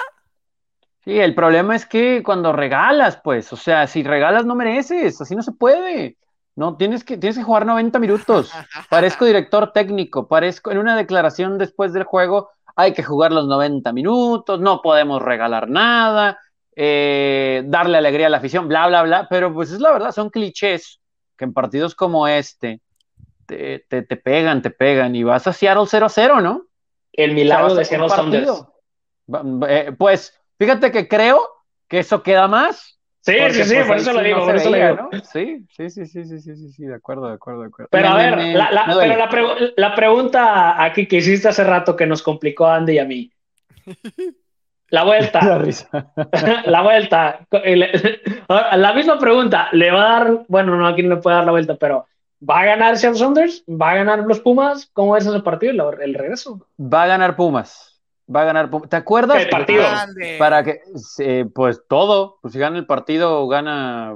Sí, 1.08 1.18
el 1.18 1.34
problema 1.34 1.74
es 1.74 1.86
que 1.86 2.22
cuando 2.22 2.52
regalas, 2.52 3.18
pues, 3.24 3.50
o 3.54 3.56
sea, 3.56 3.86
si 3.86 4.02
regalas 4.02 4.44
no 4.44 4.54
mereces, 4.54 5.18
así 5.18 5.34
no 5.34 5.42
se 5.42 5.52
puede. 5.52 6.18
No, 6.54 6.76
tienes 6.76 7.02
que, 7.02 7.16
tienes 7.16 7.38
que 7.38 7.44
jugar 7.44 7.64
90 7.64 7.98
minutos. 7.98 8.52
Parezco 8.90 9.24
director 9.24 9.72
técnico, 9.72 10.28
parezco 10.28 10.70
en 10.70 10.76
una 10.76 10.96
declaración 10.96 11.56
después 11.56 11.94
del 11.94 12.04
juego, 12.04 12.50
hay 12.78 12.92
que 12.92 13.02
jugar 13.02 13.32
los 13.32 13.46
90 13.46 13.92
minutos, 13.92 14.60
no 14.60 14.80
podemos 14.80 15.20
regalar 15.20 15.68
nada, 15.68 16.38
eh, 16.76 17.62
darle 17.66 17.98
alegría 17.98 18.28
a 18.28 18.30
la 18.30 18.36
afición, 18.38 18.68
bla, 18.68 18.86
bla, 18.86 19.02
bla, 19.02 19.26
pero 19.28 19.52
pues 19.52 19.72
es 19.72 19.80
la 19.80 19.92
verdad, 19.92 20.12
son 20.12 20.30
clichés 20.30 21.00
que 21.36 21.44
en 21.44 21.52
partidos 21.52 21.94
como 21.94 22.28
este 22.28 22.80
te, 23.46 23.80
te, 23.88 24.02
pegan, 24.02 24.62
te 24.62 24.70
pegan 24.70 25.16
y 25.16 25.24
vas 25.24 25.46
a 25.46 25.52
Seattle 25.52 25.84
0-0, 25.84 26.42
¿no? 26.42 26.66
El 27.12 27.34
milagro 27.34 27.74
de 27.74 27.84
Seattle 27.84 28.10
Saunders. 28.10 28.64
Eh, 29.68 29.92
pues 29.96 30.38
Fíjate 30.58 30.90
que 30.90 31.06
creo 31.06 31.40
que 31.86 32.00
eso 32.00 32.22
queda 32.22 32.48
más. 32.48 32.97
Sí, 33.28 33.34
sí, 33.50 33.64
sí, 33.64 33.76
por 33.86 33.96
eso 33.98 34.12
lo 34.12 34.22
digo, 34.22 34.44
por 34.44 34.56
eso 34.56 34.70
lo 34.70 34.76
digo. 34.76 35.10
Sí, 35.22 35.66
sí, 35.68 35.90
sí, 35.90 36.06
sí, 36.06 36.24
sí, 36.24 36.40
sí, 36.40 36.72
sí, 36.72 36.84
de 36.84 36.94
acuerdo, 36.94 37.28
de 37.28 37.34
acuerdo, 37.34 37.60
de 37.60 37.68
acuerdo. 37.68 37.88
Pero 37.90 38.08
a 38.08 38.16
ver, 38.16 38.38
la, 38.56 38.70
la, 38.70 38.86
pero 39.30 39.54
la, 39.54 39.72
la, 39.76 39.94
pregunta 39.94 40.82
aquí 40.82 41.06
que 41.06 41.16
hiciste 41.16 41.48
hace 41.48 41.62
rato 41.62 41.94
que 41.94 42.06
nos 42.06 42.22
complicó 42.22 42.66
a 42.66 42.76
Andy 42.76 42.94
y 42.94 42.98
a 42.98 43.04
mí. 43.04 43.30
La 44.90 45.04
vuelta. 45.04 45.44
La 45.44 45.58
risa. 45.58 45.88
la 46.64 46.82
vuelta. 46.82 47.40
La 48.74 48.94
misma 48.94 49.18
pregunta. 49.18 49.68
¿Le 49.72 49.90
va 49.90 50.00
a 50.00 50.24
dar, 50.24 50.44
bueno, 50.48 50.76
no, 50.76 50.86
aquí 50.86 51.02
no 51.02 51.16
le 51.16 51.20
puede 51.20 51.36
dar 51.36 51.44
la 51.44 51.50
vuelta, 51.50 51.74
pero 51.74 52.06
¿va 52.40 52.60
a 52.60 52.64
ganar 52.64 52.96
Seattle 52.96 53.18
Saunders? 53.18 53.64
¿Va 53.68 53.90
a 53.90 53.96
ganar 53.96 54.20
los 54.20 54.40
Pumas? 54.40 54.88
¿Cómo 54.94 55.14
es 55.14 55.26
ese 55.26 55.40
partido, 55.40 55.92
el 55.92 56.14
regreso? 56.14 56.66
Va 56.80 57.02
a 57.02 57.06
ganar 57.06 57.36
Pumas 57.36 57.87
va 58.34 58.42
a 58.42 58.44
ganar. 58.44 58.70
¿Te 58.88 58.96
acuerdas? 58.96 59.42
El 59.42 59.48
partido. 59.48 59.84
Para 60.38 60.62
que, 60.62 60.80
pues 61.54 61.82
todo, 61.88 62.38
pues 62.42 62.52
si 62.52 62.58
gana 62.58 62.78
el 62.78 62.86
partido, 62.86 63.46
gana 63.48 64.14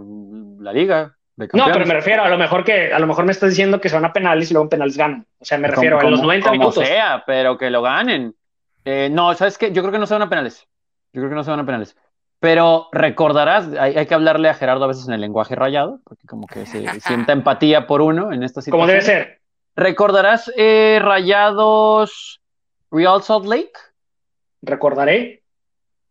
la 0.61 0.73
liga. 0.73 1.17
no, 1.37 1.67
pero 1.73 1.87
me 1.87 1.95
refiero 1.95 2.23
a 2.23 2.29
lo 2.29 2.39
mejor 2.39 2.65
que 2.65 2.93
a 2.93 2.99
lo 2.99 3.07
mejor 3.07 3.25
me 3.25 3.33
estás 3.33 3.51
diciendo 3.51 3.81
que 3.81 3.89
se 3.89 3.95
van 3.95 4.05
a 4.05 4.13
penales 4.13 4.51
y 4.51 4.55
luego 4.55 4.65
en 4.65 4.71
penales 4.71 4.97
ganan. 4.97 5.27
O 5.39 5.45
sea, 5.45 5.59
me 5.59 5.69
refiero 5.69 5.99
a 5.99 6.05
los 6.05 6.23
90 6.23 6.49
como 6.49 6.59
minutos. 6.59 6.87
sea, 6.87 7.23
pero 7.27 7.59
que 7.59 7.71
lo 7.71 7.83
ganen. 7.83 8.35
Eh, 8.85 9.09
no, 9.11 9.35
¿sabes 9.35 9.59
qué? 9.59 9.73
Yo 9.73 9.83
creo 9.83 9.93
que 9.93 9.99
no 9.99 10.07
se 10.07 10.15
van 10.15 10.23
a 10.23 10.29
penales. 10.29 10.67
Yo 11.13 11.21
creo 11.21 11.29
que 11.29 11.37
no 11.37 11.45
se 11.45 11.51
van 11.51 11.61
a 11.61 11.67
penales. 11.67 11.97
Pero 12.41 12.89
recordarás, 12.91 13.69
hay, 13.79 14.05
que 14.05 14.15
hablarle 14.15 14.49
a 14.49 14.55
Gerardo 14.55 14.83
a 14.83 14.89
veces 14.89 15.07
en 15.07 15.15
el 15.15 15.21
lenguaje 15.21 15.55
rayado, 15.55 16.01
porque 16.03 16.27
como 16.27 16.49
que 16.49 16.67
se 16.67 16.85
sienta 17.01 17.33
empatía 17.33 17.87
por 17.87 18.01
uno 18.01 18.33
en 18.33 18.43
esta 18.43 18.61
situación. 18.61 18.81
Como 18.81 18.87
debe 18.89 19.03
ser. 19.03 19.41
¿Recordarás 19.77 20.53
eh, 20.57 20.99
Rayados 21.01 22.43
Real 22.91 23.23
Salt 23.23 23.47
Lake? 23.47 23.73
Recordaré. 24.63 25.43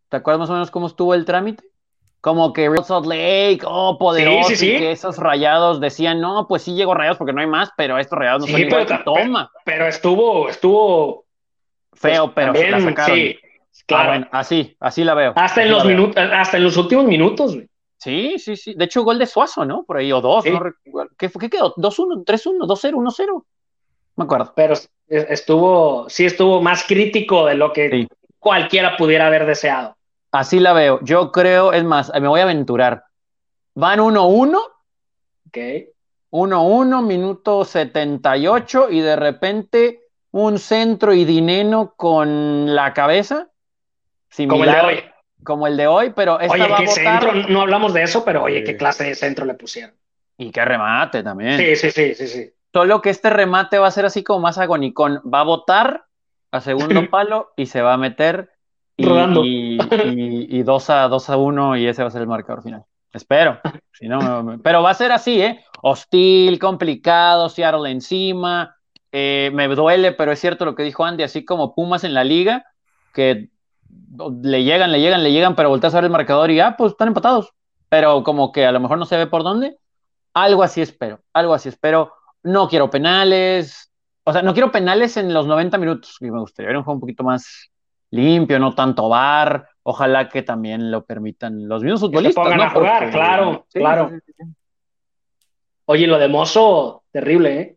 ¿Te 0.10 0.18
acuerdas 0.18 0.40
más 0.42 0.50
o 0.50 0.54
menos 0.54 0.72
cómo 0.72 0.88
estuvo 0.88 1.14
el 1.14 1.26
trámite? 1.26 1.64
como 2.24 2.54
que 2.54 2.70
Real 2.70 2.86
Salt 2.86 3.08
Lake, 3.08 3.62
oh, 3.66 3.98
poderoso, 3.98 4.50
Sí, 4.50 4.56
sí, 4.56 4.68
sí. 4.68 4.76
y 4.76 4.78
que 4.78 4.92
esos 4.92 5.18
rayados 5.18 5.80
decían, 5.82 6.22
no, 6.22 6.46
pues 6.48 6.62
sí 6.62 6.76
llegó 6.76 6.94
rayados 6.94 7.18
porque 7.18 7.34
no 7.34 7.42
hay 7.42 7.48
más, 7.48 7.72
pero 7.76 7.98
estos 7.98 8.20
rayados 8.20 8.42
no 8.42 8.48
son 8.48 8.62
igual 8.62 8.86
pero 8.86 9.00
que 9.00 9.04
toma. 9.04 9.52
Pero 9.66 9.88
estuvo, 9.88 10.48
estuvo 10.48 11.26
Feo, 11.94 12.32
pero 12.36 12.54
también, 12.54 12.72
la 12.74 12.80
sacaron. 12.82 13.16
sí, 13.18 13.36
Ah, 13.42 13.84
claro. 13.88 14.10
bueno, 14.10 14.28
así, 14.32 14.78
así 14.80 15.04
la 15.04 15.16
veo. 15.16 15.34
hasta 15.36 15.64
en 15.64 15.72
los 15.72 15.84
minutos, 15.84 16.16
hasta 16.32 16.58
en 16.58 16.64
los 16.64 16.78
últimos 16.78 17.06
minutos, 17.06 17.56
güey. 17.56 17.68
Sí, 17.98 18.36
sí, 18.38 18.56
sí. 18.56 18.76
De 18.76 18.86
hecho, 18.86 19.02
gol 19.04 19.18
de 19.18 19.26
Suazo, 19.26 19.66
¿no? 19.66 19.84
Por 19.84 19.98
ahí, 19.98 20.12
o 20.12 20.22
dos, 20.22 20.44
Sí. 20.44 20.52
no 20.52 20.60
recuerdo. 20.60 21.10
¿Qué? 21.18 21.28
¿Qué 21.40 21.50
quedó? 21.50 21.74
¿2-1, 21.76 22.24
3-1, 22.24 22.68
2-0, 22.68 22.98
1-0? 22.98 23.46
Me 24.16 24.26
acuerdo. 24.26 24.54
Pero 24.56 24.74
es- 24.74 24.92
estuvo, 25.08 26.08
sí 26.08 26.26
estuvo 26.28 26.62
más 26.62 26.84
crítico 26.88 27.48
de 27.48 27.56
lo 27.56 27.74
que 27.74 27.90
Sí. 27.90 28.08
Cualquiera 28.42 28.98
pudiera 28.98 29.28
haber 29.28 29.46
deseado. 29.46 29.96
Así 30.32 30.60
la 30.60 30.74
veo. 30.74 31.00
Yo 31.04 31.32
creo, 31.32 31.72
es 31.74 31.84
más, 31.84 32.12
me 32.20 32.28
voy 32.28 32.40
a 32.40 32.44
aventurar. 32.44 33.06
Van 33.76 34.00
1-1, 34.00 34.58
¿ok? 35.48 35.58
1-1, 36.32 37.06
minuto 37.06 37.64
78, 37.64 38.90
y 38.90 39.02
de 39.02 39.16
repente 39.16 40.02
un 40.32 40.58
centro 40.58 41.14
y 41.14 41.24
dinero 41.24 41.94
con 41.96 42.74
la 42.74 42.94
cabeza. 42.94 43.50
Como 44.36 44.64
el 44.64 44.72
de 44.72 44.82
hoy. 44.82 45.04
Como 45.44 45.68
el 45.68 45.78
de 45.78 45.88
hoy, 45.88 46.14
pero 46.16 46.40
esta 46.40 46.54
Oye, 46.54 46.68
va 46.68 46.78
a 46.78 46.80
qué 46.80 46.86
botar. 46.86 47.24
centro, 47.24 47.34
no 47.50 47.62
hablamos 47.62 47.94
de 47.94 48.04
eso, 48.04 48.26
pero 48.26 48.44
oye, 48.44 48.64
qué 48.64 48.76
clase 48.76 49.04
de 49.04 49.16
centro 49.16 49.46
le 49.46 49.54
pusieron. 49.54 49.94
Y 50.38 50.52
qué 50.52 50.66
remate 50.66 51.22
también. 51.22 51.58
Sí, 51.58 51.76
sí, 51.76 51.92
sí, 51.92 52.16
sí, 52.16 52.28
sí. 52.28 52.54
Solo 52.74 53.02
que 53.02 53.10
este 53.10 53.30
remate 53.30 53.78
va 53.78 53.88
a 53.88 53.92
ser 53.92 54.06
así 54.06 54.24
como 54.24 54.40
más 54.40 54.58
agonicón. 54.58 55.22
Va 55.32 55.42
a 55.42 55.44
botar 55.44 56.06
a 56.52 56.62
segundo 56.62 57.02
palo 57.10 57.52
y 57.56 57.66
se 57.66 57.82
va 57.82 57.94
a 57.94 57.98
meter. 57.98 58.52
Y, 58.98 59.06
Rodando. 59.06 59.44
y, 59.44 59.78
y, 59.80 60.48
y 60.60 60.64
2 60.64 60.90
a 60.90 61.08
2 61.08 61.30
a 61.30 61.38
1 61.38 61.78
y 61.78 61.88
ese 61.88 62.02
va 62.04 62.10
a 62.10 62.12
ser 62.12 62.22
el 62.22 62.28
marcador 62.28 62.62
final. 62.64 62.84
Espero. 63.14 63.60
Si 63.94 64.08
no, 64.08 64.44
me- 64.44 64.58
pero 64.60 64.82
va 64.84 64.92
a 64.92 64.96
ser 64.96 65.12
así, 65.12 65.42
¿eh? 65.42 65.64
Hostil, 65.82 66.60
complicado, 66.60 67.50
Seattle 67.50 67.90
encima. 67.90 68.76
Eh, 69.12 69.52
me 69.54 69.68
duele, 69.68 70.12
pero 70.14 70.32
es 70.32 70.40
cierto 70.40 70.64
lo 70.66 70.76
que 70.76 70.84
dijo 70.84 71.04
Andy, 71.04 71.24
así 71.24 71.44
como 71.44 71.74
Pumas 71.76 72.04
en 72.04 72.14
la 72.14 72.24
liga, 72.24 72.64
que 73.14 73.50
le 74.44 74.64
llegan, 74.64 74.92
le 74.92 75.02
llegan, 75.02 75.24
le 75.24 75.32
llegan, 75.34 75.56
pero 75.56 75.70
volteas 75.70 75.94
a 75.94 75.98
ver 75.98 76.06
el 76.06 76.12
marcador 76.12 76.50
y 76.52 76.60
ah, 76.62 76.76
pues 76.78 76.94
están 76.94 77.10
empatados. 77.10 77.52
Pero 77.90 78.24
como 78.24 78.52
que 78.54 78.66
a 78.66 78.72
lo 78.72 78.80
mejor 78.80 78.98
no 78.98 79.06
se 79.06 79.18
ve 79.18 79.28
por 79.28 79.44
dónde. 79.44 79.78
Algo 80.34 80.64
así 80.64 80.82
espero, 80.82 81.20
algo 81.34 81.54
así 81.54 81.68
espero. 81.68 82.14
No 82.44 82.70
quiero 82.70 82.90
penales, 82.90 83.91
o 84.24 84.34
sea, 84.34 84.42
no 84.42 84.54
quiero 84.54 84.72
penales 84.72 85.18
en 85.18 85.34
los 85.34 85.48
90 85.48 85.78
minutos, 85.78 86.18
que 86.20 86.32
me 86.32 86.40
gustaría 86.40 86.68
ver 86.70 86.78
un 86.78 86.84
juego 86.84 86.96
un 86.96 87.02
poquito 87.02 87.24
más 87.24 87.70
limpio, 88.12 88.60
no 88.60 88.74
tanto 88.76 89.10
bar. 89.10 89.68
Ojalá 89.84 90.30
que 90.30 90.44
también 90.44 90.92
lo 90.92 91.04
permitan 91.06 91.68
los 91.68 91.82
mismos 91.82 92.02
futbolistas. 92.02 92.44
pongan 92.44 92.58
¿no? 92.60 92.64
a 92.66 92.70
jugar, 92.70 93.00
Porque- 93.00 93.12
claro, 93.18 93.66
Sí, 93.70 93.80
claro. 93.80 94.10
sí, 94.10 94.16
sí, 94.26 94.34
sí. 94.38 94.44
Oye, 95.86 96.08
lo 96.08 96.20
de 96.20 96.28
Mozo, 96.28 97.04
terrible, 97.12 97.60
¿eh? 97.62 97.76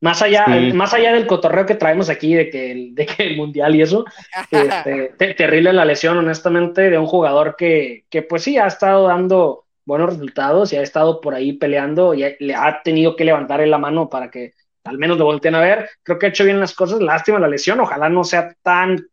Más 0.00 0.20
allá, 0.22 0.46
Sí. 0.46 0.72
más 0.72 0.92
allá 0.94 1.12
del 1.12 1.28
cotorreo 1.28 1.64
que 1.64 1.76
traemos 1.76 2.08
aquí 2.10 2.34
de 2.34 2.50
que 2.50 2.72
el, 2.72 2.94
de 2.94 3.06
que 3.06 3.22
el 3.22 3.36
mundial 3.36 3.76
y 3.76 3.82
eso, 3.82 4.04
este, 4.50 5.14
te- 5.16 5.34
terrible 5.34 5.72
la 5.72 5.84
lesión, 5.84 6.18
honestamente, 6.18 6.90
de 6.90 6.98
un 6.98 7.06
jugador 7.06 7.54
que, 7.56 8.04
que 8.10 8.22
pues 8.22 8.42
sí 8.42 8.58
ha 8.58 8.66
estado 8.66 9.06
dando 9.06 9.66
buenos 9.84 10.10
resultados 10.14 10.72
y 10.72 10.76
ha 10.76 10.82
estado 10.82 11.20
por 11.20 11.34
ahí 11.34 11.52
peleando 11.52 12.14
y 12.14 12.24
ha- 12.24 12.32
le 12.40 12.54
ha 12.54 12.82
tenido 12.82 13.14
que 13.14 13.24
levantar 13.24 13.60
la 13.68 13.78
mano 13.78 14.08
para 14.08 14.28
que 14.30 14.54
al 14.84 14.98
menos 14.98 15.18
lo 15.18 15.24
volteen 15.24 15.54
a 15.54 15.60
ver. 15.60 15.88
Creo 16.02 16.18
que 16.18 16.26
ha 16.26 16.28
hecho 16.30 16.44
bien 16.44 16.60
las 16.60 16.74
cosas, 16.74 17.00
lástima 17.00 17.38
la 17.38 17.48
lesión, 17.48 17.80
ojalá 17.80 18.08
no 18.08 18.24
sea 18.24 18.54
tan 18.62 19.06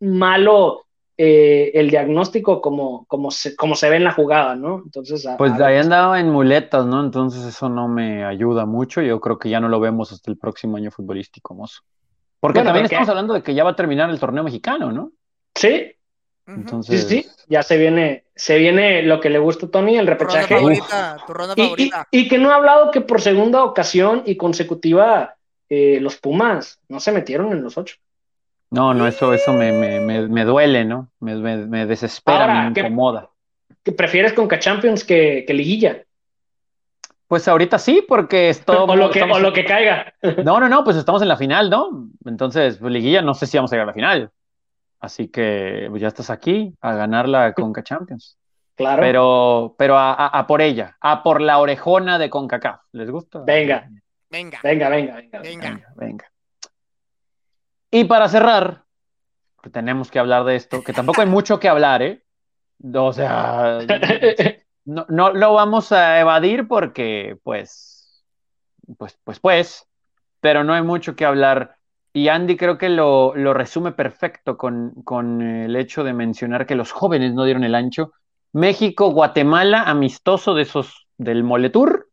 malo 0.00 0.86
eh, 1.16 1.72
el 1.74 1.90
diagnóstico 1.90 2.60
como, 2.62 3.04
como, 3.06 3.30
se, 3.30 3.54
como 3.54 3.74
se 3.74 3.90
ve 3.90 3.96
en 3.96 4.04
la 4.04 4.12
jugada, 4.12 4.56
¿no? 4.56 4.82
Entonces, 4.84 5.26
a- 5.26 5.36
Pues 5.36 5.52
a 5.60 5.66
ahí 5.66 5.76
andaba 5.76 6.18
en 6.18 6.30
muletas, 6.30 6.86
¿no? 6.86 7.04
Entonces 7.04 7.44
eso 7.44 7.68
no 7.68 7.88
me 7.88 8.24
ayuda 8.24 8.64
mucho. 8.64 9.02
Yo 9.02 9.20
creo 9.20 9.38
que 9.38 9.50
ya 9.50 9.60
no 9.60 9.68
lo 9.68 9.80
vemos 9.80 10.12
hasta 10.12 10.30
el 10.30 10.38
próximo 10.38 10.78
año 10.78 10.90
futbolístico, 10.90 11.54
mozo. 11.54 11.82
Porque 12.40 12.60
Bueno, 12.60 12.68
también 12.68 12.86
estamos 12.86 13.08
hablando 13.10 13.34
de 13.34 13.42
que 13.42 13.54
ya 13.54 13.64
va 13.64 13.70
a 13.70 13.76
terminar 13.76 14.08
el 14.08 14.18
torneo 14.18 14.42
mexicano, 14.42 14.90
¿no? 14.92 15.12
Sí, 15.54 15.92
Ujú. 16.50 16.54
Sí, 16.54 16.60
Entonces, 16.62 17.08
sí, 17.08 17.26
ya 17.48 17.62
se 17.62 17.76
viene, 17.76 18.24
se 18.34 18.58
viene 18.58 19.02
lo 19.02 19.20
que 19.20 19.30
le 19.30 19.38
gusta 19.38 19.66
a 19.66 19.70
Tony, 19.70 19.96
el 19.98 20.06
Tu 20.06 20.10
ronda 20.14 20.18
repechaje. 20.24 20.54
favorita, 20.56 21.16
tu 21.26 21.32
ronda 21.34 21.54
Y, 21.56 21.60
y- 21.60 21.64
favorita. 21.64 22.08
y 22.10 22.28
que 22.28 22.38
no 22.38 22.50
ha 22.50 22.56
hablado 22.56 22.90
que 22.90 23.00
por 23.00 23.20
segunda 23.20 23.62
ocasión 23.64 24.22
y 24.26 24.36
consecutiva 24.36 25.36
eh, 25.68 25.98
los 26.00 26.16
Pumas 26.16 26.80
no 26.88 26.98
se 26.98 27.12
metieron 27.12 27.52
en 27.52 27.62
los 27.62 27.78
ocho. 27.78 27.96
no, 28.70 28.92
no, 28.94 29.06
eso, 29.06 29.32
eso 29.34 29.52
me, 29.52 29.72
me, 29.72 30.00
me, 30.00 30.26
me 30.28 30.44
duele, 30.44 30.84
¿no? 30.84 31.08
Me, 31.20 31.34
me, 31.36 31.56
me 31.66 31.86
desespera, 31.86 32.40
Ahora, 32.40 32.62
me 32.68 32.72
¿qué- 32.74 32.80
incomoda. 32.80 33.30
Que 33.84 33.92
prefieres 33.92 34.32
Conca 34.32 34.58
Champions 34.58 35.04
que, 35.04 35.44
que 35.46 35.54
Liguilla. 35.54 36.02
Pues 37.28 37.46
ahorita 37.46 37.78
sí, 37.78 38.04
porque 38.06 38.48
esto, 38.50 38.84
o, 38.84 38.96
lo 38.96 39.10
que, 39.10 39.20
estamos- 39.20 39.38
o 39.38 39.40
lo 39.40 39.52
que 39.52 39.64
caiga. 39.64 40.12
No, 40.44 40.58
no, 40.60 40.68
no, 40.68 40.82
pues 40.84 40.96
estamos 40.96 41.22
en 41.22 41.28
la 41.28 41.36
final, 41.36 41.70
¿no? 41.70 42.08
Entonces, 42.24 42.76
pues, 42.78 42.92
Liguilla, 42.92 43.22
no 43.22 43.34
sé 43.34 43.46
si 43.46 43.56
vamos 43.56 43.72
a 43.72 43.76
llegar 43.76 43.84
a 43.88 43.90
la 43.90 43.94
final. 43.94 44.30
Así 45.00 45.28
que 45.28 45.86
pues, 45.90 46.02
ya 46.02 46.08
estás 46.08 46.30
aquí 46.30 46.74
a 46.80 46.94
ganar 46.94 47.28
la 47.28 47.52
Conca 47.54 47.82
Champions. 47.82 48.36
Claro. 48.76 49.02
Pero, 49.02 49.74
pero 49.78 49.96
a, 49.98 50.12
a- 50.14 50.26
a 50.38 50.46
por 50.46 50.62
ella, 50.62 50.96
a 51.00 51.22
por 51.22 51.40
la 51.40 51.58
orejona 51.58 52.18
de 52.18 52.30
CONCACAF. 52.30 52.80
¿Les 52.92 53.10
gusta? 53.10 53.40
Venga. 53.40 53.88
Venga, 54.30 54.60
venga, 54.62 54.88
venga, 54.88 55.14
venga. 55.16 55.38
venga. 55.40 55.68
Venga, 55.70 55.92
venga. 55.96 56.30
Y 57.90 58.04
para 58.04 58.28
cerrar, 58.28 58.84
que 59.62 59.70
tenemos 59.70 60.10
que 60.10 60.18
hablar 60.18 60.44
de 60.44 60.56
esto, 60.56 60.82
que 60.82 60.92
tampoco 60.92 61.20
hay 61.20 61.26
mucho 61.26 61.58
que 61.58 61.68
hablar, 61.68 62.02
¿eh? 62.02 62.22
O 62.94 63.12
sea, 63.12 63.78
no, 64.84 65.06
no 65.08 65.32
lo 65.32 65.52
vamos 65.54 65.92
a 65.92 66.20
evadir 66.20 66.68
porque, 66.68 67.36
pues, 67.42 68.24
pues, 68.96 69.18
pues, 69.24 69.40
pues, 69.40 69.86
pero 70.40 70.64
no 70.64 70.72
hay 70.72 70.82
mucho 70.82 71.16
que 71.16 71.24
hablar. 71.26 71.76
Y 72.12 72.28
Andy 72.28 72.56
creo 72.56 72.76
que 72.76 72.88
lo, 72.88 73.34
lo 73.36 73.54
resume 73.54 73.92
perfecto 73.92 74.56
con, 74.56 74.92
con 75.04 75.40
el 75.42 75.76
hecho 75.76 76.02
de 76.02 76.12
mencionar 76.12 76.66
que 76.66 76.74
los 76.74 76.90
jóvenes 76.92 77.34
no 77.34 77.44
dieron 77.44 77.64
el 77.64 77.74
ancho. 77.74 78.12
México, 78.52 79.10
Guatemala, 79.12 79.84
amistoso 79.84 80.54
de 80.54 80.62
esos 80.62 81.06
del 81.18 81.44
Moletour. 81.44 82.08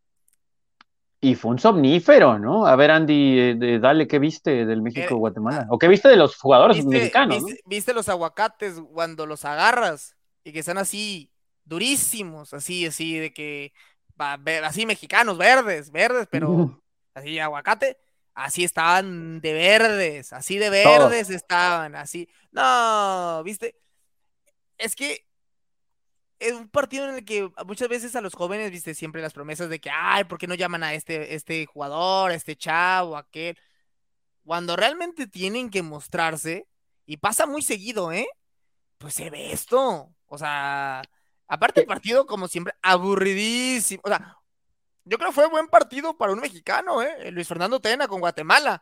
Y 1.20 1.36
fue 1.36 1.52
un 1.52 1.60
somnífero, 1.60 2.38
¿no? 2.40 2.66
A 2.68 2.76
ver, 2.76 2.92
Andy, 2.92 3.40
eh, 3.40 3.56
de- 3.56 3.80
dale, 3.80 4.08
¿qué 4.08 4.20
viste 4.20 4.66
del 4.66 4.82
Eh, 4.94 5.12
México-Guatemala? 5.12 5.66
¿O 5.70 5.78
qué 5.80 5.88
viste 5.88 6.10
de 6.10 6.16
los 6.16 6.38
jugadores 6.38 6.78
¿Viste, 6.80 6.86
mexicanos? 6.86 7.44
viste- 7.46 7.62
viste 7.66 7.94
los 7.94 8.10
aguacates 8.10 8.76
cuando 8.94 9.26
los 9.26 9.46
agarras 9.46 10.16
y 10.44 10.52
que 10.52 10.60
están 10.60 10.78
así 10.78 11.32
durísimos, 11.64 12.54
así, 12.54 12.86
así 12.86 13.18
de 13.18 13.34
que 13.34 13.74
así 14.64 14.86
mexicanos, 14.86 15.38
verdes, 15.38 15.92
verdes, 15.92 16.28
pero 16.30 16.74
así 17.14 17.40
aguacate, 17.40 17.98
así 18.38 18.64
estaban 18.64 19.42
de 19.42 19.54
verdes, 19.54 20.32
así 20.34 20.58
de 20.58 20.70
verdes 20.70 21.30
estaban, 21.30 21.96
así. 21.96 22.30
No, 22.52 23.42
viste, 23.44 23.76
es 24.78 24.96
que 24.96 25.26
es 26.40 26.54
un 26.54 26.70
partido 26.70 27.10
en 27.10 27.16
el 27.16 27.26
que 27.26 27.50
muchas 27.66 27.90
veces 27.90 28.16
a 28.16 28.22
los 28.22 28.36
jóvenes, 28.36 28.72
viste, 28.72 28.94
siempre 28.94 29.22
las 29.22 29.34
promesas 29.34 29.70
de 29.70 29.80
que, 29.80 29.90
ay, 29.92 30.26
¿por 30.26 30.38
qué 30.38 30.48
no 30.48 30.56
llaman 30.56 30.84
a 30.84 30.94
este, 30.94 31.36
este 31.36 31.66
jugador, 31.66 32.32
a 32.32 32.36
este 32.36 32.56
chavo, 32.56 33.18
a 33.18 33.22
aquel? 33.22 33.58
Cuando 34.46 34.76
realmente 34.76 35.28
tienen 35.28 35.70
que 35.70 35.82
mostrarse, 35.82 36.68
y 37.08 37.18
pasa 37.18 37.48
muy 37.48 37.62
seguido, 37.64 38.12
¿eh? 38.12 38.28
Pues 38.98 39.16
se 39.16 39.30
ve 39.30 39.52
esto. 39.52 40.14
O 40.28 40.38
sea, 40.38 41.02
aparte 41.48 41.82
el 41.82 41.88
partido, 41.88 42.26
como 42.28 42.48
siempre, 42.48 42.74
aburridísimo. 42.84 44.02
O 44.06 44.10
sea, 44.10 44.37
yo 45.08 45.18
creo 45.18 45.30
que 45.30 45.36
fue 45.36 45.48
buen 45.50 45.68
partido 45.68 46.18
para 46.18 46.34
un 46.34 46.40
mexicano, 46.40 47.02
¿eh? 47.02 47.32
Luis 47.32 47.48
Fernando 47.48 47.80
Tena 47.80 48.08
con 48.08 48.20
Guatemala. 48.20 48.82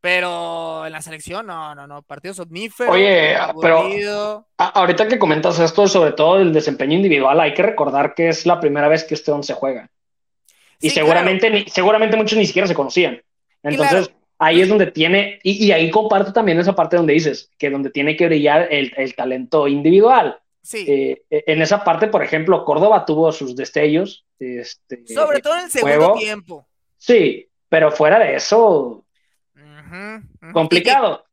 Pero 0.00 0.86
en 0.86 0.92
la 0.92 1.02
selección, 1.02 1.46
no, 1.46 1.74
no, 1.74 1.86
no. 1.86 2.02
Partido 2.02 2.34
somnífero. 2.34 2.92
Oye, 2.92 3.34
pero- 3.60 3.78
aburrido. 3.80 4.46
Ahorita 4.58 5.08
que 5.08 5.18
comentas 5.18 5.58
esto, 5.58 5.88
sobre 5.88 6.12
todo 6.12 6.38
el 6.38 6.52
desempeño 6.52 6.94
individual, 6.94 7.40
hay 7.40 7.54
que 7.54 7.62
recordar 7.62 8.14
que 8.14 8.28
es 8.28 8.46
la 8.46 8.60
primera 8.60 8.88
vez 8.88 9.04
que 9.04 9.14
este 9.14 9.32
once 9.32 9.54
juega. 9.54 9.88
Y 10.80 10.90
Sí, 10.90 10.94
seguramente, 10.96 11.50
ni- 11.50 11.64
seguramente 11.64 12.16
muchos 12.16 12.38
ni 12.38 12.46
siquiera 12.46 12.68
se 12.68 12.74
conocían. 12.74 13.20
Entonces, 13.62 14.10
ahí 14.38 14.60
es 14.60 14.68
donde 14.68 14.86
tiene, 14.92 15.40
y, 15.42 15.64
y 15.66 15.72
ahí 15.72 15.90
comparto 15.90 16.32
también 16.32 16.60
esa 16.60 16.74
parte 16.76 16.96
donde 16.96 17.14
dices, 17.14 17.50
que 17.58 17.70
donde 17.70 17.90
tiene 17.90 18.16
que 18.16 18.26
brillar 18.26 18.68
el, 18.70 18.92
el 18.96 19.14
talento 19.16 19.66
individual. 19.66 20.38
Sí. 20.66 20.84
Eh, 20.88 21.22
en 21.30 21.62
esa 21.62 21.84
parte, 21.84 22.08
por 22.08 22.24
ejemplo, 22.24 22.64
Córdoba 22.64 23.04
tuvo 23.06 23.30
sus 23.30 23.54
destellos. 23.54 24.24
Este, 24.38 25.04
Sobre 25.06 25.40
todo 25.40 25.54
en 25.58 25.64
el 25.66 25.70
segundo 25.70 25.96
juego. 25.96 26.18
tiempo. 26.18 26.68
Sí, 26.98 27.48
pero 27.68 27.92
fuera 27.92 28.18
de 28.18 28.34
eso, 28.34 29.04
complicado. 30.52 31.24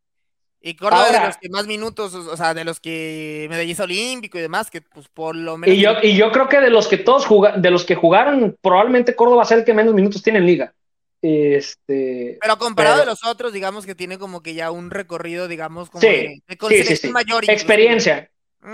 Y, 0.61 0.69
y 0.69 0.75
Córdoba 0.75 1.09
de 1.09 1.15
Ahora- 1.17 1.27
los 1.27 1.38
que 1.38 1.49
más 1.49 1.65
minutos, 1.67 2.13
o 2.13 2.38
sea, 2.38 2.53
de 2.53 2.63
los 2.63 2.79
que 2.79 3.47
medallista 3.49 3.84
olímpico 3.84 4.38
y 4.38 4.41
demás, 4.41 4.69
que 4.69 4.81
pues 4.81 5.07
por 5.09 5.36
lo 5.36 5.57
menos. 5.57 5.75
Y 5.75 5.81
yo, 5.81 5.93
y 6.01 6.15
yo 6.15 6.31
creo 6.31 6.47
que 6.47 6.59
de 6.61 6.69
los 6.69 6.88
que 6.88 6.97
todos 6.97 7.25
de 7.57 7.71
los 7.71 7.84
que 7.86 7.95
jugaron, 7.95 8.55
probablemente 8.61 9.15
Córdoba 9.15 9.41
a 9.41 9.45
ser 9.45 9.59
el 9.59 9.65
que 9.65 9.73
menos 9.73 9.93
minutos 9.93 10.21
tiene 10.23 10.39
en 10.39 10.45
liga. 10.45 10.73
Este, 11.21 12.38
Pero 12.41 12.57
comparado 12.57 12.95
pero- 12.97 13.05
de 13.05 13.11
los 13.11 13.25
otros, 13.25 13.53
digamos 13.53 13.86
que 13.86 13.95
tiene 13.95 14.17
como 14.17 14.41
que 14.43 14.53
ya 14.53 14.71
un 14.71 14.91
recorrido, 14.91 15.47
digamos, 15.47 15.89
como 15.89 16.01
Sí, 16.01 16.07
de, 16.07 16.41
de 16.69 16.95
sí, 16.97 17.09
mayor. 17.09 17.43
incluso. 17.43 17.59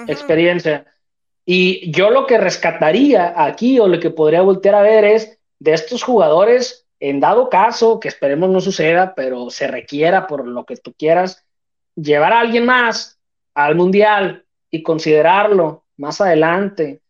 Experiencia. 0.07 0.85
Y 1.45 1.91
yo 1.91 2.09
lo 2.09 2.27
que 2.27 2.37
rescataría 2.37 3.33
aquí 3.35 3.79
o 3.79 3.87
lo 3.87 3.99
que 3.99 4.11
podría 4.11 4.41
voltear 4.41 4.75
a 4.75 4.81
ver 4.81 5.03
es 5.03 5.39
de 5.59 5.73
estos 5.73 6.03
jugadores, 6.03 6.85
en 6.99 7.19
dado 7.19 7.49
caso, 7.49 7.99
que 7.99 8.07
esperemos 8.07 8.49
no 8.49 8.61
suceda, 8.61 9.15
pero 9.15 9.49
se 9.49 9.67
requiera 9.67 10.27
por 10.27 10.47
lo 10.47 10.65
que 10.65 10.77
tú 10.77 10.93
quieras, 10.93 11.45
llevar 11.95 12.33
a 12.33 12.41
alguien 12.41 12.65
más 12.65 13.19
al 13.53 13.75
Mundial 13.75 14.45
y 14.69 14.83
considerarlo 14.83 15.85
más 15.97 16.21
adelante 16.21 17.01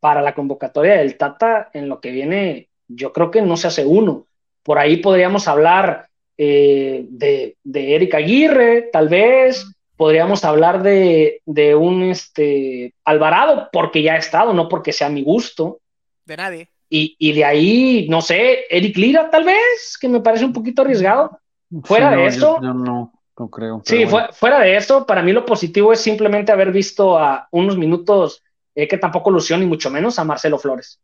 para 0.00 0.22
la 0.22 0.34
convocatoria 0.34 0.96
del 0.96 1.16
Tata 1.16 1.70
en 1.72 1.88
lo 1.88 2.00
que 2.00 2.10
viene, 2.10 2.68
yo 2.86 3.12
creo 3.12 3.30
que 3.30 3.42
no 3.42 3.56
se 3.56 3.66
hace 3.66 3.84
uno. 3.84 4.26
Por 4.62 4.78
ahí 4.78 4.98
podríamos 4.98 5.48
hablar 5.48 6.08
eh, 6.36 7.04
de, 7.08 7.56
de 7.64 7.94
Eric 7.96 8.14
Aguirre, 8.14 8.82
tal 8.92 9.08
vez, 9.08 9.66
podríamos 9.98 10.44
hablar 10.44 10.82
de, 10.82 11.42
de, 11.44 11.74
un 11.74 12.04
este, 12.04 12.94
Alvarado, 13.04 13.68
porque 13.72 14.00
ya 14.00 14.14
ha 14.14 14.18
estado, 14.18 14.54
no 14.54 14.68
porque 14.68 14.92
sea 14.92 15.10
mi 15.10 15.22
gusto. 15.22 15.80
De 16.24 16.36
nadie. 16.36 16.70
Y, 16.88 17.16
y, 17.18 17.32
de 17.32 17.44
ahí, 17.44 18.06
no 18.08 18.22
sé, 18.22 18.60
Eric 18.70 18.96
Lira, 18.96 19.28
tal 19.28 19.44
vez, 19.44 19.98
que 20.00 20.08
me 20.08 20.20
parece 20.20 20.44
un 20.44 20.52
poquito 20.52 20.82
arriesgado. 20.82 21.38
Fuera 21.82 22.12
de 22.12 22.26
eso. 22.26 22.60
no, 22.62 22.72
no, 22.72 23.50
creo. 23.50 23.82
Sí, 23.84 24.06
fuera 24.32 24.60
de 24.60 24.76
eso, 24.76 25.04
para 25.04 25.22
mí 25.22 25.32
lo 25.32 25.44
positivo 25.44 25.92
es 25.92 26.00
simplemente 26.00 26.52
haber 26.52 26.70
visto 26.70 27.18
a 27.18 27.48
unos 27.50 27.76
minutos 27.76 28.42
eh, 28.74 28.86
que 28.86 28.98
tampoco 28.98 29.32
lució, 29.32 29.58
ni 29.58 29.66
mucho 29.66 29.90
menos 29.90 30.18
a 30.18 30.24
Marcelo 30.24 30.58
Flores. 30.58 31.00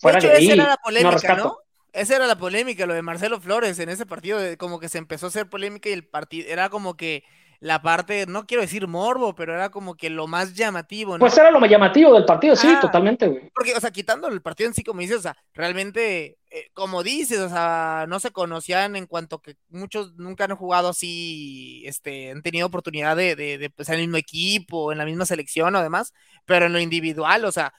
Fuera 0.00 0.18
de, 0.18 0.32
ahí, 0.32 0.50
era 0.50 0.68
la 0.68 0.76
polémica, 0.76 1.36
¿no? 1.36 1.58
Esa 1.92 2.16
era 2.16 2.26
la 2.26 2.36
polémica, 2.36 2.84
lo 2.86 2.92
de 2.92 3.02
Marcelo 3.02 3.40
Flores 3.40 3.78
en 3.78 3.88
ese 3.88 4.04
partido, 4.04 4.40
como 4.58 4.80
que 4.80 4.88
se 4.88 4.98
empezó 4.98 5.26
a 5.26 5.28
hacer 5.28 5.48
polémica 5.48 5.88
y 5.88 5.92
el 5.92 6.04
partido 6.04 6.48
era 6.50 6.68
como 6.68 6.96
que 6.96 7.24
la 7.60 7.82
parte, 7.82 8.26
no 8.26 8.46
quiero 8.46 8.62
decir 8.62 8.86
morbo, 8.86 9.34
pero 9.34 9.54
era 9.54 9.70
como 9.70 9.94
que 9.94 10.10
lo 10.10 10.26
más 10.26 10.54
llamativo, 10.54 11.12
¿no? 11.12 11.18
Pues 11.18 11.36
era 11.38 11.50
lo 11.50 11.60
más 11.60 11.70
llamativo 11.70 12.14
del 12.14 12.24
partido, 12.24 12.56
sí, 12.56 12.68
ah, 12.70 12.80
totalmente, 12.80 13.26
güey. 13.26 13.50
Porque, 13.54 13.74
o 13.74 13.80
sea, 13.80 13.90
quitando 13.90 14.28
el 14.28 14.42
partido 14.42 14.68
en 14.68 14.74
sí, 14.74 14.84
como 14.84 15.00
dices, 15.00 15.18
o 15.18 15.22
sea, 15.22 15.36
realmente, 15.54 16.38
eh, 16.50 16.70
como 16.74 17.02
dices, 17.02 17.38
o 17.38 17.48
sea, 17.48 18.06
no 18.08 18.20
se 18.20 18.30
conocían 18.30 18.96
en 18.96 19.06
cuanto 19.06 19.40
que 19.40 19.56
muchos 19.68 20.14
nunca 20.16 20.44
han 20.44 20.56
jugado 20.56 20.90
así, 20.90 21.82
este, 21.86 22.30
han 22.30 22.42
tenido 22.42 22.66
oportunidad 22.66 23.16
de, 23.16 23.36
de, 23.36 23.58
de 23.58 23.70
pues, 23.70 23.88
en 23.88 23.96
el 23.96 24.00
mismo 24.02 24.16
equipo, 24.16 24.92
en 24.92 24.98
la 24.98 25.04
misma 25.04 25.26
selección 25.26 25.74
o 25.74 25.82
demás, 25.82 26.12
pero 26.44 26.66
en 26.66 26.72
lo 26.72 26.80
individual, 26.80 27.44
o 27.44 27.52
sea, 27.52 27.72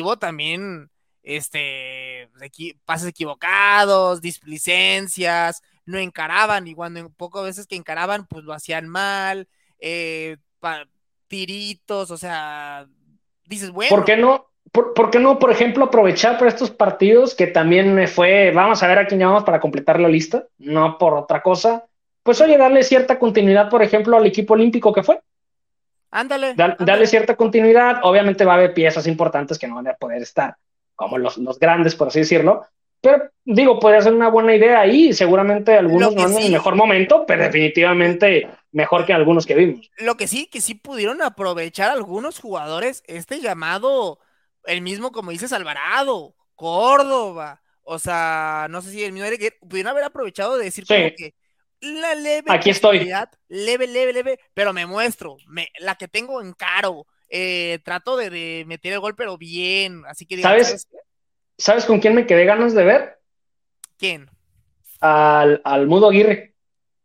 hubo 0.00 0.18
también, 0.18 0.90
este, 1.22 2.30
pases 2.84 3.08
equivocados, 3.08 4.20
displicencias, 4.20 5.62
no 5.88 5.98
encaraban 5.98 6.68
y 6.68 6.74
cuando 6.74 7.08
pocas 7.08 7.44
veces 7.44 7.66
que 7.66 7.74
encaraban, 7.74 8.26
pues 8.26 8.44
lo 8.44 8.52
hacían 8.52 8.88
mal, 8.88 9.48
eh, 9.80 10.36
tiritos, 11.28 12.10
o 12.10 12.18
sea, 12.18 12.86
dices, 13.46 13.70
bueno. 13.70 13.88
¿Por 13.88 14.04
qué 14.04 14.16
no? 14.18 14.46
¿Por, 14.70 15.10
qué 15.10 15.18
no, 15.18 15.38
por 15.38 15.50
ejemplo, 15.50 15.86
aprovechar 15.86 16.36
por 16.36 16.46
estos 16.46 16.70
partidos 16.70 17.34
que 17.34 17.46
también 17.46 17.94
me 17.94 18.06
fue, 18.06 18.50
vamos 18.50 18.82
a 18.82 18.86
ver 18.86 18.98
a 18.98 19.06
quién 19.06 19.18
llamamos 19.18 19.44
para 19.44 19.60
completar 19.60 19.98
la 19.98 20.10
lista, 20.10 20.46
no 20.58 20.98
por 20.98 21.14
otra 21.14 21.42
cosa? 21.42 21.86
Pues 22.22 22.38
oye, 22.42 22.58
darle 22.58 22.82
cierta 22.82 23.18
continuidad, 23.18 23.70
por 23.70 23.82
ejemplo, 23.82 24.18
al 24.18 24.26
equipo 24.26 24.52
olímpico 24.52 24.92
que 24.92 25.02
fue. 25.02 25.22
Ándale. 26.10 26.54
Darle 26.54 27.06
cierta 27.06 27.34
continuidad. 27.34 28.00
Obviamente 28.02 28.44
va 28.44 28.52
a 28.52 28.56
haber 28.56 28.74
piezas 28.74 29.06
importantes 29.06 29.58
que 29.58 29.66
no 29.66 29.76
van 29.76 29.88
a 29.88 29.94
poder 29.94 30.20
estar, 30.20 30.56
como 30.94 31.16
los, 31.16 31.38
los 31.38 31.58
grandes, 31.58 31.94
por 31.94 32.08
así 32.08 32.18
decirlo, 32.18 32.66
pero 33.00 33.30
digo, 33.44 33.78
podría 33.78 34.02
ser 34.02 34.12
una 34.12 34.28
buena 34.28 34.54
idea 34.54 34.80
ahí. 34.80 35.12
Seguramente 35.12 35.76
algunos 35.76 36.14
no 36.14 36.28
en 36.28 36.46
el 36.46 36.52
mejor 36.52 36.74
momento, 36.74 37.24
pero 37.26 37.44
definitivamente 37.44 38.48
mejor 38.72 39.06
que 39.06 39.12
algunos 39.12 39.46
que 39.46 39.54
vimos. 39.54 39.90
Lo 39.98 40.16
que 40.16 40.26
sí, 40.26 40.46
que 40.46 40.60
sí 40.60 40.74
pudieron 40.74 41.22
aprovechar 41.22 41.90
algunos 41.90 42.40
jugadores 42.40 43.02
este 43.06 43.40
llamado, 43.40 44.18
el 44.64 44.82
mismo 44.82 45.12
como 45.12 45.30
dices, 45.30 45.52
Alvarado, 45.52 46.34
Córdoba. 46.54 47.62
O 47.82 47.98
sea, 47.98 48.66
no 48.68 48.82
sé 48.82 48.90
si 48.90 49.04
el 49.04 49.12
mismo 49.12 49.28
pudieron 49.60 49.90
haber 49.90 50.04
aprovechado 50.04 50.58
de 50.58 50.64
decir 50.64 50.86
como 50.86 51.08
que 51.16 51.34
la 51.80 52.14
leve. 52.14 52.46
Aquí 52.48 52.70
estoy. 52.70 53.10
Leve, 53.48 53.86
leve, 53.86 54.12
leve, 54.12 54.40
pero 54.52 54.72
me 54.72 54.86
muestro. 54.86 55.36
Me, 55.46 55.68
la 55.78 55.94
que 55.94 56.08
tengo 56.08 56.42
en 56.42 56.52
caro. 56.52 57.06
Eh, 57.30 57.78
trato 57.84 58.16
de, 58.16 58.64
meter 58.66 58.94
el 58.94 59.00
gol, 59.00 59.14
pero 59.14 59.38
bien. 59.38 60.02
Así 60.06 60.26
que 60.26 60.40
¿Sabes? 60.40 60.66
¿Sabes 60.66 60.88
con 61.86 62.00
quién 62.00 62.14
me 62.14 62.26
quedé 62.26 62.44
ganas 62.44 62.74
de 62.74 62.84
ver? 62.84 63.18
¿Quién? 63.98 64.30
Al, 65.00 65.86
Mudo 65.86 66.08
Aguirre. 66.08 66.54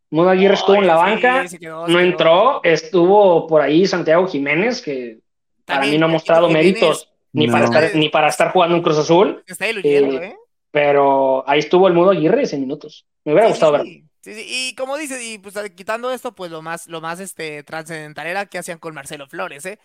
Mudo 0.10 0.30
Aguirre 0.30 0.54
estuvo 0.54 0.76
en 0.76 0.88
la 0.88 0.96
banca, 0.96 1.46
no 1.88 2.00
entró, 2.00 2.64
estuvo 2.64 3.48
por 3.48 3.62
ahí 3.62 3.88
Santiago 3.88 4.28
Jiménez, 4.28 4.82
que 4.82 5.20
para 5.66 5.86
mí 5.86 5.98
no 5.98 6.06
ha 6.06 6.10
mostrado 6.10 6.50
méritos 6.50 7.10
ni, 7.32 7.48
para 7.48 7.66
estar, 7.66 7.96
ni 7.96 8.10
para 8.10 8.28
estar 8.28 8.52
jugando 8.52 8.76
en 8.76 8.84
Cruz 8.84 8.98
Azul. 9.00 9.44
está 9.48 9.66
diluyendo, 9.66 10.22
eh, 10.22 10.28
¿eh? 10.28 10.36
Pero 10.70 11.48
ahí 11.48 11.60
estuvo 11.60 11.88
el 11.88 11.94
Mudo 11.94 12.12
Aguirre 12.12 12.38
10 12.38 12.54
minutos. 12.60 13.06
Me 13.26 13.34
hubiera 13.34 13.50
gustado 13.50 13.74
ver. 13.74 13.86
y 14.26 14.76
como 14.76 14.98
dices, 14.98 15.22
y 15.22 15.40
pues 15.40 15.56
quitando 15.76 16.12
esto, 16.12 16.34
pues 16.34 16.52
lo 16.52 16.62
más, 16.62 16.88
lo 16.88 17.02
más 17.02 17.20
este, 17.20 17.64
trascendental 17.64 18.28
era 18.28 18.46
que 18.46 18.60
hacían 18.60 18.78
con 18.78 18.94
Marcelo 18.94 19.28
Flores, 19.28 19.66
¿eh? 19.66 19.80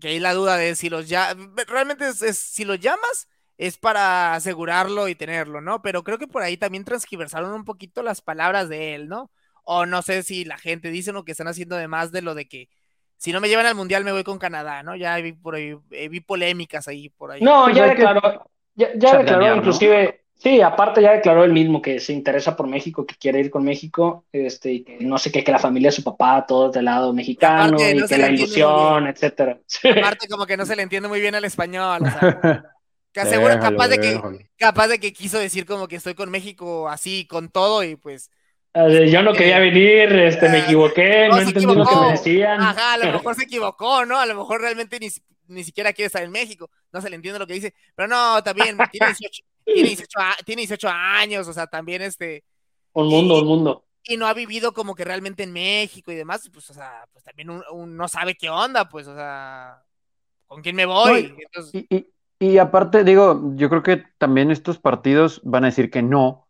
Que 0.00 0.08
hay 0.08 0.18
la 0.20 0.34
duda 0.34 0.56
de 0.56 0.74
si 0.74 0.88
los 0.88 1.08
ya, 1.08 1.36
realmente 1.68 2.08
es 2.08 2.38
si 2.38 2.64
los 2.64 2.80
llamas, 2.80 3.28
es 3.58 3.78
para 3.78 4.34
asegurarlo 4.34 5.08
y 5.08 5.14
tenerlo, 5.14 5.60
¿no? 5.60 5.82
Pero 5.82 6.02
creo 6.02 6.18
que 6.18 6.26
por 6.26 6.42
ahí 6.42 6.56
también 6.56 6.84
transgiversaron 6.84 7.52
un 7.52 7.64
poquito 7.64 8.02
las 8.02 8.20
palabras 8.20 8.68
de 8.68 8.94
él, 8.94 9.08
¿no? 9.08 9.30
O 9.64 9.86
no 9.86 10.02
sé 10.02 10.22
si 10.22 10.44
la 10.44 10.58
gente 10.58 10.90
dice 10.90 11.12
lo 11.12 11.24
que 11.24 11.32
están 11.32 11.48
haciendo 11.48 11.76
de 11.76 11.88
más 11.88 12.12
de 12.12 12.22
lo 12.22 12.34
de 12.34 12.48
que 12.48 12.68
si 13.22 13.32
no 13.32 13.40
me 13.40 13.48
llevan 13.48 13.66
al 13.66 13.76
mundial 13.76 14.02
me 14.02 14.10
voy 14.10 14.24
con 14.24 14.38
Canadá, 14.38 14.82
¿no? 14.82 14.96
Ya 14.96 15.16
vi 15.18 15.32
por 15.32 15.54
ahí, 15.54 15.76
eh, 15.92 16.08
vi 16.08 16.20
polémicas 16.20 16.88
ahí 16.88 17.08
por 17.08 17.30
ahí. 17.30 17.40
No, 17.40 17.70
ya 17.70 17.86
declaró, 17.86 18.50
ya, 18.74 18.88
declaró 18.88 19.56
inclusive, 19.56 20.24
sí, 20.34 20.60
aparte 20.60 21.00
ya 21.00 21.12
declaró 21.12 21.44
él 21.44 21.52
mismo 21.52 21.80
que 21.80 22.00
se 22.00 22.12
interesa 22.12 22.56
por 22.56 22.66
México, 22.66 23.06
que 23.06 23.14
quiere 23.14 23.38
ir 23.38 23.48
con 23.48 23.62
México, 23.62 24.24
este, 24.32 24.72
y 24.72 24.82
que 24.82 24.98
no 25.04 25.18
sé 25.18 25.30
qué, 25.30 25.44
que 25.44 25.52
la 25.52 25.60
familia 25.60 25.90
de 25.90 25.96
su 25.96 26.02
papá, 26.02 26.44
todos 26.44 26.72
del 26.72 26.86
lado 26.86 27.12
mexicano, 27.12 27.76
y, 27.76 28.04
que 28.08 28.18
la 28.18 28.28
ilusión, 28.28 29.06
etcétera. 29.06 29.60
Aparte 29.98 30.26
como 30.26 30.44
que 30.44 30.56
no 30.56 30.66
se 30.66 30.74
le 30.74 30.82
entiende 30.82 31.08
muy 31.08 31.20
bien 31.20 31.36
al 31.36 31.44
español, 31.44 32.02
o 32.02 32.10
sea. 32.10 32.64
Que 33.12 33.20
asegura 33.20 33.60
capaz 33.60 33.88
de 33.88 33.98
que, 33.98 34.20
capaz 34.56 34.88
de 34.88 34.98
que 34.98 35.12
quiso 35.12 35.38
decir 35.38 35.66
como 35.66 35.86
que 35.86 35.96
estoy 35.96 36.14
con 36.14 36.30
México 36.30 36.88
así, 36.88 37.26
con 37.26 37.50
todo, 37.50 37.84
y 37.84 37.96
pues. 37.96 38.30
Yo 38.74 39.22
no 39.22 39.34
quería 39.34 39.58
venir, 39.58 40.10
este, 40.12 40.48
me 40.48 40.60
equivoqué, 40.60 41.28
no, 41.28 41.38
entendí 41.38 41.66
lo 41.66 41.86
que 41.86 41.94
me 41.94 42.12
decían. 42.12 42.58
Ajá, 42.58 42.94
a 42.94 42.96
lo 42.96 43.04
mejor 43.12 43.34
se 43.34 43.44
equivocó, 43.44 44.06
¿no? 44.06 44.18
A 44.18 44.24
lo 44.24 44.34
mejor 44.34 44.62
realmente 44.62 44.98
ni, 44.98 45.08
ni 45.48 45.62
siquiera 45.62 45.92
quiere 45.92 46.06
estar 46.06 46.22
en 46.22 46.30
México, 46.30 46.70
no 46.90 47.02
se 47.02 47.10
le 47.10 47.16
entiende 47.16 47.38
lo 47.38 47.46
que 47.46 47.52
dice, 47.52 47.74
pero 47.94 48.08
no, 48.08 48.42
también 48.42 48.78
tiene 48.90 49.08
18, 49.08 49.42
tiene 50.46 50.62
18, 50.62 50.88
años, 50.88 51.46
o 51.46 51.52
sea, 51.52 51.66
también 51.66 52.00
este. 52.00 52.44
Un 52.94 53.08
mundo, 53.08 53.42
un 53.42 53.46
mundo. 53.46 53.84
Y 54.04 54.16
no 54.16 54.26
ha 54.26 54.32
vivido 54.32 54.72
como 54.72 54.94
que 54.94 55.04
realmente 55.04 55.42
en 55.42 55.52
México 55.52 56.10
y 56.10 56.16
demás, 56.16 56.48
pues, 56.50 56.70
o 56.70 56.74
sea, 56.74 57.06
pues 57.12 57.22
también 57.24 57.48
no 57.48 58.08
sabe 58.08 58.34
qué 58.36 58.48
onda, 58.48 58.88
pues, 58.88 59.06
o 59.06 59.14
sea, 59.14 59.82
¿con 60.46 60.62
quién 60.62 60.76
me 60.76 60.86
voy? 60.86 61.36
y, 61.74 61.94
y 61.94 62.06
aparte, 62.58 63.04
digo, 63.04 63.52
yo 63.54 63.68
creo 63.68 63.84
que 63.84 64.04
también 64.18 64.50
estos 64.50 64.78
partidos 64.78 65.40
van 65.44 65.62
a 65.62 65.68
decir 65.68 65.92
que 65.92 66.02
no, 66.02 66.48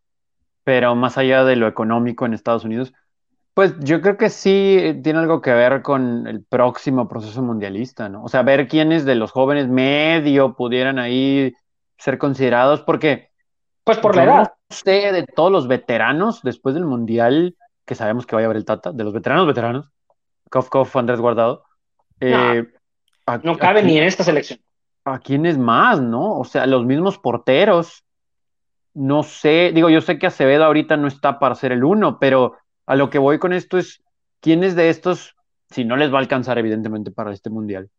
pero 0.63 0.95
más 0.95 1.19
allá 1.19 1.43
de 1.43 1.55
lo 1.55 1.67
económico 1.67 2.25
en 2.25 2.33
Estados 2.33 2.63
Unidos, 2.63 2.93
pues 3.53 3.75
yo 3.79 4.01
creo 4.01 4.17
que 4.17 4.31
sí 4.31 4.99
tiene 5.03 5.19
algo 5.19 5.39
que 5.39 5.53
ver 5.53 5.83
con 5.83 6.25
el 6.25 6.43
próximo 6.43 7.07
proceso 7.07 7.43
mundialista, 7.43 8.09
¿no? 8.09 8.23
O 8.23 8.27
sea, 8.27 8.41
ver 8.41 8.67
quiénes 8.67 9.05
de 9.05 9.13
los 9.13 9.31
jóvenes 9.31 9.67
medio 9.67 10.55
pudieran 10.55 10.97
ahí 10.97 11.53
ser 11.99 12.17
considerados, 12.17 12.81
porque... 12.81 13.29
Pues 13.83 13.99
por 13.99 14.15
la 14.15 14.23
edad. 14.23 14.53
No 14.69 14.75
sé 14.75 15.11
de 15.11 15.27
todos 15.27 15.51
los 15.51 15.67
veteranos 15.67 16.41
después 16.41 16.73
del 16.73 16.85
mundial, 16.85 17.55
que 17.85 17.93
sabemos 17.93 18.25
que 18.25 18.35
va 18.35 18.41
a 18.41 18.45
haber 18.45 18.57
el 18.57 18.65
Tata, 18.65 18.91
de 18.91 19.03
los 19.03 19.13
veteranos 19.13 19.45
veteranos, 19.45 19.91
Kof 20.49 20.95
Andrés 20.95 21.19
Guardado. 21.19 21.65
no, 22.19 22.53
eh, 22.53 22.67
no 23.43 23.57
cabe 23.59 23.83
ni 23.83 23.99
en 23.99 24.05
esta 24.05 24.23
selección 24.23 24.59
a 25.05 25.19
quiénes 25.19 25.57
más, 25.57 26.01
¿no? 26.01 26.39
O 26.39 26.45
sea, 26.45 26.65
los 26.65 26.85
mismos 26.85 27.17
porteros. 27.17 28.03
No 28.93 29.23
sé, 29.23 29.71
digo, 29.73 29.89
yo 29.89 30.01
sé 30.01 30.19
que 30.19 30.27
Acevedo 30.27 30.65
ahorita 30.65 30.97
no 30.97 31.07
está 31.07 31.39
para 31.39 31.55
ser 31.55 31.71
el 31.71 31.83
uno, 31.83 32.19
pero 32.19 32.57
a 32.85 32.95
lo 32.95 33.09
que 33.09 33.17
voy 33.17 33.39
con 33.39 33.53
esto 33.53 33.77
es 33.77 34.03
quiénes 34.39 34.75
de 34.75 34.89
estos, 34.89 35.35
si 35.71 35.83
no 35.83 35.95
les 35.95 36.11
va 36.11 36.17
a 36.17 36.21
alcanzar 36.21 36.59
evidentemente 36.59 37.09
para 37.09 37.33
este 37.33 37.49
mundial, 37.49 37.89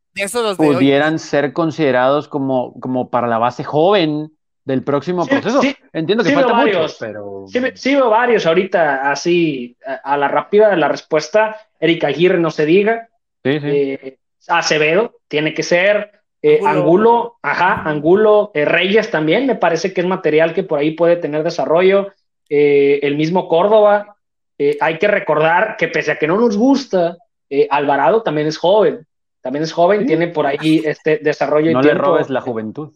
pudieran 0.56 1.18
ser 1.18 1.52
considerados 1.52 2.28
como, 2.28 2.78
como 2.80 3.10
para 3.10 3.26
la 3.26 3.38
base 3.38 3.64
joven 3.64 4.30
del 4.64 4.82
próximo 4.82 5.26
proceso. 5.26 5.60
Entiendo 5.92 6.24
que 6.24 6.32
falta 6.32 6.52
varios, 6.52 6.96
pero 6.98 7.44
sí, 7.46 7.94
veo 7.94 8.10
varios 8.10 8.46
ahorita 8.46 9.10
así 9.10 9.76
a, 10.02 10.16
la 10.16 10.28
rápida 10.28 10.70
de 10.70 10.76
la 10.76 10.88
respuesta. 10.88 11.56
Erika 11.78 12.08
Aguirre 12.08 12.38
no 12.38 12.50
se 12.50 12.66
diga. 12.66 13.08
Sí, 13.42 13.60
sí. 13.60 13.66
Eh, 13.66 14.18
Acevedo 14.48 15.20
tiene 15.28 15.54
que 15.54 15.62
ser. 15.62 16.23
Eh, 16.46 16.60
Angulo, 16.62 17.38
ajá, 17.40 17.88
Angulo, 17.88 18.50
eh, 18.52 18.66
Reyes 18.66 19.10
también, 19.10 19.46
me 19.46 19.54
parece 19.54 19.94
que 19.94 20.02
es 20.02 20.06
material 20.06 20.52
que 20.52 20.62
por 20.62 20.78
ahí 20.78 20.90
puede 20.90 21.16
tener 21.16 21.42
desarrollo. 21.42 22.12
Eh, 22.50 23.00
el 23.02 23.16
mismo 23.16 23.48
Córdoba, 23.48 24.16
hay 24.78 24.98
que 24.98 25.08
recordar 25.08 25.76
que 25.78 25.88
pese 25.88 26.12
a 26.12 26.18
que 26.18 26.26
no 26.26 26.38
nos 26.38 26.58
gusta, 26.58 27.16
Alvarado 27.70 28.22
también 28.22 28.46
es 28.46 28.58
joven. 28.58 29.06
también 29.40 29.62
es 29.62 29.72
joven, 29.72 30.06
tiene 30.06 30.28
por 30.28 30.46
ahí 30.46 30.82
este 30.84 31.16
desarrollo. 31.16 31.72
No 31.72 31.80
le 31.80 31.94
robes 31.94 32.28
la 32.28 32.42
juventud. 32.42 32.92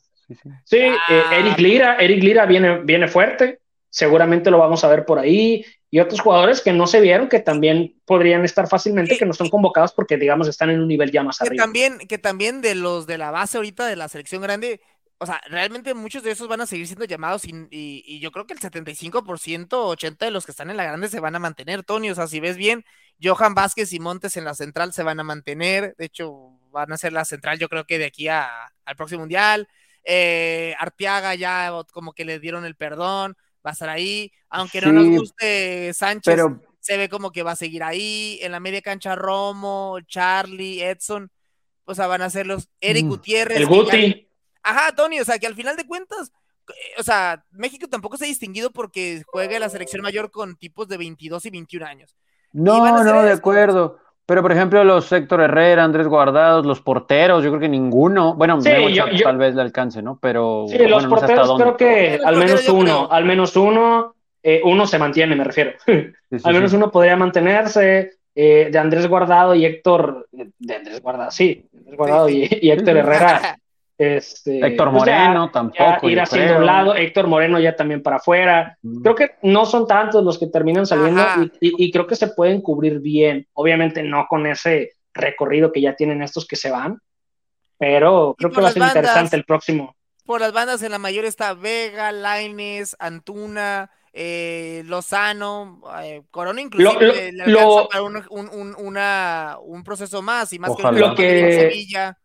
Sí, 0.64 0.76
eh, 0.76 0.94
ah. 1.08 1.36
Eric 1.38 1.58
Lira, 1.58 1.96
Eric 1.96 2.22
Lira 2.22 2.44
viene, 2.44 2.80
viene 2.82 3.08
fuerte, 3.08 3.60
seguramente 3.88 4.50
lo 4.50 4.58
vamos 4.58 4.84
a 4.84 4.88
ver 4.88 5.06
por 5.06 5.18
ahí, 5.18 5.64
y 5.90 6.00
otros 6.00 6.20
jugadores 6.20 6.60
que 6.60 6.72
no 6.72 6.86
se 6.86 7.00
vieron, 7.00 7.28
que 7.28 7.40
también 7.40 7.98
podrían 8.04 8.44
estar 8.44 8.68
fácilmente, 8.68 9.16
que 9.16 9.24
no 9.24 9.32
son 9.32 9.48
convocados 9.48 9.92
porque, 9.92 10.18
digamos, 10.18 10.46
están 10.48 10.70
en 10.70 10.80
un 10.80 10.88
nivel 10.88 11.10
ya 11.10 11.22
más 11.22 11.38
que 11.38 11.46
arriba. 11.46 11.64
También, 11.64 11.98
que 11.98 12.18
también 12.18 12.60
de 12.60 12.74
los 12.74 13.06
de 13.06 13.16
la 13.16 13.30
base 13.30 13.56
ahorita 13.56 13.86
de 13.86 13.96
la 13.96 14.08
selección 14.08 14.42
grande, 14.42 14.82
o 15.16 15.26
sea, 15.26 15.40
realmente 15.48 15.94
muchos 15.94 16.22
de 16.22 16.30
esos 16.30 16.46
van 16.46 16.60
a 16.60 16.66
seguir 16.66 16.86
siendo 16.86 17.06
llamados 17.06 17.42
y, 17.44 18.20
yo 18.20 18.30
creo 18.30 18.46
que 18.46 18.54
el 18.54 18.60
75%, 18.60 19.68
80% 19.68 20.18
de 20.18 20.30
los 20.30 20.44
que 20.44 20.52
están 20.52 20.70
en 20.70 20.76
la 20.76 20.84
grande 20.84 21.08
se 21.08 21.20
van 21.20 21.34
a 21.34 21.38
mantener, 21.40 21.82
Tony. 21.82 22.10
O 22.10 22.14
sea, 22.14 22.26
si 22.26 22.38
ves 22.38 22.56
bien, 22.56 22.84
Johan 23.22 23.54
Vázquez 23.54 23.92
y 23.92 23.98
Montes 23.98 24.36
en 24.36 24.44
la 24.44 24.54
central 24.54 24.92
se 24.92 25.02
van 25.02 25.18
a 25.20 25.24
mantener. 25.24 25.94
De 25.96 26.04
hecho, 26.04 26.52
van 26.70 26.92
a 26.92 26.98
ser 26.98 27.12
la 27.12 27.24
central, 27.24 27.58
yo 27.58 27.68
creo 27.68 27.84
que 27.84 27.98
de 27.98 28.06
aquí 28.06 28.28
al 28.28 28.96
próximo 28.96 29.20
mundial. 29.20 29.68
Eh, 30.04 30.74
Arteaga 30.78 31.34
ya 31.34 31.72
como 31.92 32.12
que 32.12 32.24
le 32.24 32.38
dieron 32.38 32.64
el 32.64 32.76
perdón, 32.76 33.36
va 33.66 33.70
a 33.70 33.72
estar 33.72 33.88
ahí. 33.88 34.32
Aunque 34.48 34.80
no 34.80 34.92
nos 34.92 35.06
guste 35.08 35.92
Sánchez, 35.94 36.40
se 36.80 36.96
ve 36.96 37.08
como 37.08 37.32
que 37.32 37.42
va 37.42 37.52
a 37.52 37.56
seguir 37.56 37.82
ahí. 37.82 38.38
En 38.42 38.52
la 38.52 38.60
media 38.60 38.82
cancha, 38.82 39.14
Romo, 39.14 39.98
Charlie, 40.06 40.82
Edson. 40.82 41.30
O 41.84 41.94
sea, 41.94 42.06
van 42.06 42.22
a 42.22 42.30
ser 42.30 42.46
los 42.46 42.68
Eric 42.80 43.06
mm. 43.06 43.08
Gutiérrez. 43.08 43.58
El 43.58 43.66
Guti. 43.66 44.28
Ajá, 44.62 44.92
Tony, 44.94 45.20
o 45.20 45.24
sea, 45.24 45.38
que 45.38 45.46
al 45.46 45.54
final 45.54 45.76
de 45.76 45.86
cuentas, 45.86 46.32
o 46.98 47.02
sea, 47.02 47.44
México 47.50 47.88
tampoco 47.88 48.16
se 48.16 48.24
ha 48.24 48.28
distinguido 48.28 48.70
porque 48.70 49.22
juegue 49.26 49.58
la 49.58 49.70
selección 49.70 50.02
mayor 50.02 50.30
con 50.30 50.56
tipos 50.56 50.88
de 50.88 50.98
22 50.98 51.46
y 51.46 51.50
21 51.50 51.86
años. 51.86 52.16
No, 52.52 53.02
no, 53.04 53.22
de 53.22 53.32
acuerdo. 53.32 53.98
Pero, 54.28 54.42
por 54.42 54.52
ejemplo, 54.52 54.84
los 54.84 55.10
Héctor 55.10 55.40
Herrera, 55.40 55.84
Andrés 55.84 56.06
Guardados, 56.06 56.66
los 56.66 56.82
porteros, 56.82 57.42
yo 57.42 57.48
creo 57.48 57.60
que 57.60 57.68
ninguno. 57.70 58.34
Bueno, 58.34 58.58
tal 58.60 59.38
vez 59.38 59.54
le 59.54 59.62
alcance, 59.62 60.02
¿no? 60.02 60.18
Pero. 60.20 60.66
Sí, 60.68 60.76
los 60.86 61.06
porteros 61.06 61.50
creo 61.56 61.76
que 61.78 62.20
al 62.22 62.36
menos 62.36 62.68
uno, 62.68 63.08
al 63.10 63.24
menos 63.24 63.56
uno, 63.56 64.14
eh, 64.42 64.60
uno 64.62 64.86
se 64.86 64.98
mantiene, 64.98 65.34
me 65.34 65.44
refiero. 65.44 65.72
al 66.44 66.52
menos 66.52 66.74
uno 66.74 66.90
podría 66.90 67.16
mantenerse. 67.16 68.18
Eh, 68.34 68.68
de 68.70 68.78
Andrés 68.78 69.08
Guardado 69.08 69.54
y 69.54 69.64
Héctor. 69.64 70.28
De 70.30 70.74
Andrés 70.74 71.00
Guardado, 71.00 71.30
sí. 71.30 71.66
Andrés 71.74 71.96
Guardado 71.96 72.28
y, 72.28 72.46
y 72.60 72.70
Héctor 72.70 72.98
Herrera 72.98 73.58
Este, 73.98 74.64
Héctor 74.64 74.92
pues 74.92 75.00
Moreno 75.00 75.50
tampoco. 75.50 76.08
ir 76.08 76.20
haciendo 76.20 76.58
un 76.58 76.66
lado, 76.66 76.94
Héctor 76.94 77.26
Moreno 77.26 77.58
ya 77.58 77.74
también 77.74 78.00
para 78.00 78.16
afuera. 78.18 78.78
Creo 79.02 79.16
que 79.16 79.32
no 79.42 79.66
son 79.66 79.88
tantos 79.88 80.22
los 80.22 80.38
que 80.38 80.46
terminan 80.46 80.86
saliendo 80.86 81.20
y, 81.60 81.90
creo 81.90 82.06
que 82.06 82.14
se 82.14 82.28
pueden 82.28 82.62
cubrir 82.62 83.00
bien. 83.00 83.48
Obviamente 83.54 84.04
no 84.04 84.26
con 84.28 84.46
ese 84.46 84.92
recorrido 85.12 85.72
que 85.72 85.80
ya 85.80 85.96
tienen 85.96 86.22
estos 86.22 86.46
que 86.46 86.54
se 86.54 86.70
van, 86.70 87.00
pero 87.76 88.36
creo 88.38 88.52
que 88.52 88.60
va 88.60 88.68
a 88.68 88.72
ser 88.72 88.84
interesante 88.84 89.34
el 89.34 89.44
próximo. 89.44 89.96
Por 90.24 90.40
las 90.42 90.52
bandas 90.52 90.80
en 90.82 90.92
la 90.92 90.98
mayor 90.98 91.24
está 91.24 91.54
Vega, 91.54 92.12
Laines, 92.12 92.94
Antuna, 93.00 93.90
eh, 94.12 94.84
Lozano, 94.86 95.82
eh, 96.04 96.22
Corona 96.30 96.60
inclusive 96.60 97.32
lo, 97.32 97.88
para 97.88 98.02
un, 98.02 98.16
un, 98.30 99.84
proceso 99.84 100.22
más 100.22 100.52
y 100.52 100.60
más 100.60 100.76
que, 100.76 100.82
lo 100.84 101.14
que 101.16 101.52
Sevilla 101.52 102.16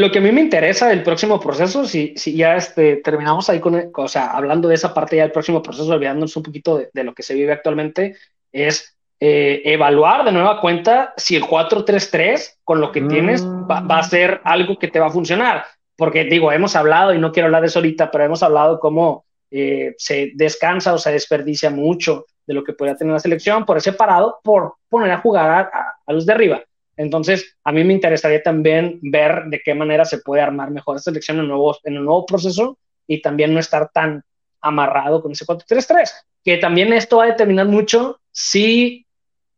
lo 0.00 0.10
que 0.10 0.18
a 0.18 0.22
mí 0.22 0.32
me 0.32 0.40
interesa 0.40 0.88
del 0.88 1.02
próximo 1.02 1.38
proceso, 1.38 1.84
si, 1.84 2.14
si 2.16 2.34
ya 2.34 2.56
este, 2.56 2.96
terminamos 2.96 3.50
ahí 3.50 3.60
con, 3.60 3.90
o 3.94 4.08
sea, 4.08 4.30
hablando 4.30 4.66
de 4.66 4.74
esa 4.74 4.94
parte 4.94 5.16
ya 5.16 5.24
del 5.24 5.32
próximo 5.32 5.62
proceso, 5.62 5.92
olvidándonos 5.92 6.34
un 6.38 6.42
poquito 6.42 6.80
de, 6.90 7.04
lo 7.04 7.12
que 7.12 7.22
se 7.22 7.34
vive 7.34 7.52
actualmente, 7.52 8.16
es 8.50 8.96
eh, 9.20 9.60
evaluar 9.62 10.24
de 10.24 10.32
nueva 10.32 10.58
cuenta 10.62 11.12
si 11.18 11.36
el 11.36 11.42
4-3-3 11.42 12.60
con 12.64 12.80
lo 12.80 12.92
que 12.92 13.02
tienes 13.02 13.46
va, 13.46 13.98
a 13.98 14.02
ser 14.02 14.40
algo 14.44 14.78
que 14.78 14.88
te 14.88 14.98
va 14.98 15.08
a 15.08 15.10
funcionar. 15.10 15.66
Porque 15.96 16.24
digo, 16.24 16.50
hemos 16.50 16.76
hablado, 16.76 17.12
y 17.12 17.18
no 17.18 17.30
quiero 17.30 17.48
hablar 17.48 17.60
de 17.60 17.66
eso 17.68 17.80
ahorita, 17.80 18.10
pero 18.10 18.24
hemos 18.24 18.42
hablado 18.42 18.80
cómo 18.80 19.26
eh, 19.50 19.94
se 19.98 20.32
descansa 20.34 20.94
o 20.94 20.98
se 20.98 21.12
desperdicia 21.12 21.68
mucho 21.68 22.24
de 22.46 22.54
lo 22.54 22.64
que 22.64 22.72
podría 22.72 22.96
tener 22.96 23.12
la 23.12 23.20
selección 23.20 23.66
por 23.66 23.76
ese 23.76 23.92
parado, 23.92 24.40
por 24.42 24.76
poner 24.88 25.10
a 25.10 25.18
jugar 25.18 25.70
a 26.06 26.12
los 26.14 26.24
de 26.24 26.32
arriba. 26.32 26.62
Entonces, 27.00 27.56
a 27.64 27.72
mí 27.72 27.82
me 27.82 27.94
interesaría 27.94 28.42
también 28.42 28.98
ver 29.00 29.44
de 29.46 29.62
qué 29.64 29.74
manera 29.74 30.04
se 30.04 30.18
puede 30.18 30.42
armar 30.42 30.70
mejor 30.70 30.96
esta 30.98 31.10
selección 31.10 31.38
en, 31.38 31.48
nuevos, 31.48 31.80
en 31.84 31.96
el 31.96 32.04
nuevo 32.04 32.26
proceso 32.26 32.78
y 33.06 33.22
también 33.22 33.54
no 33.54 33.60
estar 33.60 33.90
tan 33.90 34.22
amarrado 34.60 35.22
con 35.22 35.32
ese 35.32 35.46
4-3-3, 35.46 36.10
que 36.44 36.58
también 36.58 36.92
esto 36.92 37.16
va 37.16 37.24
a 37.24 37.28
determinar 37.28 37.66
mucho 37.66 38.20
si 38.30 39.06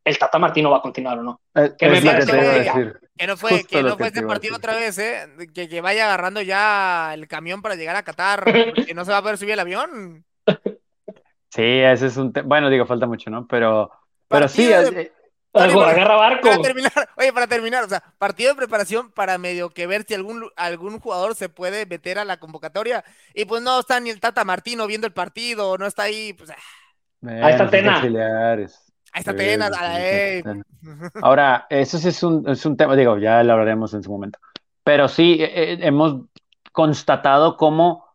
el 0.04 0.18
Tata 0.18 0.38
Martino 0.38 0.70
va 0.70 0.76
a 0.76 0.82
continuar 0.82 1.18
o 1.18 1.24
no. 1.24 1.40
Eh, 1.56 1.72
que, 1.76 1.88
me 1.88 2.00
parece 2.00 2.30
que, 3.18 3.26
no 3.26 3.36
fue, 3.36 3.64
que 3.64 3.82
no 3.82 3.96
fue 3.96 4.06
este 4.06 4.22
partido 4.22 4.54
otra 4.54 4.76
vez, 4.76 4.96
¿eh? 4.98 5.26
que, 5.52 5.68
que, 5.68 5.80
vaya 5.80 6.04
agarrando 6.04 6.42
ya 6.42 7.12
el 7.12 7.26
camión 7.26 7.60
para 7.60 7.74
llegar 7.74 7.96
a 7.96 8.04
Qatar, 8.04 8.44
que 8.86 8.94
no 8.94 9.04
se 9.04 9.10
va 9.10 9.18
a 9.18 9.22
poder 9.22 9.36
subir 9.36 9.54
el 9.54 9.60
avión. 9.60 10.24
Sí, 11.48 11.80
ese 11.80 12.06
es 12.06 12.16
un 12.16 12.32
tema. 12.32 12.46
Bueno, 12.46 12.70
digo, 12.70 12.86
falta 12.86 13.06
mucho, 13.06 13.30
¿no? 13.30 13.48
Pero, 13.48 13.90
pero 14.28 14.46
sí, 14.46 14.70
agarra 15.60 16.16
barco. 16.16 16.48
Para 16.48 16.62
terminar, 16.62 16.92
oye, 17.16 17.32
para 17.32 17.46
terminar, 17.46 17.84
o 17.84 17.88
sea, 17.88 18.02
partido 18.18 18.50
de 18.50 18.56
preparación 18.56 19.10
para 19.10 19.38
medio 19.38 19.70
que 19.70 19.86
ver 19.86 20.04
si 20.04 20.14
algún, 20.14 20.48
algún 20.56 20.98
jugador 20.98 21.34
se 21.34 21.48
puede 21.48 21.86
meter 21.86 22.18
a 22.18 22.24
la 22.24 22.38
convocatoria. 22.38 23.04
Y 23.34 23.44
pues 23.44 23.62
no 23.62 23.80
está 23.80 24.00
ni 24.00 24.10
el 24.10 24.20
Tata 24.20 24.44
Martino 24.44 24.86
viendo 24.86 25.06
el 25.06 25.12
partido, 25.12 25.76
no 25.78 25.86
está 25.86 26.04
ahí, 26.04 26.32
pues. 26.32 26.50
Ah. 26.50 26.56
ahí 27.42 27.52
está 27.52 27.68
Tena. 27.68 28.00
Ahí 28.00 29.20
está 29.20 29.36
Tena. 29.36 29.70
Ahora, 31.22 31.66
eso 31.68 31.98
sí 31.98 32.08
es 32.08 32.22
un, 32.22 32.48
es 32.48 32.64
un 32.64 32.76
tema, 32.76 32.96
digo, 32.96 33.18
ya 33.18 33.42
lo 33.42 33.52
hablaremos 33.52 33.92
en 33.94 34.02
su 34.02 34.10
momento. 34.10 34.38
Pero 34.84 35.08
sí, 35.08 35.38
eh, 35.40 35.50
eh, 35.54 35.78
hemos 35.82 36.22
constatado 36.72 37.56
cómo 37.56 38.06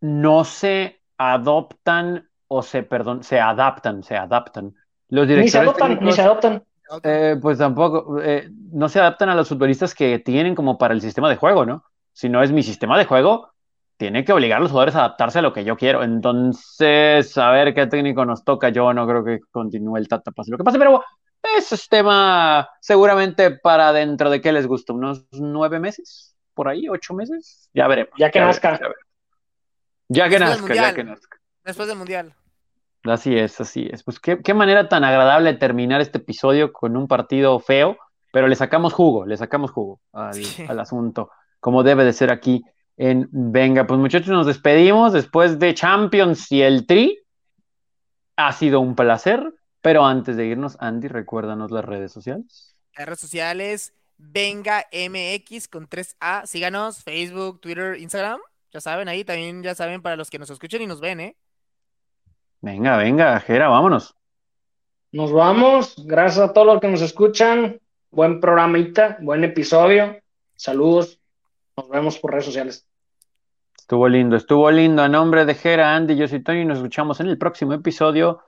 no 0.00 0.44
se 0.44 1.02
adoptan 1.18 2.28
o 2.48 2.62
se, 2.62 2.82
perdón, 2.82 3.22
se 3.22 3.38
adaptan, 3.38 4.02
se 4.02 4.16
adaptan 4.16 4.74
los 5.10 5.26
directores 5.26 5.44
ni 5.44 5.50
se 5.50 5.58
adoptan, 5.58 5.98
ni 6.00 6.12
se 6.12 6.22
adoptan. 6.22 6.62
Eh, 7.02 7.36
pues 7.40 7.58
tampoco, 7.58 8.20
eh, 8.20 8.48
no 8.72 8.88
se 8.88 8.98
adaptan 8.98 9.28
a 9.28 9.34
los 9.34 9.48
futbolistas 9.48 9.94
que 9.94 10.18
tienen 10.18 10.54
como 10.54 10.76
para 10.76 10.94
el 10.94 11.00
sistema 11.00 11.28
de 11.28 11.36
juego, 11.36 11.64
¿no? 11.64 11.84
Si 12.12 12.28
no 12.28 12.42
es 12.42 12.50
mi 12.50 12.62
sistema 12.62 12.98
de 12.98 13.04
juego, 13.04 13.52
tiene 13.96 14.24
que 14.24 14.32
obligar 14.32 14.58
a 14.58 14.60
los 14.60 14.70
jugadores 14.70 14.96
a 14.96 15.00
adaptarse 15.00 15.38
a 15.38 15.42
lo 15.42 15.52
que 15.52 15.62
yo 15.62 15.76
quiero. 15.76 16.02
Entonces, 16.02 17.36
a 17.38 17.50
ver 17.50 17.74
qué 17.74 17.86
técnico 17.86 18.24
nos 18.24 18.44
toca. 18.44 18.70
Yo 18.70 18.92
no 18.92 19.06
creo 19.06 19.24
que 19.24 19.40
continúe 19.50 19.98
el 19.98 20.08
Tata, 20.08 20.32
pase 20.32 20.50
lo 20.50 20.58
que 20.58 20.64
pase, 20.64 20.78
pero 20.78 21.02
ese 21.56 21.74
es 21.74 21.88
tema 21.88 22.68
seguramente 22.80 23.50
para 23.50 23.92
dentro 23.92 24.30
de 24.30 24.40
qué 24.40 24.52
les 24.52 24.66
gusta, 24.66 24.92
unos 24.92 25.26
nueve 25.32 25.78
meses, 25.78 26.34
por 26.54 26.68
ahí, 26.68 26.88
ocho 26.88 27.14
meses, 27.14 27.70
ya 27.72 27.86
veremos. 27.86 28.12
Ya 28.18 28.30
que 28.30 28.40
nazca. 28.40 28.78
ya, 30.08 30.28
que 30.28 30.38
nazca, 30.38 30.74
ya 30.74 30.94
que 30.94 31.04
nazca. 31.04 31.38
Después 31.64 31.88
del 31.88 31.98
mundial. 31.98 32.34
Así 33.04 33.36
es, 33.36 33.60
así 33.60 33.88
es. 33.90 34.02
Pues 34.02 34.20
qué, 34.20 34.54
manera 34.54 34.88
tan 34.88 35.04
agradable 35.04 35.54
terminar 35.54 36.00
este 36.00 36.18
episodio 36.18 36.72
con 36.72 36.96
un 36.96 37.08
partido 37.08 37.58
feo, 37.58 37.96
pero 38.32 38.46
le 38.46 38.56
sacamos 38.56 38.92
jugo, 38.92 39.24
le 39.26 39.36
sacamos 39.36 39.70
jugo 39.70 40.00
al, 40.12 40.78
asunto, 40.78 41.30
como 41.60 41.82
debe 41.82 42.04
de 42.04 42.12
ser 42.12 42.30
aquí 42.30 42.62
en 42.96 43.28
Venga. 43.32 43.86
Pues 43.86 43.98
muchachos, 43.98 44.28
nos 44.28 44.46
despedimos 44.46 45.12
después 45.12 45.58
de 45.58 45.74
Champions 45.74 46.52
y 46.52 46.62
el 46.62 46.86
Tri. 46.86 47.18
Ha 48.36 48.52
sido 48.52 48.80
un 48.80 48.94
placer, 48.94 49.42
pero 49.80 50.04
antes 50.04 50.36
de 50.36 50.46
irnos, 50.46 50.76
Andy, 50.80 51.08
recuérdanos 51.08 51.70
las 51.70 51.84
redes 51.84 52.12
sociales. 52.12 52.76
Las 52.96 53.06
redes 53.06 53.20
sociales, 53.20 53.94
Venga 54.22 54.86
MX 54.92 55.68
con 55.68 55.88
3A. 55.88 56.46
Síganos, 56.46 57.02
Facebook, 57.02 57.60
Twitter, 57.60 57.98
Instagram. 57.98 58.40
Ya 58.72 58.80
saben, 58.80 59.08
ahí 59.08 59.24
también 59.24 59.62
ya 59.62 59.74
saben 59.74 60.02
para 60.02 60.16
los 60.16 60.28
que 60.28 60.38
nos 60.38 60.50
escuchen 60.50 60.82
y 60.82 60.86
nos 60.86 61.00
ven, 61.00 61.20
¿eh? 61.20 61.36
Venga, 62.60 62.96
venga, 62.96 63.40
Jera, 63.40 63.68
vámonos. 63.68 64.14
Nos 65.12 65.32
vamos. 65.32 65.94
Gracias 66.06 66.50
a 66.50 66.52
todos 66.52 66.66
los 66.66 66.80
que 66.80 66.88
nos 66.88 67.00
escuchan. 67.00 67.80
Buen 68.10 68.40
programita, 68.40 69.16
buen 69.20 69.44
episodio. 69.44 70.20
Saludos. 70.56 71.20
Nos 71.76 71.88
vemos 71.88 72.18
por 72.18 72.32
redes 72.32 72.44
sociales. 72.44 72.86
Estuvo 73.76 74.08
lindo, 74.08 74.36
estuvo 74.36 74.70
lindo. 74.70 75.02
A 75.02 75.08
nombre 75.08 75.44
de 75.44 75.54
Jera, 75.54 75.96
Andy, 75.96 76.16
yo 76.16 76.28
soy 76.28 76.42
Tony 76.42 76.60
y 76.60 76.64
nos 76.64 76.78
escuchamos 76.78 77.18
en 77.20 77.28
el 77.28 77.38
próximo 77.38 77.72
episodio 77.72 78.42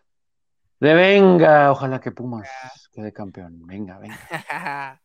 de 0.79 0.95
Venga. 0.95 1.73
Ojalá 1.73 2.01
que 2.01 2.13
Pumas 2.13 2.49
quede 2.93 3.13
campeón. 3.13 3.67
Venga, 3.67 3.99
venga. 3.99 5.01